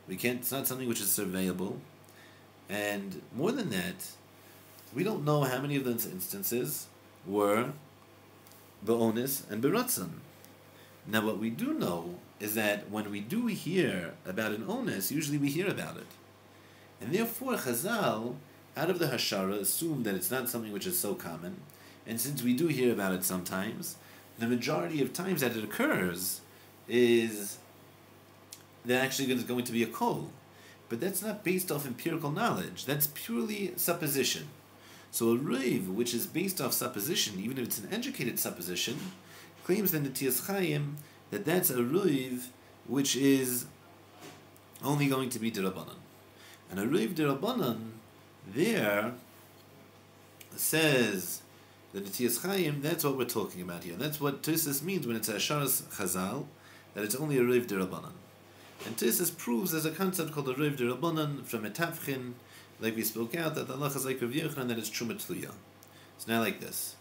We 0.06 0.16
can't, 0.16 0.40
it's 0.40 0.52
not 0.52 0.66
something 0.66 0.88
which 0.88 1.00
is 1.00 1.08
surveyable. 1.08 1.78
And 2.68 3.22
more 3.34 3.50
than 3.50 3.70
that, 3.70 4.10
we 4.94 5.04
don't 5.04 5.24
know 5.24 5.42
how 5.42 5.60
many 5.60 5.76
of 5.76 5.84
those 5.84 6.06
instances 6.06 6.86
were 7.26 7.72
be'onis 8.84 9.44
and 9.50 9.62
beratzon. 9.62 10.10
Now, 11.06 11.24
what 11.24 11.38
we 11.38 11.50
do 11.50 11.72
know 11.72 12.16
is 12.40 12.54
that 12.54 12.90
when 12.90 13.10
we 13.10 13.20
do 13.20 13.46
hear 13.46 14.14
about 14.26 14.52
an 14.52 14.64
onus, 14.68 15.10
usually 15.10 15.38
we 15.38 15.48
hear 15.48 15.68
about 15.68 15.96
it. 15.96 16.06
And 17.00 17.12
therefore, 17.12 17.54
Chazal, 17.54 18.36
out 18.76 18.90
of 18.90 18.98
the 18.98 19.06
Hashara, 19.06 19.58
assume 19.60 20.02
that 20.02 20.14
it's 20.14 20.30
not 20.30 20.48
something 20.48 20.72
which 20.72 20.86
is 20.86 20.98
so 20.98 21.14
common. 21.14 21.60
And 22.06 22.20
since 22.20 22.42
we 22.42 22.54
do 22.54 22.68
hear 22.68 22.92
about 22.92 23.12
it 23.12 23.24
sometimes, 23.24 23.96
the 24.38 24.46
majority 24.46 25.02
of 25.02 25.12
times 25.12 25.40
that 25.40 25.56
it 25.56 25.64
occurs 25.64 26.40
is 26.88 27.58
that 28.84 29.04
actually 29.04 29.32
is 29.32 29.44
going 29.44 29.64
to 29.64 29.72
be 29.72 29.82
a 29.82 29.86
kol. 29.86 30.30
But 30.88 31.00
that's 31.00 31.22
not 31.22 31.44
based 31.44 31.70
off 31.70 31.86
empirical 31.86 32.30
knowledge. 32.30 32.86
That's 32.86 33.08
purely 33.08 33.72
supposition. 33.76 34.48
So 35.10 35.32
a 35.32 35.36
riv, 35.36 35.88
which 35.88 36.14
is 36.14 36.26
based 36.26 36.60
off 36.60 36.72
supposition, 36.72 37.40
even 37.40 37.58
if 37.58 37.64
it's 37.64 37.78
an 37.78 37.88
educated 37.92 38.38
supposition, 38.38 38.98
claims 39.64 39.92
the 39.92 40.00
Tias 40.00 40.46
Chaim 40.46 40.96
that 41.30 41.44
that's 41.44 41.70
a 41.70 41.82
riv 41.82 42.50
which 42.86 43.16
is 43.16 43.66
only 44.82 45.08
going 45.08 45.28
to 45.30 45.38
be 45.38 45.50
derabanan. 45.50 45.96
And 46.70 46.78
a 46.78 46.86
riv 46.86 47.14
derabanan 47.14 47.90
there 48.46 49.12
says 50.54 51.42
that 51.92 52.04
the 52.04 52.10
Tias 52.10 52.42
Chaim, 52.42 52.80
that's 52.82 53.04
what 53.04 53.16
we're 53.16 53.24
talking 53.24 53.62
about 53.62 53.84
here. 53.84 53.96
That's 53.96 54.20
what 54.20 54.42
Tosis 54.42 54.82
means 54.82 55.06
when 55.06 55.16
it's 55.16 55.28
a 55.28 55.34
Sharas 55.34 55.82
Chazal, 55.94 56.46
that 56.94 57.04
it's 57.04 57.14
only 57.14 57.38
a 57.38 57.44
riv 57.44 57.66
derabanan. 57.66 58.12
And 58.86 58.96
Tosis 58.96 59.36
proves 59.36 59.72
there's 59.72 59.84
a 59.84 59.90
concept 59.90 60.32
called 60.32 60.48
a 60.48 60.54
riv 60.54 60.76
derabanan 60.76 61.44
from 61.44 61.64
a 61.64 61.70
tafchin, 61.70 62.34
like 62.80 62.96
we 62.96 63.02
spoke 63.02 63.34
out, 63.34 63.54
that 63.54 63.68
the 63.68 63.74
Allah 63.74 63.86
is 63.86 64.04
like 64.04 64.20
Rav 64.20 64.30
Yochanan, 64.30 64.68
that 64.68 64.78
it's 64.78 64.90
Truma 64.90 65.14
Tluya. 65.14 65.52
It's 66.16 66.26
not 66.26 66.40
like 66.40 66.60
this. 66.60 66.96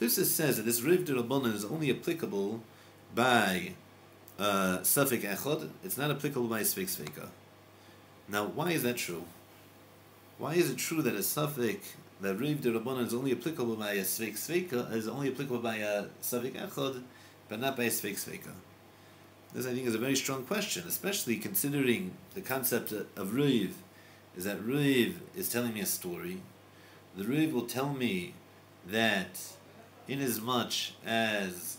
Thusis 0.00 0.26
says 0.26 0.56
that 0.56 0.64
this 0.64 0.80
Riv 0.80 1.00
Rabbanan 1.00 1.54
is 1.54 1.64
only 1.64 1.90
applicable 1.90 2.62
by 3.14 3.72
uh, 4.38 4.78
Echad, 4.78 5.68
it's 5.82 5.98
not 5.98 6.10
applicable 6.10 6.46
by 6.46 6.60
Sfik 6.60 6.84
Sveka. 6.84 7.28
Now, 8.28 8.46
why 8.46 8.70
is 8.70 8.84
that 8.84 8.96
true? 8.96 9.24
Why 10.38 10.54
is 10.54 10.70
it 10.70 10.78
true 10.78 11.02
that 11.02 11.14
a 11.14 11.18
Safik, 11.18 11.80
that 12.20 12.36
Riv 12.36 12.58
Rabbanan 12.58 13.06
is 13.06 13.14
only 13.14 13.32
applicable 13.32 13.74
by 13.74 13.94
a 13.94 14.02
Sfik 14.02 14.34
Sveka, 14.34 14.92
is 14.92 15.08
only 15.08 15.32
applicable 15.32 15.58
by 15.58 15.76
a 15.76 16.04
Safik 16.22 16.52
Echad, 16.52 17.02
but 17.48 17.58
not 17.58 17.76
by 17.76 17.84
a 17.84 17.90
Sfik 17.90 18.14
Sveka? 18.14 18.52
This, 19.52 19.66
I 19.66 19.72
think, 19.72 19.86
is 19.86 19.94
a 19.94 19.98
very 19.98 20.14
strong 20.14 20.44
question, 20.44 20.84
especially 20.86 21.36
considering 21.38 22.12
the 22.34 22.40
concept 22.40 22.92
of 22.92 23.34
Riv 23.34 23.72
is 24.38 24.44
that 24.44 24.64
Ruiv 24.64 25.14
is 25.36 25.48
telling 25.48 25.74
me 25.74 25.80
a 25.80 25.86
story. 25.86 26.38
The 27.16 27.24
Ruiv 27.24 27.52
will 27.52 27.66
tell 27.66 27.92
me 27.92 28.34
that 28.86 29.40
inasmuch 30.06 30.92
as 31.04 31.78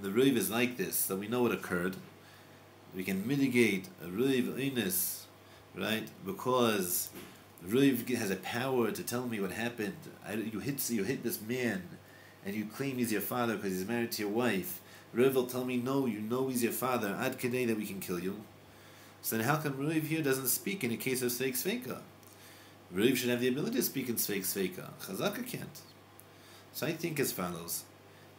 the 0.00 0.10
Ruiv 0.10 0.36
is 0.36 0.48
like 0.48 0.76
this, 0.76 1.06
that 1.06 1.16
we 1.16 1.26
know 1.26 1.42
what 1.42 1.50
occurred, 1.50 1.96
we 2.94 3.02
can 3.02 3.26
mitigate 3.26 3.88
a 4.00 4.06
Ruiv 4.06 4.54
Inus, 4.54 5.24
right? 5.74 6.06
Because 6.24 7.10
Ruiv 7.66 8.08
has 8.16 8.30
a 8.30 8.36
power 8.36 8.92
to 8.92 9.02
tell 9.02 9.26
me 9.26 9.40
what 9.40 9.50
happened. 9.50 9.96
I, 10.24 10.34
you 10.34 10.60
hit 10.60 10.88
you 10.88 11.02
hit 11.02 11.24
this 11.24 11.40
man, 11.40 11.82
and 12.44 12.54
you 12.54 12.66
claim 12.66 12.98
he's 12.98 13.10
your 13.10 13.20
father 13.20 13.56
because 13.56 13.72
he's 13.72 13.88
married 13.88 14.12
to 14.12 14.22
your 14.22 14.30
wife. 14.30 14.80
Ruiv 15.12 15.34
will 15.34 15.46
tell 15.46 15.64
me, 15.64 15.78
no, 15.78 16.06
you 16.06 16.20
know 16.20 16.46
he's 16.46 16.62
your 16.62 16.72
father. 16.72 17.16
Ad 17.18 17.40
that 17.40 17.76
we 17.76 17.86
can 17.86 17.98
kill 17.98 18.20
you. 18.20 18.36
So 19.26 19.36
then 19.36 19.44
how 19.44 19.56
come 19.56 19.72
Ruiv 19.72 20.04
here 20.04 20.22
doesn't 20.22 20.46
speak 20.46 20.84
in 20.84 20.92
a 20.92 20.96
case 20.96 21.20
of 21.20 21.32
Sveik 21.32 21.54
Sveika? 21.54 21.98
Ruiv 22.94 23.16
should 23.16 23.30
have 23.30 23.40
the 23.40 23.48
ability 23.48 23.78
to 23.78 23.82
speak 23.82 24.08
in 24.08 24.14
Sveik 24.14 24.42
Sveika. 24.42 24.88
Chazaka 25.02 25.44
can't. 25.44 25.80
So 26.72 26.86
I 26.86 26.92
think 26.92 27.18
as 27.18 27.32
follows. 27.32 27.82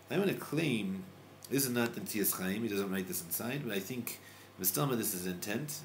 I 0.09 0.17
want 0.17 0.29
to 0.29 0.35
claim, 0.38 1.03
this 1.49 1.65
is 1.65 1.71
not 1.71 1.93
the 1.93 1.99
Tias 1.99 2.31
Chaim, 2.39 2.63
he 2.63 2.69
doesn't 2.69 2.89
write 2.89 3.05
this 3.05 3.21
inside, 3.21 3.63
but 3.65 3.75
I 3.75 3.81
think 3.81 4.21
Mistama 4.61 4.95
this 4.95 5.13
is 5.13 5.27
intent. 5.27 5.77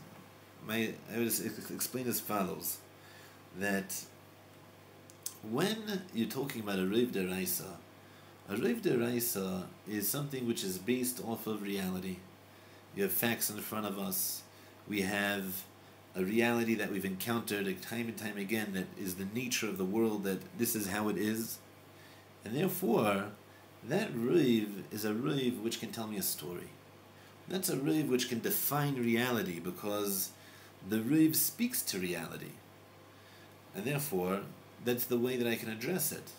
My, 0.64 0.90
I 1.12 1.18
would 1.18 1.32
explain 1.74 2.07
as 2.07 2.20
follows. 2.20 2.78
That 3.59 4.05
when 5.50 6.03
you're 6.14 6.28
talking 6.28 6.62
about 6.62 6.78
a 6.78 6.86
Riv 6.86 7.11
Deraisa, 7.11 7.72
a 8.48 8.57
Riv 8.57 8.82
Deraisa 8.82 9.64
is 9.88 10.09
something 10.09 10.46
which 10.46 10.62
is 10.62 10.78
based 10.78 11.20
off 11.24 11.48
of 11.48 11.61
reality. 11.61 12.18
You 12.94 13.03
have 13.03 13.12
facts 13.12 13.50
in 13.50 13.57
front 13.57 13.86
of 13.86 13.98
us. 13.98 14.42
We 14.93 15.01
have 15.01 15.64
a 16.14 16.22
reality 16.22 16.74
that 16.74 16.93
we've 16.93 17.07
encountered 17.07 17.80
time 17.80 18.09
and 18.09 18.16
time 18.18 18.36
again 18.36 18.74
that 18.74 18.88
is 19.03 19.14
the 19.14 19.24
nature 19.24 19.66
of 19.66 19.78
the 19.78 19.86
world, 19.86 20.24
that 20.24 20.59
this 20.59 20.76
is 20.76 20.88
how 20.88 21.09
it 21.09 21.16
is. 21.16 21.57
And 22.45 22.55
therefore, 22.55 23.28
that 23.88 24.11
Riv 24.14 24.84
is 24.93 25.07
a 25.07 25.14
Riv 25.14 25.61
which 25.61 25.80
can 25.80 25.93
tell 25.93 26.07
me 26.07 26.18
a 26.18 26.22
story. 26.22 26.68
That's 27.49 27.70
a 27.70 27.78
Riv 27.78 28.11
which 28.11 28.28
can 28.28 28.40
define 28.40 28.97
reality 28.97 29.61
because 29.61 30.32
the 30.86 31.01
Riv 31.01 31.36
speaks 31.36 31.80
to 31.84 31.99
reality. 31.99 32.53
And 33.74 33.86
therefore, 33.86 34.40
that's 34.84 35.07
the 35.07 35.16
way 35.16 35.38
that 35.38 35.49
I 35.49 35.57
can 35.57 35.70
address 35.70 36.12
it. 36.12 36.32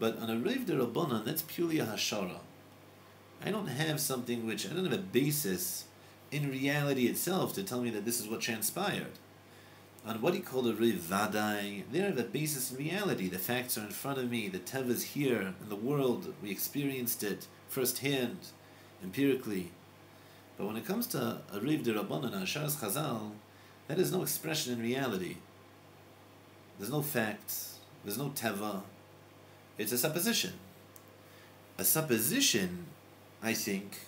But 0.00 0.18
on 0.18 0.30
a 0.30 0.36
Riv 0.36 0.66
de 0.66 0.72
Rabbanan, 0.72 1.24
that's 1.24 1.42
purely 1.42 1.78
a 1.78 1.86
Hashara. 1.86 2.40
I 3.46 3.52
don't 3.52 3.68
have 3.68 4.00
something 4.00 4.48
which, 4.48 4.68
I 4.68 4.72
don't 4.72 4.82
have 4.82 4.92
a 4.92 4.98
basis 4.98 5.84
in 6.32 6.50
reality 6.50 7.06
itself 7.06 7.54
to 7.54 7.62
tell 7.62 7.80
me 7.80 7.90
that 7.90 8.04
this 8.04 8.18
is 8.18 8.26
what 8.26 8.40
transpired. 8.40 9.18
On 10.04 10.20
what 10.20 10.34
he 10.34 10.40
called 10.40 10.66
a 10.66 10.72
Riv 10.72 10.96
Vadai, 10.96 11.84
there 11.92 12.06
I 12.06 12.08
have 12.08 12.18
a 12.18 12.24
basis 12.24 12.72
in 12.72 12.78
reality. 12.78 13.28
The 13.28 13.38
facts 13.38 13.78
are 13.78 13.82
in 13.82 13.90
front 13.90 14.18
of 14.18 14.28
me, 14.28 14.48
the 14.48 14.58
Tev 14.58 14.88
is 14.88 15.04
here 15.04 15.54
in 15.62 15.68
the 15.68 15.76
world, 15.76 16.34
we 16.42 16.50
experienced 16.50 17.22
it 17.22 17.46
firsthand, 17.68 18.38
empirically. 19.02 19.70
But 20.58 20.66
when 20.66 20.76
it 20.76 20.86
comes 20.86 21.06
to 21.08 21.42
a 21.52 21.60
Riv 21.60 21.84
de 21.84 21.94
Rabbanan, 21.94 22.32
Asharas 22.32 22.76
Chazal, 22.76 23.30
that 23.86 23.98
is 23.98 24.10
no 24.10 24.22
expression 24.22 24.72
in 24.72 24.80
reality. 24.80 25.36
There's 26.78 26.90
no 26.90 27.02
facts, 27.02 27.78
there's 28.04 28.18
no 28.18 28.30
Teva, 28.30 28.82
it's 29.78 29.92
a 29.92 29.98
supposition. 29.98 30.52
A 31.78 31.84
supposition, 31.84 32.86
I 33.42 33.54
think, 33.54 33.98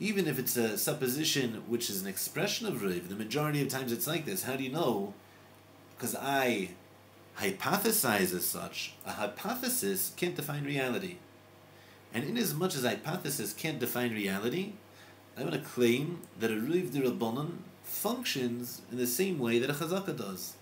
even 0.00 0.26
if 0.26 0.38
it's 0.38 0.56
a 0.56 0.78
supposition 0.78 1.62
which 1.68 1.90
is 1.90 2.00
an 2.00 2.08
expression 2.08 2.66
of 2.66 2.82
Riv, 2.82 3.10
the 3.10 3.14
majority 3.14 3.60
of 3.60 3.68
times 3.68 3.92
it's 3.92 4.06
like 4.06 4.24
this. 4.24 4.44
How 4.44 4.56
do 4.56 4.64
you 4.64 4.72
know? 4.72 5.12
Because 5.94 6.16
I 6.16 6.70
hypothesize 7.38 8.34
as 8.34 8.46
such. 8.46 8.94
A 9.06 9.12
hypothesis 9.12 10.12
can't 10.16 10.34
define 10.34 10.64
reality. 10.64 11.16
And 12.14 12.24
in 12.24 12.38
as 12.38 12.52
hypothesis 12.52 13.52
can't 13.52 13.78
define 13.78 14.12
reality, 14.12 14.72
I 15.36 15.42
want 15.42 15.54
to 15.54 15.60
claim 15.60 16.22
that 16.38 16.50
a 16.50 16.58
Riv 16.58 16.92
de 16.92 17.02
Rabbanon 17.02 17.58
functions 17.84 18.82
in 18.90 18.96
the 18.98 19.06
same 19.06 19.38
way 19.38 19.58
that 19.58 19.70
a 19.70 19.74
Chazaka 19.74 20.16
does. 20.16 20.54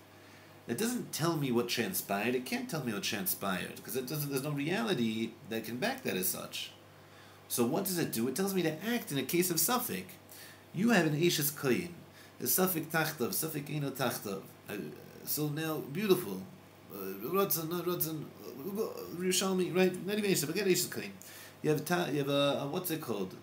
It 0.67 0.77
doesn't 0.77 1.11
tell 1.11 1.37
me 1.37 1.51
what 1.51 1.67
transpired. 1.67 2.35
It 2.35 2.45
can't 2.45 2.69
tell 2.69 2.83
me 2.83 2.93
what 2.93 3.03
transpired 3.03 3.77
because. 3.77 3.95
There's 3.95 4.43
no 4.43 4.51
reality 4.51 5.31
that 5.49 5.63
can 5.63 5.77
back 5.77 6.03
that 6.03 6.15
as 6.15 6.27
such. 6.27 6.71
So 7.49 7.65
what 7.65 7.83
does 7.85 7.97
it 7.97 8.13
do? 8.13 8.27
It 8.27 8.35
tells 8.35 8.53
me 8.53 8.61
to 8.61 8.71
act 8.85 9.11
in 9.11 9.17
a 9.17 9.23
case 9.23 9.49
of 9.49 9.59
suffix. 9.59 10.13
You 10.73 10.91
have 10.91 11.07
an 11.07 11.15
Ashes 11.15 11.51
Kayin, 11.51 11.89
a 12.41 12.45
suffix 12.45 12.85
Tachtav, 12.95 13.33
suffix 13.33 13.67
Eno 13.69 13.89
Tachtav. 13.89 14.41
Uh, 14.69 14.75
so 15.25 15.47
now, 15.47 15.79
beautiful. 15.91 16.39
Ratzon, 16.93 17.69
not 17.71 17.85
Ratzon, 17.85 18.23
Rishalmi, 19.17 19.75
right? 19.75 20.05
Not 20.05 20.19
even 20.19 20.29
Ashes, 20.29 20.45
forget 20.45 20.67
Ashes 20.67 20.87
Kayin. 20.87 21.09
You 21.63 21.71
have, 21.71 21.83
ta, 21.83 22.07
you 22.11 22.19
have 22.19 22.29
a, 22.29 22.59
a, 22.61 22.67
what's 22.67 22.91
it 22.91 23.01
called? 23.01 23.33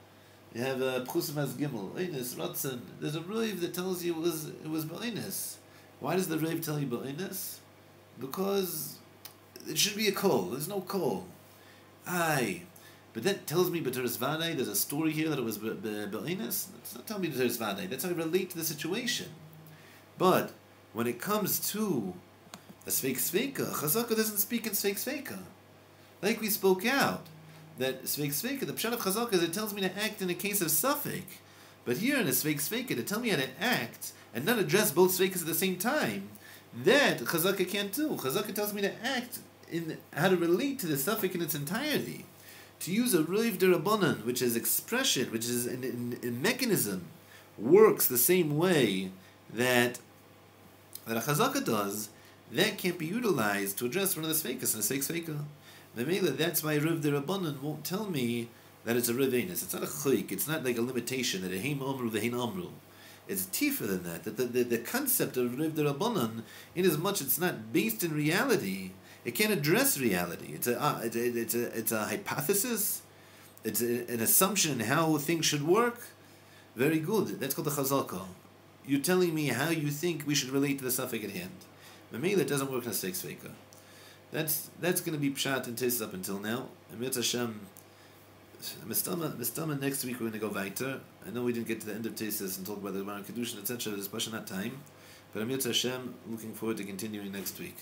You 0.55 0.63
have 0.63 0.81
a 0.81 1.01
Pchusim 1.01 1.37
as 1.39 1.55
Gimel, 1.55 1.91
Einis, 1.95 2.37
Ratzon. 2.37 2.81
There's 3.01 3.17
a 3.17 3.21
rave 3.23 3.61
that 3.61 3.75
tells 3.75 4.05
you 4.05 4.15
it 4.15 4.21
was, 4.21 4.47
it 4.47 4.71
was 4.71 4.85
Ba'inus. 4.85 5.57
Why 5.99 6.15
does 6.15 6.29
the 6.29 6.39
rave 6.39 6.65
tell 6.65 6.79
you 6.79 6.87
Ba'inus? 6.87 7.57
Because 8.21 8.99
it 9.69 9.77
should 9.77 9.97
be 9.97 10.07
a 10.07 10.13
call. 10.13 10.43
There's 10.45 10.69
no 10.69 10.81
call. 10.81 11.27
Aye. 12.07 12.63
But 13.17 13.25
that 13.25 13.47
tells 13.47 13.71
me 13.71 13.81
B'teres 13.81 14.19
there's 14.19 14.69
a 14.69 14.77
story 14.77 15.11
here 15.11 15.31
that 15.31 15.39
it 15.39 15.43
was 15.43 15.57
Be'inus. 15.57 16.67
That's 16.67 16.95
not 16.95 17.07
telling 17.07 17.23
me 17.23 17.31
B'teres 17.31 17.57
Vadei. 17.57 17.89
That's 17.89 18.05
how 18.05 18.11
I 18.11 18.13
relate 18.13 18.51
to 18.51 18.59
the 18.59 18.63
situation. 18.63 19.29
But 20.19 20.53
when 20.93 21.07
it 21.07 21.19
comes 21.19 21.59
to 21.71 22.13
a 22.87 22.91
Sveik 22.91 23.17
Sveika, 23.17 23.73
Chazaka 23.73 24.11
doesn't 24.11 24.37
speak 24.37 24.67
in 24.67 24.75
Sveik 24.75 24.97
Sveika. 24.97 25.39
Like 26.21 26.43
we 26.43 26.51
spoke 26.51 26.85
out, 26.85 27.25
that 27.79 28.05
Sveik 28.05 28.35
Sveika, 28.35 28.67
the 28.67 28.75
Pshat 28.75 28.93
of 28.93 29.01
Chazaka 29.01 29.43
it 29.43 29.55
tells 29.55 29.73
me 29.73 29.81
to 29.81 29.99
act 29.99 30.21
in 30.21 30.29
a 30.29 30.35
case 30.35 30.61
of 30.61 30.71
suffix. 30.71 31.25
But 31.87 31.97
here 31.97 32.19
in 32.19 32.27
a 32.27 32.33
Sveik 32.33 32.57
Sveika, 32.57 32.89
to 32.89 33.03
tell 33.03 33.21
me 33.21 33.31
how 33.31 33.39
to 33.39 33.49
act 33.59 34.13
and 34.35 34.45
not 34.45 34.59
address 34.59 34.91
both 34.91 35.13
Sveikas 35.13 35.41
at 35.41 35.47
the 35.47 35.55
same 35.55 35.79
time, 35.79 36.29
that 36.85 37.21
Chazaka 37.21 37.67
can't 37.67 37.93
do. 37.93 38.11
Chazaka 38.11 38.55
tells 38.55 38.75
me 38.75 38.83
to 38.83 38.93
act 39.03 39.39
in 39.73 39.97
how 40.13 40.29
to 40.29 40.37
relate 40.37 40.81
to 40.81 40.87
the 40.87 40.99
suffix 40.99 41.35
in 41.35 41.41
its 41.41 41.55
entirety 41.55 42.27
to 42.81 42.93
use 42.93 43.15
a 43.15 43.23
Riv 43.23 43.59
Derabanan, 43.59 44.25
which 44.25 44.43
is 44.43 44.57
expression, 44.57 45.31
which 45.33 45.47
is 45.47 45.67
a 45.67 46.31
mechanism, 46.31 47.07
works 47.59 48.07
the 48.07 48.19
same 48.19 48.57
way 48.57 49.11
that 49.53 49.99
that 51.07 51.17
a 51.17 51.21
chazaka 51.21 51.65
does, 51.65 52.11
that 52.53 52.79
can't 52.79 52.99
be 52.99 53.07
utilized 53.07 53.79
to 53.79 53.87
address 53.87 54.17
one 54.17 54.25
of 54.25 54.31
the 54.31 54.35
sveikas 54.35 54.75
and 54.75 54.83
a 54.83 55.23
sveik. 55.23 55.39
Memela, 55.97 56.37
that's 56.37 56.63
why 56.63 56.77
Riv 56.77 57.01
Derabanan 57.01 57.61
won't 57.63 57.85
tell 57.85 58.11
me 58.11 58.49
that 58.85 58.97
it's 58.97 59.09
a 59.09 59.15
Riv 59.15 59.33
It's 59.33 59.73
not 59.73 59.83
a 59.83 59.87
chayik, 59.87 60.31
it's 60.31 60.47
not 60.47 60.65
like 60.65 60.77
a 60.77 60.83
limitation 60.83 61.43
that 61.43 61.53
a 61.53 61.61
Heim 61.61 61.83
Amru, 61.83 62.11
the 62.11 62.21
Hein 62.21 62.35
Amru. 62.35 62.69
It's 63.29 63.47
deeper 63.47 63.87
than 63.87 64.05
that. 64.05 64.25
That 64.25 64.37
the, 64.37 64.45
the, 64.45 64.63
the 64.63 64.79
concept 64.79 65.37
of 65.37 65.59
Riv 65.59 65.73
Derabanan, 65.73 66.43
in 66.75 66.85
as 66.85 66.99
much 66.99 67.21
it's 67.21 67.39
not 67.39 67.73
based 67.73 68.05
in 68.05 68.13
reality, 68.13 68.91
it 69.27 69.35
can't 69.35 69.53
address 69.53 69.99
reality. 69.99 70.53
It's 70.55 70.69
a, 70.69 70.81
uh, 70.81 71.01
it's, 71.03 71.17
a 71.17 71.27
it's 71.27 71.55
a 71.55 71.79
it's 71.79 71.93
a 71.93 72.05
hypothesis. 72.05 73.03
It's 73.65 73.83
a, 73.83 74.07
an 74.09 74.21
assumption 74.21 74.81
in 74.81 74.87
how 74.87 75.19
things 75.19 75.45
should 75.45 75.67
work. 75.67 75.99
Very 76.77 77.01
good. 77.01 77.41
That's 77.41 77.53
called 77.53 77.67
the 77.67 77.73
chazaka. 77.73 78.23
You're 78.87 79.01
telling 79.01 79.35
me 79.35 79.49
how 79.49 79.71
you 79.71 79.91
think 79.91 80.25
we 80.29 80.37
should 80.37 80.51
relate 80.51 80.79
to 80.79 80.85
the 80.85 80.93
suffix 80.93 81.25
at 81.25 81.33
hand. 81.33 81.59
Mamela 82.13 82.47
doesn't 82.47 82.71
work 82.71 82.85
in 82.85 82.91
a 82.91 82.95
six 82.95 83.21
faker. 83.21 83.51
That's 84.31 84.71
that's 84.81 85.01
going 85.01 85.15
to 85.15 85.21
be 85.21 85.31
pshat 85.31 85.67
and 85.67 85.77
tis 85.77 86.01
up 86.01 86.15
until 86.15 86.39
now. 86.39 86.69
Emir 86.93 87.11
Hashem. 87.13 87.61
Mistama, 88.87 89.81
next 89.81 90.05
week 90.05 90.15
we're 90.15 90.31
going 90.31 90.33
to 90.33 90.39
go 90.39 90.49
weiter. 90.49 91.01
I 91.27 91.31
know 91.31 91.43
we 91.43 91.53
didn't 91.53 91.67
get 91.67 91.81
to 91.81 91.87
the 91.87 91.95
end 91.95 92.07
of 92.07 92.15
Tesis 92.15 92.57
and 92.57 92.67
talk 92.67 92.79
about 92.79 92.95
the 92.95 93.01
Gemara 93.01 93.21
Kedushin, 93.21 93.61
etc. 93.61 93.93
There's 93.93 94.33
not 94.33 94.47
time. 94.47 94.81
But 95.33 95.43
Amir 95.43 95.59
Hashem, 95.63 96.15
looking 96.31 96.55
forward 96.55 96.79
to 96.79 96.85
continuing 96.85 97.33
next 97.33 97.59
week. 97.59 97.77